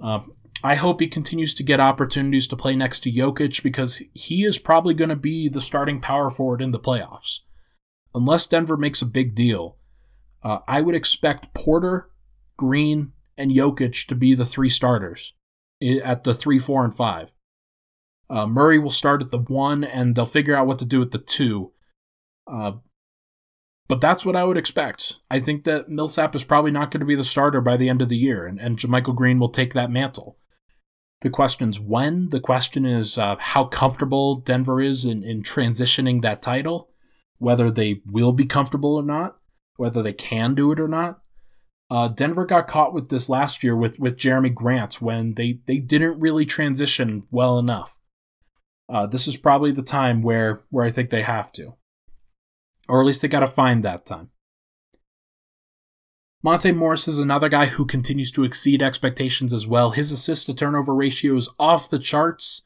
Uh, 0.00 0.20
I 0.64 0.76
hope 0.76 1.00
he 1.00 1.06
continues 1.06 1.54
to 1.54 1.62
get 1.62 1.78
opportunities 1.78 2.46
to 2.46 2.56
play 2.56 2.74
next 2.74 3.00
to 3.00 3.12
Jokic 3.12 3.62
because 3.62 4.02
he 4.14 4.44
is 4.44 4.58
probably 4.58 4.94
going 4.94 5.10
to 5.10 5.16
be 5.16 5.48
the 5.48 5.60
starting 5.60 6.00
power 6.00 6.30
forward 6.30 6.62
in 6.62 6.70
the 6.70 6.80
playoffs. 6.80 7.40
Unless 8.14 8.46
Denver 8.46 8.76
makes 8.76 9.02
a 9.02 9.06
big 9.06 9.34
deal, 9.34 9.76
uh, 10.42 10.60
I 10.66 10.80
would 10.80 10.94
expect 10.94 11.52
Porter, 11.52 12.08
Green, 12.56 13.12
and 13.36 13.50
Jokic 13.50 14.06
to 14.06 14.14
be 14.14 14.34
the 14.34 14.44
three 14.44 14.68
starters 14.68 15.34
at 16.04 16.24
the 16.24 16.34
three, 16.34 16.58
four, 16.58 16.84
and 16.84 16.94
five. 16.94 17.34
Uh, 18.30 18.46
Murray 18.46 18.78
will 18.78 18.90
start 18.90 19.22
at 19.22 19.30
the 19.30 19.38
one, 19.38 19.84
and 19.84 20.14
they'll 20.14 20.24
figure 20.24 20.56
out 20.56 20.66
what 20.66 20.78
to 20.78 20.86
do 20.86 20.98
with 20.98 21.10
the 21.10 21.18
two. 21.18 21.72
Uh, 22.46 22.72
but 23.88 24.00
that's 24.00 24.24
what 24.24 24.36
I 24.36 24.44
would 24.44 24.56
expect. 24.56 25.16
I 25.30 25.38
think 25.38 25.64
that 25.64 25.88
Millsap 25.88 26.34
is 26.34 26.44
probably 26.44 26.70
not 26.70 26.90
going 26.90 27.00
to 27.00 27.06
be 27.06 27.14
the 27.14 27.24
starter 27.24 27.60
by 27.60 27.76
the 27.76 27.88
end 27.88 28.00
of 28.00 28.08
the 28.08 28.16
year, 28.16 28.46
and, 28.46 28.58
and 28.58 28.78
JaMychal 28.78 29.14
Green 29.14 29.38
will 29.38 29.50
take 29.50 29.74
that 29.74 29.90
mantle. 29.90 30.38
The 31.20 31.30
question 31.30 31.68
is 31.68 31.78
when. 31.78 32.30
The 32.30 32.40
question 32.40 32.84
is 32.84 33.16
uh, 33.16 33.36
how 33.38 33.64
comfortable 33.64 34.36
Denver 34.36 34.80
is 34.80 35.04
in, 35.04 35.22
in 35.22 35.42
transitioning 35.42 36.22
that 36.22 36.42
title, 36.42 36.90
whether 37.38 37.70
they 37.70 38.02
will 38.06 38.32
be 38.32 38.46
comfortable 38.46 38.96
or 38.96 39.02
not, 39.02 39.36
whether 39.76 40.02
they 40.02 40.12
can 40.12 40.54
do 40.54 40.72
it 40.72 40.80
or 40.80 40.88
not. 40.88 41.21
Uh, 41.92 42.08
Denver 42.08 42.46
got 42.46 42.66
caught 42.66 42.94
with 42.94 43.10
this 43.10 43.28
last 43.28 43.62
year 43.62 43.76
with, 43.76 43.98
with 43.98 44.16
Jerami 44.16 44.54
Grant 44.54 45.02
when 45.02 45.34
they, 45.34 45.58
they 45.66 45.76
didn't 45.76 46.18
really 46.18 46.46
transition 46.46 47.24
well 47.30 47.58
enough. 47.58 48.00
Uh, 48.88 49.06
this 49.06 49.28
is 49.28 49.36
probably 49.36 49.72
the 49.72 49.82
time 49.82 50.22
where, 50.22 50.62
where 50.70 50.86
I 50.86 50.90
think 50.90 51.10
they 51.10 51.20
have 51.20 51.52
to. 51.52 51.74
Or 52.88 53.02
at 53.02 53.06
least 53.06 53.20
they 53.20 53.28
got 53.28 53.40
to 53.40 53.46
find 53.46 53.82
that 53.82 54.06
time. 54.06 54.30
Monte 56.42 56.72
Morris 56.72 57.06
is 57.06 57.18
another 57.18 57.50
guy 57.50 57.66
who 57.66 57.84
continues 57.84 58.30
to 58.30 58.44
exceed 58.44 58.80
expectations 58.80 59.52
as 59.52 59.66
well. 59.66 59.90
His 59.90 60.10
assist 60.10 60.46
to 60.46 60.54
turnover 60.54 60.94
ratio 60.94 61.36
is 61.36 61.54
off 61.58 61.90
the 61.90 61.98
charts. 61.98 62.62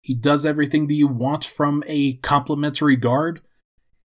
He 0.00 0.14
does 0.14 0.44
everything 0.44 0.88
that 0.88 0.94
you 0.94 1.06
want 1.06 1.44
from 1.44 1.84
a 1.86 2.14
complimentary 2.14 2.96
guard. 2.96 3.40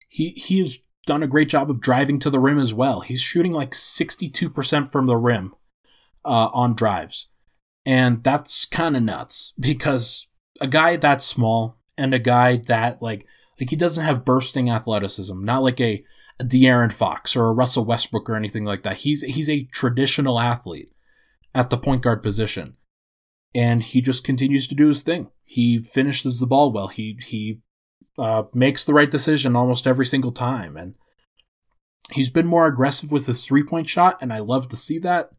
He 0.10 0.30
he 0.32 0.58
has 0.58 0.85
done 1.06 1.24
a 1.24 1.28
great 1.28 1.50
job 1.50 1.70
of 1.70 1.82
driving 1.82 2.20
to 2.20 2.30
the 2.30 2.40
rim 2.40 2.60
as 2.60 2.74
well. 2.74 3.02
He's 3.02 3.22
shooting 3.22 3.52
like 3.52 3.72
62% 3.72 4.92
from 4.92 5.06
the 5.06 5.18
rim 5.18 5.54
uh, 6.24 6.50
on 6.54 6.74
drives. 6.74 7.30
And 7.86 8.24
that's 8.24 8.66
kind 8.66 8.98
of 8.98 9.04
nuts 9.04 9.54
because 9.60 10.28
a 10.60 10.68
guy 10.68 10.96
that 10.98 11.22
small 11.22 11.78
and 11.98 12.14
a 12.14 12.20
guy 12.20 12.58
that 12.58 13.02
like 13.02 13.28
like 13.60 13.70
he 13.70 13.76
doesn't 13.76 14.04
have 14.04 14.26
bursting 14.26 14.70
athleticism, 14.70 15.44
not 15.44 15.64
like 15.64 15.80
a, 15.80 16.04
a 16.40 16.44
De'Aaron 16.44 16.92
Fox 16.92 17.36
or 17.36 17.46
a 17.46 17.54
Russell 17.54 17.86
Westbrook 17.86 18.30
or 18.30 18.36
anything 18.36 18.66
like 18.66 18.84
that. 18.84 18.98
He's 18.98 19.22
he's 19.22 19.50
a 19.50 19.64
traditional 19.66 20.40
athlete 20.40 20.92
at 21.54 21.70
the 21.70 21.78
point 21.78 22.02
guard 22.02 22.22
position. 22.22 22.76
And 23.54 23.82
he 23.82 24.02
just 24.02 24.26
continues 24.26 24.68
to 24.68 24.76
do 24.76 24.88
his 24.88 25.02
thing. 25.02 25.30
He 25.46 25.80
finishes 25.80 26.40
the 26.40 26.48
ball 26.48 26.74
well. 26.74 26.90
He 26.90 27.18
he 27.22 27.62
uh, 28.18 28.44
makes 28.54 28.86
the 28.86 28.94
right 28.94 29.10
decision 29.10 29.56
almost 29.56 29.88
every 29.88 30.06
single 30.06 30.32
time. 30.32 30.78
And 30.78 30.96
he's 32.12 32.30
been 32.30 32.48
more 32.48 32.68
aggressive 32.68 33.12
with 33.12 33.26
his 33.26 33.46
three 33.46 33.64
point 33.64 33.90
shot, 33.90 34.18
and 34.22 34.32
I 34.32 34.40
love 34.40 34.70
to 34.70 34.78
see 34.78 35.00
that. 35.00 35.32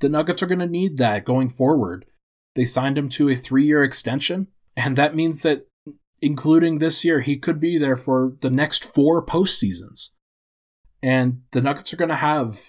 The 0.00 0.08
Nuggets 0.08 0.42
are 0.42 0.46
going 0.46 0.60
to 0.60 0.66
need 0.66 0.96
that 0.96 1.24
going 1.24 1.48
forward. 1.48 2.06
They 2.54 2.64
signed 2.64 2.98
him 2.98 3.08
to 3.10 3.28
a 3.28 3.34
three 3.34 3.64
year 3.64 3.84
extension, 3.84 4.48
and 4.76 4.96
that 4.96 5.14
means 5.14 5.42
that 5.42 5.66
including 6.22 6.78
this 6.78 7.04
year, 7.04 7.20
he 7.20 7.36
could 7.36 7.60
be 7.60 7.78
there 7.78 7.96
for 7.96 8.36
the 8.40 8.50
next 8.50 8.84
four 8.84 9.24
postseasons. 9.24 10.10
And 11.02 11.42
the 11.52 11.60
Nuggets 11.60 11.92
are 11.92 11.96
going 11.96 12.10
to 12.10 12.16
have 12.16 12.60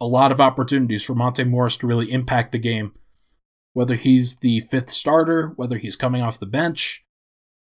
a 0.00 0.06
lot 0.06 0.32
of 0.32 0.40
opportunities 0.40 1.04
for 1.04 1.14
Monte 1.14 1.44
Morris 1.44 1.76
to 1.78 1.86
really 1.86 2.10
impact 2.10 2.52
the 2.52 2.58
game, 2.58 2.92
whether 3.72 3.94
he's 3.96 4.38
the 4.38 4.60
fifth 4.60 4.90
starter, 4.90 5.52
whether 5.56 5.76
he's 5.76 5.96
coming 5.96 6.22
off 6.22 6.38
the 6.38 6.46
bench. 6.46 7.04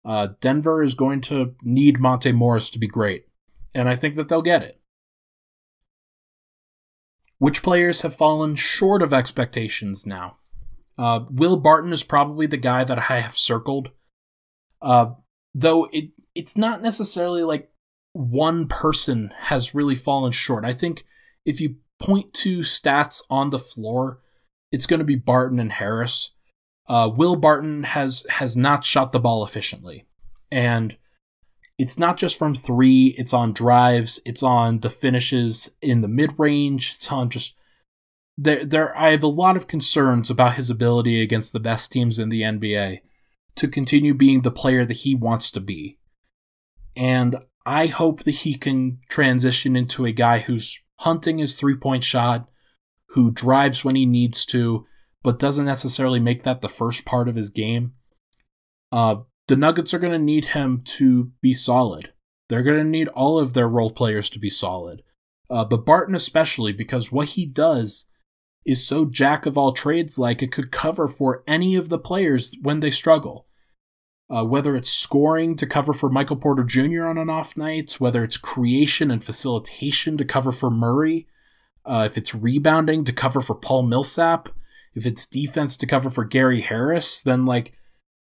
Uh, 0.06 0.30
Denver 0.40 0.84
is 0.84 0.94
going 0.94 1.22
to 1.22 1.56
need 1.64 2.00
Monte 2.00 2.32
Morris 2.32 2.70
to 2.70 2.80
be 2.80 2.88
great, 2.88 3.26
and 3.74 3.90
I 3.90 3.96
think 3.96 4.16
that 4.16 4.30
they'll 4.30 4.42
get 4.42 4.64
it. 4.64 4.80
Which 7.38 7.64
players 7.64 8.02
have 8.04 8.16
fallen 8.16 8.56
short 8.56 9.02
of 9.02 9.14
expectations 9.14 10.06
now? 10.06 10.38
Uh, 10.98 11.22
Will 11.30 11.60
Barton 11.60 11.92
is 11.92 12.04
probably 12.04 12.48
the 12.48 12.58
guy 12.58 12.84
that 12.84 13.10
I 13.10 13.20
have 13.20 13.38
circled. 13.38 13.92
Uh, 14.82 15.16
though 15.54 15.88
it 15.92 16.12
it's 16.36 16.58
not 16.58 16.82
necessarily 16.82 17.44
like 17.44 17.72
one 18.14 18.68
person 18.68 19.34
has 19.38 19.74
really 19.74 19.96
fallen 19.96 20.32
short. 20.32 20.66
I 20.66 20.74
think 20.74 21.06
if 21.46 21.60
you 21.60 21.78
point 22.00 22.34
to 22.34 22.60
stats 22.60 23.24
on 23.30 23.50
the 23.50 23.60
floor, 23.60 24.22
it's 24.72 24.86
going 24.86 25.00
to 25.00 25.06
be 25.06 25.16
Barton 25.16 25.60
and 25.60 25.72
Harris. 25.72 26.35
Uh, 26.88 27.10
Will 27.14 27.36
Barton 27.36 27.84
has 27.84 28.26
has 28.30 28.56
not 28.56 28.84
shot 28.84 29.12
the 29.12 29.20
ball 29.20 29.44
efficiently, 29.44 30.06
and 30.52 30.98
it's 31.78 31.98
not 31.98 32.18
just 32.18 32.38
from 32.38 32.56
three. 32.56 33.16
It's 33.18 33.34
on 33.34 33.54
drives. 33.54 34.22
It's 34.26 34.44
on 34.44 34.80
the 34.80 34.90
finishes 34.90 35.76
in 35.82 36.02
the 36.02 36.08
mid 36.08 36.38
range. 36.38 36.92
It's 36.94 37.12
on 37.12 37.30
just 37.30 37.56
there. 38.38 38.64
There, 38.64 38.98
I 38.98 39.12
have 39.12 39.24
a 39.24 39.28
lot 39.28 39.58
of 39.58 39.68
concerns 39.68 40.30
about 40.30 40.56
his 40.56 40.70
ability 40.70 41.22
against 41.22 41.54
the 41.54 41.60
best 41.60 41.92
teams 41.92 42.20
in 42.20 42.30
the 42.30 42.42
NBA 42.42 43.02
to 43.56 43.68
continue 43.68 44.14
being 44.14 44.42
the 44.42 44.52
player 44.52 44.86
that 44.86 44.98
he 44.98 45.16
wants 45.16 45.50
to 45.52 45.60
be. 45.60 45.98
And 46.96 47.38
I 47.66 47.88
hope 47.88 48.24
that 48.24 48.32
he 48.32 48.56
can 48.56 49.00
transition 49.10 49.76
into 49.76 50.06
a 50.06 50.12
guy 50.12 50.40
who's 50.40 50.82
hunting 51.00 51.40
his 51.40 51.56
three 51.56 51.76
point 51.76 52.04
shot, 52.04 52.50
who 53.10 53.32
drives 53.32 53.84
when 53.84 53.96
he 53.96 54.06
needs 54.06 54.46
to, 54.48 54.86
but 55.26 55.40
doesn't 55.40 55.66
necessarily 55.66 56.20
make 56.20 56.44
that 56.44 56.62
the 56.62 56.70
first 56.70 57.04
part 57.04 57.28
of 57.28 57.34
his 57.34 57.50
game. 57.50 57.94
Uh, 58.92 59.16
the 59.48 59.56
Nuggets 59.56 59.92
are 59.92 59.98
going 59.98 60.12
to 60.12 60.20
need 60.20 60.46
him 60.46 60.84
to 60.86 61.32
be 61.42 61.52
solid. 61.52 62.14
They're 62.48 62.62
going 62.62 62.78
to 62.78 62.84
need 62.84 63.08
all 63.08 63.40
of 63.40 63.54
their 63.54 63.68
role 63.68 63.90
players 63.90 64.30
to 64.30 64.40
be 64.40 64.52
solid. 64.52 65.02
Uh, 65.50 65.66
but 65.66 65.84
Barton, 65.84 66.14
especially, 66.14 66.74
because 66.74 67.12
what 67.12 67.30
he 67.30 67.48
does 67.48 68.08
is 68.68 68.86
so 68.86 69.04
jack 69.04 69.48
of 69.48 69.58
all 69.58 69.74
trades 69.74 70.20
like 70.20 70.44
it 70.44 70.52
could 70.52 70.72
cover 70.72 71.08
for 71.08 71.44
any 71.48 71.76
of 71.76 71.90
the 71.90 72.00
players 72.00 72.56
when 72.62 72.82
they 72.82 72.92
struggle. 72.92 73.48
Uh, 74.30 74.46
whether 74.46 74.76
it's 74.76 74.92
scoring 74.92 75.56
to 75.56 75.66
cover 75.66 75.92
for 75.92 76.08
Michael 76.08 76.36
Porter 76.36 76.64
Jr. 76.64 77.06
on 77.06 77.18
an 77.18 77.32
off 77.32 77.58
night, 77.58 77.94
whether 77.94 78.24
it's 78.24 78.38
creation 78.38 79.10
and 79.10 79.24
facilitation 79.24 80.18
to 80.18 80.26
cover 80.26 80.52
for 80.52 80.70
Murray, 80.70 81.26
uh, 81.84 82.04
if 82.06 82.16
it's 82.16 82.36
rebounding 82.36 83.04
to 83.06 83.12
cover 83.12 83.42
for 83.42 83.56
Paul 83.56 83.82
Millsap, 83.82 84.50
if 84.96 85.06
it's 85.06 85.28
defense 85.28 85.76
to 85.78 85.86
cover 85.86 86.10
for 86.10 86.24
Gary 86.24 86.62
Harris, 86.62 87.22
then 87.22 87.46
like 87.46 87.74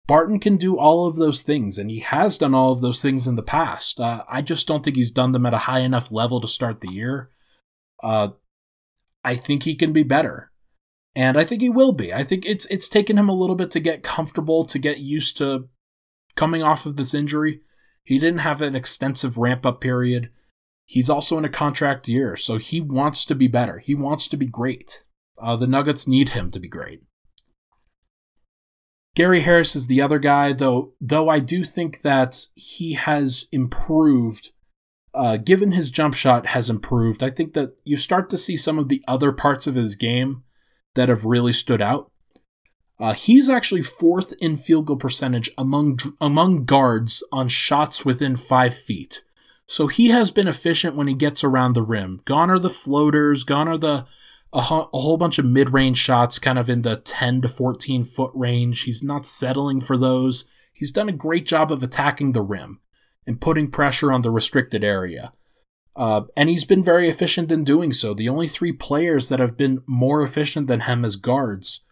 Barton 0.06 0.40
can 0.40 0.56
do 0.56 0.76
all 0.76 1.06
of 1.06 1.16
those 1.16 1.42
things, 1.42 1.78
and 1.78 1.90
he 1.90 2.00
has 2.00 2.38
done 2.38 2.54
all 2.54 2.72
of 2.72 2.80
those 2.80 3.00
things 3.00 3.28
in 3.28 3.36
the 3.36 3.42
past. 3.42 4.00
Uh, 4.00 4.24
I 4.28 4.42
just 4.42 4.66
don't 4.66 4.82
think 4.82 4.96
he's 4.96 5.10
done 5.10 5.32
them 5.32 5.46
at 5.46 5.54
a 5.54 5.58
high 5.58 5.80
enough 5.80 6.10
level 6.10 6.40
to 6.40 6.48
start 6.48 6.80
the 6.80 6.92
year. 6.92 7.30
Uh, 8.02 8.28
I 9.24 9.36
think 9.36 9.62
he 9.62 9.74
can 9.76 9.92
be 9.92 10.02
better. 10.02 10.50
And 11.14 11.36
I 11.36 11.44
think 11.44 11.60
he 11.60 11.68
will 11.68 11.92
be. 11.92 12.12
I 12.12 12.24
think 12.24 12.46
it's 12.46 12.66
it's 12.66 12.88
taken 12.88 13.18
him 13.18 13.28
a 13.28 13.34
little 13.34 13.54
bit 13.54 13.70
to 13.72 13.80
get 13.80 14.02
comfortable, 14.02 14.64
to 14.64 14.78
get 14.78 14.98
used 14.98 15.36
to 15.38 15.68
coming 16.36 16.62
off 16.62 16.86
of 16.86 16.96
this 16.96 17.12
injury. 17.12 17.60
He 18.02 18.18
didn't 18.18 18.40
have 18.40 18.62
an 18.62 18.74
extensive 18.74 19.36
ramp 19.36 19.66
up 19.66 19.80
period. 19.80 20.30
He's 20.86 21.10
also 21.10 21.38
in 21.38 21.44
a 21.44 21.50
contract 21.50 22.08
year, 22.08 22.34
so 22.34 22.56
he 22.56 22.80
wants 22.80 23.24
to 23.26 23.34
be 23.34 23.46
better. 23.46 23.78
He 23.78 23.94
wants 23.94 24.26
to 24.28 24.36
be 24.36 24.46
great. 24.46 25.04
Uh, 25.42 25.56
the 25.56 25.66
Nuggets 25.66 26.06
need 26.06 26.30
him 26.30 26.50
to 26.52 26.60
be 26.60 26.68
great. 26.68 27.02
Gary 29.14 29.40
Harris 29.40 29.76
is 29.76 29.88
the 29.88 30.00
other 30.00 30.18
guy, 30.18 30.52
though. 30.52 30.92
Though 31.00 31.28
I 31.28 31.40
do 31.40 31.64
think 31.64 32.02
that 32.02 32.46
he 32.54 32.94
has 32.94 33.46
improved 33.52 34.52
uh, 35.14 35.36
given 35.36 35.72
his 35.72 35.90
jump 35.90 36.14
shot 36.14 36.46
has 36.46 36.70
improved, 36.70 37.22
I 37.22 37.28
think 37.28 37.52
that 37.52 37.76
you 37.84 37.96
start 37.96 38.30
to 38.30 38.38
see 38.38 38.56
some 38.56 38.78
of 38.78 38.88
the 38.88 39.04
other 39.06 39.32
parts 39.32 39.66
of 39.66 39.74
his 39.74 39.96
game 39.96 40.42
that 40.94 41.08
have 41.08 41.26
really 41.26 41.52
stood 41.52 41.82
out. 41.82 42.10
Uh, 42.98 43.12
he's 43.12 43.50
actually 43.50 43.82
fourth 43.82 44.32
in 44.40 44.56
field 44.56 44.86
goal 44.86 44.96
percentage 44.96 45.50
among 45.58 45.98
among 46.20 46.64
guards 46.64 47.26
on 47.32 47.48
shots 47.48 48.04
within 48.04 48.36
five 48.36 48.74
feet. 48.74 49.24
So 49.66 49.86
he 49.86 50.08
has 50.08 50.30
been 50.30 50.48
efficient 50.48 50.96
when 50.96 51.08
he 51.08 51.14
gets 51.14 51.42
around 51.42 51.72
the 51.72 51.82
rim. 51.82 52.20
Gone 52.24 52.50
are 52.50 52.58
the 52.58 52.70
floaters. 52.70 53.44
Gone 53.44 53.68
are 53.68 53.78
the 53.78 54.06
a, 54.52 54.58
a 54.58 54.98
whole 54.98 55.16
bunch 55.16 55.38
of 55.38 55.44
mid 55.44 55.72
range 55.72 55.98
shots, 55.98 56.38
kind 56.38 56.58
of 56.58 56.68
in 56.68 56.82
the 56.82 56.96
10 56.96 57.42
to 57.42 57.48
14 57.48 58.04
foot 58.04 58.30
range. 58.34 58.82
He's 58.82 59.02
not 59.02 59.26
settling 59.26 59.80
for 59.80 59.96
those. 59.96 60.48
He's 60.72 60.92
done 60.92 61.08
a 61.08 61.12
great 61.12 61.46
job 61.46 61.70
of 61.70 61.82
attacking 61.82 62.32
the 62.32 62.42
rim 62.42 62.80
and 63.26 63.40
putting 63.40 63.70
pressure 63.70 64.12
on 64.12 64.22
the 64.22 64.30
restricted 64.30 64.82
area. 64.82 65.32
Uh, 65.94 66.22
and 66.36 66.48
he's 66.48 66.64
been 66.64 66.82
very 66.82 67.08
efficient 67.08 67.52
in 67.52 67.64
doing 67.64 67.92
so. 67.92 68.14
The 68.14 68.28
only 68.28 68.48
three 68.48 68.72
players 68.72 69.28
that 69.28 69.40
have 69.40 69.56
been 69.56 69.82
more 69.86 70.22
efficient 70.22 70.66
than 70.66 70.80
him 70.80 71.04
as 71.04 71.16
guards 71.16 71.82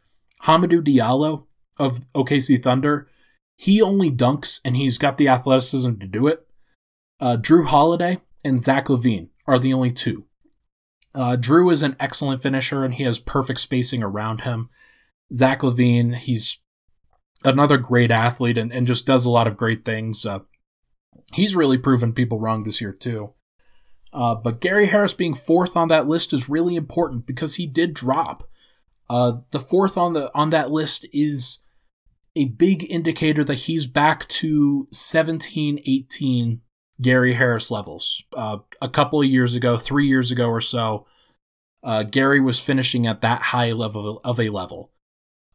Hamidou 0.44 0.82
Diallo 0.82 1.44
of 1.78 2.00
OKC 2.14 2.62
Thunder, 2.62 3.08
he 3.56 3.82
only 3.82 4.10
dunks 4.10 4.60
and 4.64 4.76
he's 4.76 4.96
got 4.96 5.18
the 5.18 5.28
athleticism 5.28 5.98
to 5.98 6.06
do 6.06 6.26
it. 6.26 6.46
Uh, 7.20 7.36
Jrue 7.36 7.66
Holiday 7.66 8.20
and 8.42 8.60
Zach 8.60 8.86
LaVine 8.86 9.28
are 9.46 9.58
the 9.58 9.74
only 9.74 9.90
two. 9.90 10.24
Uh, 11.14 11.36
Jrue 11.36 11.72
is 11.72 11.82
an 11.82 11.96
excellent 11.98 12.42
finisher 12.42 12.84
and 12.84 12.94
he 12.94 13.04
has 13.04 13.18
perfect 13.18 13.60
spacing 13.60 14.02
around 14.02 14.42
him. 14.42 14.68
Zach 15.32 15.60
LaVine, 15.60 16.14
he's 16.14 16.58
another 17.44 17.78
great 17.78 18.10
athlete 18.10 18.58
and, 18.58 18.72
and 18.72 18.86
just 18.86 19.06
does 19.06 19.26
a 19.26 19.30
lot 19.30 19.46
of 19.46 19.56
great 19.56 19.84
things. 19.84 20.24
Uh, 20.24 20.40
he's 21.32 21.56
really 21.56 21.78
proven 21.78 22.12
people 22.12 22.38
wrong 22.38 22.62
this 22.62 22.80
year, 22.80 22.92
too. 22.92 23.34
Uh, 24.12 24.34
but 24.34 24.60
Gary 24.60 24.86
Harris 24.86 25.14
being 25.14 25.34
fourth 25.34 25.76
on 25.76 25.88
that 25.88 26.08
list 26.08 26.32
is 26.32 26.48
really 26.48 26.76
important 26.76 27.26
because 27.26 27.56
he 27.56 27.66
did 27.66 27.94
drop. 27.94 28.42
Uh, 29.08 29.38
the 29.50 29.60
fourth 29.60 29.96
on 29.96 30.12
the 30.12 30.30
on 30.34 30.50
that 30.50 30.70
list 30.70 31.06
is 31.12 31.64
a 32.36 32.46
big 32.46 32.88
indicator 32.90 33.42
that 33.44 33.54
he's 33.60 33.86
back 33.86 34.26
to 34.28 34.86
17, 34.92 35.80
18 35.84 36.60
Gary 37.00 37.34
Harris 37.34 37.70
levels. 37.70 38.24
Uh, 38.36 38.58
a 38.80 38.88
couple 38.88 39.20
of 39.20 39.26
years 39.26 39.54
ago, 39.54 39.76
three 39.76 40.06
years 40.06 40.30
ago 40.30 40.48
or 40.48 40.60
so, 40.60 41.06
uh, 41.82 42.02
Gary 42.02 42.40
was 42.40 42.60
finishing 42.60 43.06
at 43.06 43.20
that 43.22 43.42
high 43.42 43.72
level 43.72 44.20
of 44.24 44.38
a 44.38 44.50
level. 44.50 44.92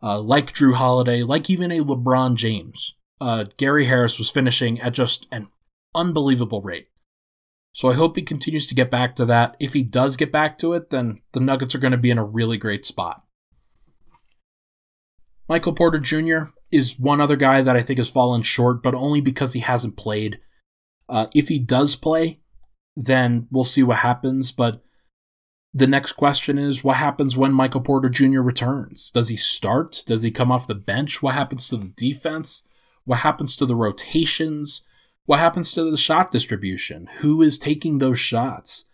Uh, 0.02 0.20
like 0.20 0.54
Jrue 0.54 0.74
Holiday, 0.74 1.24
like 1.24 1.50
even 1.50 1.72
a 1.72 1.80
LeBron 1.80 2.36
James, 2.36 2.96
uh, 3.22 3.46
Gary 3.58 3.86
Harris 3.86 4.20
was 4.20 4.30
finishing 4.30 4.80
at 4.82 4.94
just 4.94 5.28
an 5.32 5.48
unbelievable 5.94 6.62
rate. 6.62 6.90
So 7.72 7.90
I 7.90 7.94
hope 7.94 8.16
he 8.16 8.22
continues 8.22 8.68
to 8.68 8.76
get 8.76 8.90
back 8.90 9.16
to 9.16 9.26
that. 9.26 9.56
If 9.60 9.74
he 9.74 9.84
does 9.84 10.16
get 10.16 10.32
back 10.32 10.58
to 10.60 10.74
it, 10.74 10.92
then 10.92 11.22
the 11.34 11.40
Nuggets 11.40 11.76
are 11.76 11.80
going 11.80 11.92
to 11.92 11.98
be 11.98 12.12
in 12.12 12.18
a 12.18 12.24
really 12.24 12.58
great 12.58 12.86
spot. 12.86 13.24
Michael 15.48 15.74
Porter 15.74 16.00
Jr. 16.00 16.52
is 16.72 16.98
one 16.98 17.22
other 17.22 17.36
guy 17.36 17.62
that 17.62 17.76
I 17.76 17.82
think 17.82 18.00
has 18.00 18.10
fallen 18.10 18.42
short, 18.42 18.82
but 18.82 18.96
only 18.96 19.22
because 19.22 19.54
he 19.54 19.60
hasn't 19.60 19.98
played. 19.98 20.40
Uh, 21.08 21.28
if 21.34 21.50
he 21.50 21.60
does 21.60 21.96
play, 21.96 22.40
then 22.96 23.48
we'll 23.52 23.64
see 23.64 23.84
what 23.84 24.00
happens. 24.00 24.52
But 24.52 24.84
the 25.74 25.88
next 25.88 26.14
question 26.14 26.58
is 26.58 26.84
what 26.84 26.98
happens 26.98 27.36
when 27.36 27.52
Michael 27.52 27.82
Porter 27.82 28.10
Jr. 28.10 28.40
returns? 28.40 29.12
Does 29.12 29.30
he 29.30 29.36
start? 29.36 30.04
Does 30.08 30.24
he 30.24 30.32
come 30.32 30.52
off 30.52 30.68
the 30.68 30.76
bench? 30.76 31.22
What 31.22 31.36
happens 31.36 31.68
to 31.70 31.78
the 31.78 31.90
defense? 31.90 32.68
What 33.04 33.20
happens 33.20 33.56
to 33.58 33.66
the 33.66 33.76
rotations? 33.76 34.86
What 35.26 35.40
happens 35.40 35.72
to 35.74 35.84
the 35.84 35.98
shot 35.98 36.32
distribution? 36.32 37.08
Who 37.18 37.42
is 37.42 37.60
taking 37.60 37.98
those 37.98 38.20
shots? 38.20 38.86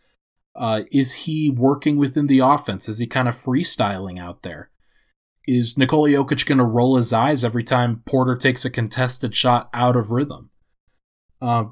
Uh, 0.55 0.81
is 0.91 1.13
he 1.13 1.49
working 1.49 1.97
within 1.97 2.27
the 2.27 2.39
offense? 2.39 2.89
Is 2.89 2.99
he 2.99 3.07
kind 3.07 3.27
of 3.27 3.35
freestyling 3.35 4.19
out 4.19 4.41
there? 4.41 4.69
Is 5.47 5.77
Nikola 5.77 6.09
Jokic 6.09 6.45
going 6.45 6.57
to 6.57 6.63
roll 6.63 6.97
his 6.97 7.13
eyes 7.13 7.43
every 7.43 7.63
time 7.63 8.03
Porter 8.05 8.35
takes 8.35 8.65
a 8.65 8.69
contested 8.69 9.33
shot 9.33 9.69
out 9.73 9.95
of 9.95 10.11
rhythm? 10.11 10.49
Uh, 11.41 11.65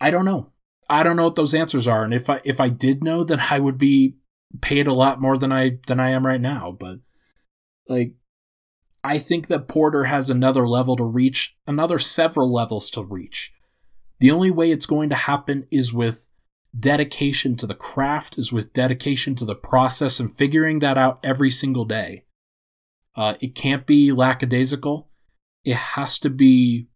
I 0.00 0.10
don't 0.10 0.24
know. 0.24 0.52
I 0.88 1.02
don't 1.02 1.16
know 1.16 1.24
what 1.24 1.36
those 1.36 1.54
answers 1.54 1.86
are, 1.86 2.02
and 2.04 2.14
if 2.14 2.30
I 2.30 2.40
if 2.44 2.60
I 2.60 2.68
did 2.68 3.04
know, 3.04 3.24
then 3.24 3.40
I 3.50 3.58
would 3.58 3.76
be 3.78 4.16
paid 4.60 4.86
a 4.86 4.94
lot 4.94 5.20
more 5.20 5.36
than 5.36 5.52
I 5.52 5.78
than 5.86 6.00
I 6.00 6.10
am 6.10 6.26
right 6.26 6.40
now. 6.40 6.72
But 6.72 7.00
like, 7.88 8.14
I 9.04 9.18
think 9.18 9.48
that 9.48 9.68
Porter 9.68 10.04
has 10.04 10.30
another 10.30 10.66
level 10.66 10.96
to 10.96 11.04
reach, 11.04 11.56
another 11.66 11.98
several 11.98 12.52
levels 12.52 12.90
to 12.90 13.02
reach. 13.02 13.52
The 14.20 14.30
only 14.30 14.50
way 14.50 14.70
it's 14.70 14.86
going 14.86 15.10
to 15.10 15.14
happen 15.14 15.66
is 15.70 15.92
with 15.92 16.28
dedication 16.78 17.56
to 17.56 17.66
the 17.66 17.74
craft, 17.74 18.38
is 18.38 18.52
with 18.52 18.72
dedication 18.72 19.34
to 19.36 19.44
the 19.44 19.54
process 19.54 20.18
and 20.20 20.34
figuring 20.34 20.80
that 20.80 20.98
out 20.98 21.20
every 21.22 21.50
single 21.50 21.84
day. 21.84 22.24
Uh, 23.16 23.34
it 23.40 23.54
can't 23.54 23.86
be 23.86 24.12
lackadaisical. 24.12 25.08
It 25.64 25.76
has 25.76 26.18
to 26.20 26.30
be 26.30 26.88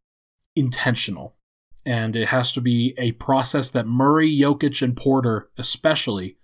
intentional. 0.54 1.36
And 1.84 2.14
it 2.14 2.28
has 2.28 2.52
to 2.52 2.60
be 2.60 2.94
a 2.96 3.12
process 3.12 3.70
that 3.70 3.86
Murray, 3.86 4.30
Jokic, 4.30 4.82
and 4.82 4.96
Porter, 4.96 5.50
especially, 5.58 6.38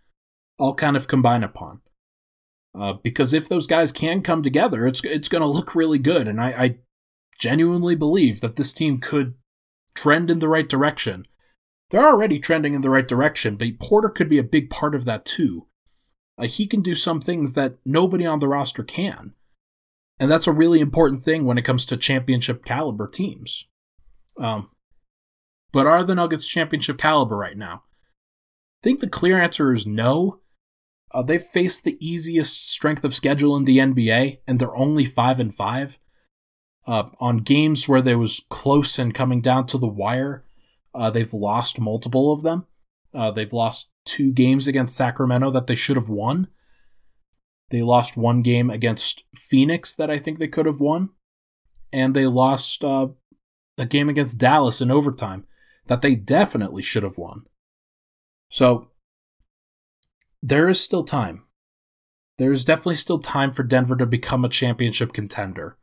all 0.58 0.74
kind 0.74 0.96
of 0.96 1.06
combine 1.06 1.44
upon. 1.44 1.80
Uh, 2.78 2.94
because 2.94 3.32
if 3.32 3.48
those 3.48 3.66
guys 3.66 3.92
can 3.92 4.22
come 4.22 4.42
together, 4.42 4.86
it's 4.86 5.02
it's 5.04 5.28
going 5.28 5.42
to 5.42 5.48
look 5.48 5.74
really 5.74 5.98
good. 5.98 6.28
And 6.28 6.40
I, 6.40 6.48
I 6.48 6.78
genuinely 7.38 7.94
believe 7.94 8.40
that 8.40 8.56
this 8.56 8.72
team 8.72 8.98
could 8.98 9.34
trend 9.94 10.30
in 10.30 10.40
the 10.40 10.48
right 10.48 10.68
direction. 10.68 11.26
They're 11.90 12.06
already 12.06 12.38
trending 12.38 12.74
in 12.74 12.82
the 12.82 12.90
right 12.90 13.08
direction, 13.08 13.56
but 13.56 13.80
Porter 13.80 14.10
could 14.10 14.28
be 14.28 14.38
a 14.38 14.44
big 14.44 14.70
part 14.70 14.94
of 14.94 15.04
that 15.06 15.24
too. 15.24 15.66
Uh, 16.36 16.46
he 16.46 16.66
can 16.66 16.82
do 16.82 16.94
some 16.94 17.20
things 17.20 17.54
that 17.54 17.78
nobody 17.84 18.26
on 18.26 18.38
the 18.38 18.48
roster 18.48 18.82
can. 18.82 19.32
And 20.20 20.30
that's 20.30 20.46
a 20.46 20.52
really 20.52 20.80
important 20.80 21.22
thing 21.22 21.44
when 21.44 21.58
it 21.58 21.64
comes 21.64 21.84
to 21.86 21.96
championship 21.96 22.64
caliber 22.64 23.08
teams. 23.08 23.66
Um, 24.36 24.70
but 25.72 25.86
are 25.86 26.02
the 26.02 26.14
Nuggets 26.14 26.46
championship 26.46 26.98
caliber 26.98 27.36
right 27.36 27.56
now? 27.56 27.82
I 28.80 28.84
think 28.84 29.00
the 29.00 29.08
clear 29.08 29.40
answer 29.40 29.72
is 29.72 29.86
no. 29.86 30.40
Uh, 31.12 31.22
they've 31.22 31.42
faced 31.42 31.84
the 31.84 31.96
easiest 32.06 32.70
strength 32.70 33.04
of 33.04 33.14
schedule 33.14 33.56
in 33.56 33.64
the 33.64 33.78
NBA, 33.78 34.38
and 34.46 34.58
they're 34.58 34.76
only 34.76 35.04
five 35.04 35.40
and 35.40 35.54
five. 35.54 35.98
Uh, 36.86 37.10
on 37.20 37.38
games 37.38 37.88
where 37.88 38.00
they 38.00 38.14
was 38.14 38.46
close 38.48 38.98
and 38.98 39.14
coming 39.14 39.40
down 39.40 39.66
to 39.66 39.78
the 39.78 39.88
wire, 39.88 40.44
uh, 40.94 41.10
they've 41.10 41.32
lost 41.32 41.80
multiple 41.80 42.32
of 42.32 42.42
them. 42.42 42.66
Uh, 43.12 43.30
they've 43.30 43.52
lost 43.52 43.90
two 44.04 44.32
games 44.32 44.66
against 44.66 44.96
Sacramento 44.96 45.50
that 45.50 45.66
they 45.66 45.74
should 45.74 45.96
have 45.96 46.08
won. 46.08 46.48
They 47.70 47.82
lost 47.82 48.16
one 48.16 48.40
game 48.40 48.70
against 48.70 49.24
Phoenix 49.34 49.94
that 49.94 50.10
I 50.10 50.18
think 50.18 50.38
they 50.38 50.48
could 50.48 50.66
have 50.66 50.80
won. 50.80 51.10
And 51.92 52.14
they 52.14 52.26
lost 52.26 52.84
uh, 52.84 53.08
a 53.76 53.86
game 53.86 54.08
against 54.08 54.40
Dallas 54.40 54.80
in 54.80 54.90
overtime 54.90 55.46
that 55.88 56.02
they 56.02 56.14
definitely 56.14 56.82
should 56.82 57.02
have 57.02 57.18
won. 57.18 57.42
So 58.48 58.90
there 60.42 60.68
is 60.68 60.80
still 60.80 61.04
time. 61.04 61.44
There 62.38 62.52
is 62.52 62.64
definitely 62.64 62.94
still 62.94 63.18
time 63.18 63.52
for 63.52 63.64
Denver 63.64 63.96
to 63.96 64.06
become 64.06 64.44
a 64.44 64.48
championship 64.48 65.12
contender. 65.12 65.76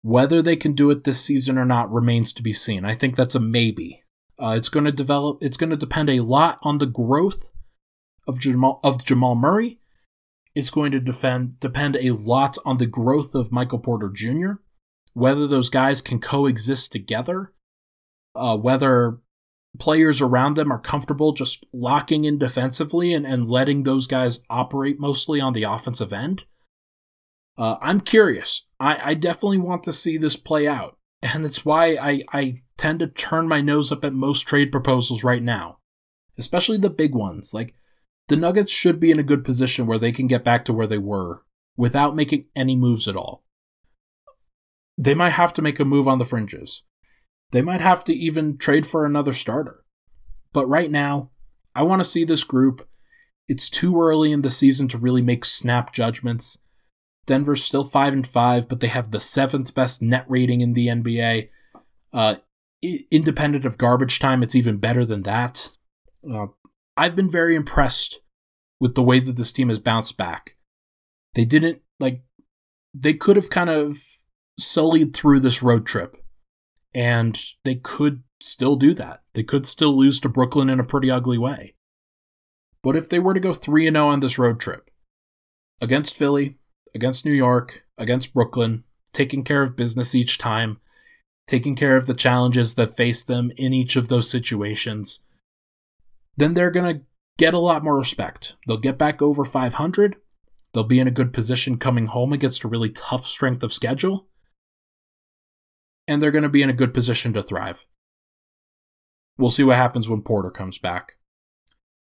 Whether 0.00 0.42
they 0.42 0.56
can 0.56 0.72
do 0.72 0.90
it 0.90 1.04
this 1.04 1.20
season 1.20 1.58
or 1.58 1.64
not 1.64 1.92
remains 1.92 2.32
to 2.32 2.42
be 2.42 2.52
seen. 2.52 2.84
I 2.84 2.94
think 2.94 3.14
that's 3.14 3.34
a 3.34 3.40
maybe. 3.40 4.02
Uh, 4.42 4.54
it's 4.56 4.68
going 4.68 4.86
to 4.86 4.92
develop. 4.92 5.38
It's 5.42 5.56
going 5.56 5.70
to 5.70 5.76
depend 5.76 6.10
a 6.10 6.20
lot 6.20 6.58
on 6.62 6.78
the 6.78 6.86
growth 6.86 7.50
of 8.26 8.40
Jamal 8.40 8.80
of 8.82 9.04
Jamal 9.04 9.34
Murray 9.34 9.78
it's 10.54 10.70
going 10.70 10.92
to 10.92 11.00
defend, 11.00 11.58
depend 11.60 11.96
a 11.96 12.10
lot 12.10 12.58
on 12.64 12.76
the 12.76 12.86
growth 12.86 13.34
of 13.34 13.52
Michael 13.52 13.78
Porter 13.78 14.10
Jr., 14.10 14.52
whether 15.14 15.46
those 15.46 15.70
guys 15.70 16.00
can 16.00 16.18
coexist 16.18 16.92
together, 16.92 17.52
uh, 18.34 18.56
whether 18.56 19.18
players 19.78 20.20
around 20.20 20.54
them 20.54 20.70
are 20.70 20.78
comfortable 20.78 21.32
just 21.32 21.64
locking 21.72 22.24
in 22.24 22.38
defensively 22.38 23.12
and, 23.12 23.26
and 23.26 23.48
letting 23.48 23.82
those 23.82 24.06
guys 24.06 24.44
operate 24.50 25.00
mostly 25.00 25.40
on 25.40 25.52
the 25.52 25.62
offensive 25.62 26.12
end. 26.12 26.44
Uh, 27.56 27.76
I'm 27.80 28.00
curious. 28.00 28.66
I, 28.78 29.10
I 29.10 29.14
definitely 29.14 29.58
want 29.58 29.82
to 29.84 29.92
see 29.92 30.16
this 30.16 30.36
play 30.36 30.66
out. 30.66 30.96
And 31.34 31.44
that's 31.44 31.64
why 31.64 31.94
I, 31.94 32.22
I 32.32 32.62
tend 32.76 32.98
to 32.98 33.06
turn 33.06 33.46
my 33.46 33.60
nose 33.60 33.92
up 33.92 34.04
at 34.04 34.12
most 34.12 34.40
trade 34.40 34.72
proposals 34.72 35.22
right 35.22 35.40
now, 35.42 35.78
especially 36.36 36.78
the 36.78 36.90
big 36.90 37.14
ones. 37.14 37.54
Like, 37.54 37.76
the 38.26 38.34
Nuggets 38.34 38.72
should 38.72 38.98
be 38.98 39.12
in 39.12 39.20
a 39.20 39.22
good 39.22 39.44
position 39.44 39.86
where 39.86 40.00
they 40.00 40.10
can 40.10 40.26
get 40.26 40.42
back 40.42 40.64
to 40.64 40.72
where 40.72 40.88
they 40.88 40.98
were 40.98 41.44
without 41.76 42.16
making 42.16 42.46
any 42.56 42.74
moves 42.74 43.06
at 43.06 43.14
all. 43.14 43.44
They 44.98 45.14
might 45.14 45.34
have 45.34 45.54
to 45.54 45.62
make 45.62 45.78
a 45.78 45.84
move 45.84 46.08
on 46.08 46.18
the 46.18 46.24
fringes. 46.24 46.82
They 47.52 47.62
might 47.62 47.80
have 47.80 48.02
to 48.04 48.14
even 48.14 48.56
trade 48.56 48.86
for 48.86 49.04
another 49.04 49.32
starter. 49.32 49.84
But 50.52 50.66
right 50.66 50.90
now, 50.90 51.30
I 51.74 51.82
want 51.82 52.00
to 52.00 52.08
see 52.08 52.24
this 52.24 52.44
group. 52.44 52.88
It's 53.46 53.68
too 53.68 54.00
early 54.00 54.32
in 54.32 54.42
the 54.42 54.50
season 54.50 54.88
to 54.88 54.98
really 54.98 55.22
make 55.22 55.44
snap 55.44 55.92
judgments. 55.92 56.58
Denver's 57.26 57.62
still 57.62 57.84
5 57.84 58.12
and 58.12 58.26
5, 58.26 58.68
but 58.68 58.80
they 58.80 58.88
have 58.88 59.10
the 59.10 59.20
seventh 59.20 59.74
best 59.74 60.02
net 60.02 60.24
rating 60.28 60.60
in 60.60 60.72
the 60.72 60.88
NBA. 60.88 61.50
Uh, 62.12 62.36
independent 63.10 63.64
of 63.64 63.78
garbage 63.78 64.18
time, 64.18 64.42
it's 64.42 64.56
even 64.56 64.78
better 64.78 65.04
than 65.04 65.22
that. 65.22 65.70
Uh, 66.28 66.46
I've 66.96 67.14
been 67.14 67.30
very 67.30 67.54
impressed 67.54 68.20
with 68.80 68.94
the 68.94 69.02
way 69.02 69.20
that 69.20 69.36
this 69.36 69.52
team 69.52 69.68
has 69.68 69.78
bounced 69.78 70.16
back. 70.16 70.56
They 71.34 71.44
didn't 71.44 71.80
like 72.00 72.22
they 72.92 73.14
could 73.14 73.36
have 73.36 73.48
kind 73.48 73.70
of 73.70 73.98
sullied 74.58 75.14
through 75.14 75.40
this 75.40 75.62
road 75.62 75.86
trip 75.86 76.21
and 76.94 77.40
they 77.64 77.76
could 77.76 78.22
still 78.40 78.76
do 78.76 78.94
that. 78.94 79.22
They 79.34 79.42
could 79.42 79.66
still 79.66 79.96
lose 79.96 80.18
to 80.20 80.28
Brooklyn 80.28 80.68
in 80.68 80.80
a 80.80 80.84
pretty 80.84 81.10
ugly 81.10 81.38
way. 81.38 81.74
But 82.82 82.96
if 82.96 83.08
they 83.08 83.18
were 83.18 83.34
to 83.34 83.40
go 83.40 83.52
3 83.52 83.90
0 83.90 84.06
on 84.06 84.20
this 84.20 84.38
road 84.38 84.60
trip 84.60 84.90
against 85.80 86.16
Philly, 86.16 86.58
against 86.94 87.24
New 87.24 87.32
York, 87.32 87.86
against 87.96 88.34
Brooklyn, 88.34 88.84
taking 89.12 89.42
care 89.44 89.62
of 89.62 89.76
business 89.76 90.14
each 90.14 90.38
time, 90.38 90.80
taking 91.46 91.74
care 91.74 91.96
of 91.96 92.06
the 92.06 92.14
challenges 92.14 92.74
that 92.74 92.96
face 92.96 93.22
them 93.22 93.50
in 93.56 93.72
each 93.72 93.96
of 93.96 94.08
those 94.08 94.30
situations, 94.30 95.24
then 96.36 96.54
they're 96.54 96.70
going 96.70 96.94
to 96.94 97.02
get 97.38 97.54
a 97.54 97.58
lot 97.58 97.84
more 97.84 97.96
respect. 97.96 98.56
They'll 98.66 98.78
get 98.78 98.98
back 98.98 99.22
over 99.22 99.44
500. 99.44 100.16
They'll 100.72 100.84
be 100.84 101.00
in 101.00 101.08
a 101.08 101.12
good 101.12 101.32
position 101.32 101.76
coming 101.76 102.06
home 102.06 102.32
against 102.32 102.64
a 102.64 102.68
really 102.68 102.90
tough 102.90 103.26
strength 103.26 103.62
of 103.62 103.72
schedule. 103.72 104.28
And 106.08 106.22
they're 106.22 106.30
going 106.30 106.42
to 106.42 106.48
be 106.48 106.62
in 106.62 106.70
a 106.70 106.74
good 106.74 106.92
position 106.92 107.32
to 107.34 107.42
thrive. 107.42 107.86
we'll 109.38 109.50
see 109.50 109.64
what 109.64 109.76
happens 109.76 110.08
when 110.08 110.22
Porter 110.22 110.50
comes 110.50 110.78
back. 110.78 111.14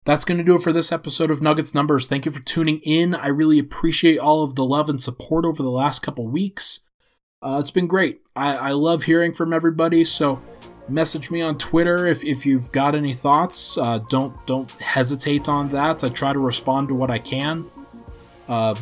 That's 0.04 0.24
going 0.24 0.38
to 0.38 0.44
do 0.44 0.54
it 0.54 0.62
for 0.62 0.72
this 0.72 0.92
episode 0.92 1.30
of 1.30 1.42
Nuggets 1.42 1.74
Numbers. 1.74 2.06
Thank 2.06 2.24
you 2.24 2.32
for 2.32 2.42
tuning 2.42 2.80
in. 2.84 3.14
I 3.14 3.26
really 3.28 3.58
appreciate 3.58 4.18
all 4.18 4.42
of 4.42 4.54
the 4.54 4.64
love 4.64 4.88
and 4.88 5.00
support 5.00 5.44
over 5.44 5.62
the 5.62 5.70
last 5.70 6.00
couple 6.00 6.26
weeks. 6.26 6.80
Uh, 7.42 7.58
it's 7.60 7.70
been 7.70 7.86
great. 7.86 8.22
I, 8.34 8.56
I 8.56 8.70
love 8.72 9.04
hearing 9.04 9.32
from 9.34 9.52
everybody. 9.52 10.04
So 10.04 10.40
message 10.88 11.30
me 11.30 11.42
on 11.42 11.58
Twitter 11.58 12.06
if, 12.06 12.24
if 12.24 12.46
you've 12.46 12.72
got 12.72 12.94
any 12.94 13.12
thoughts. 13.12 13.76
Uh, 13.76 13.98
don't 14.08 14.34
don't 14.46 14.70
hesitate 14.72 15.48
on 15.48 15.68
that. 15.68 16.02
I 16.02 16.08
try 16.08 16.32
to 16.32 16.38
respond 16.38 16.88
to 16.88 16.94
what 16.94 17.10
I 17.10 17.18
can. 17.18 17.66
Uh, 18.48 18.74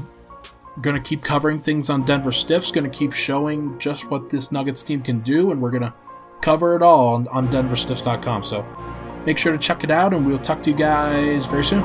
gonna 0.81 1.01
keep 1.01 1.23
covering 1.23 1.61
things 1.61 1.91
on 1.91 2.05
Denver 2.05 2.33
Stiffs. 2.33 2.71
Gonna 2.71 2.89
keep 2.89 3.13
showing 3.13 3.79
just 3.79 4.11
what 4.11 4.31
this 4.31 4.53
Nuggets 4.53 4.83
team 4.83 5.03
can 5.03 5.21
do, 5.21 5.51
and 5.51 5.61
we're 5.61 5.71
gonna 5.71 5.95
cover 6.41 6.75
it 6.77 6.83
all 6.83 7.15
on, 7.15 7.29
on 7.29 7.49
DenverStiffs.com. 7.49 8.43
So 8.45 8.65
make 9.27 9.39
sure 9.39 9.53
to 9.53 9.59
check 9.59 9.85
it 9.85 9.91
out, 9.91 10.15
and 10.15 10.27
we'll 10.27 10.39
talk 10.39 10.63
to 10.63 10.71
you 10.71 10.77
guys 10.77 11.47
very 11.47 11.65
soon. 11.65 11.85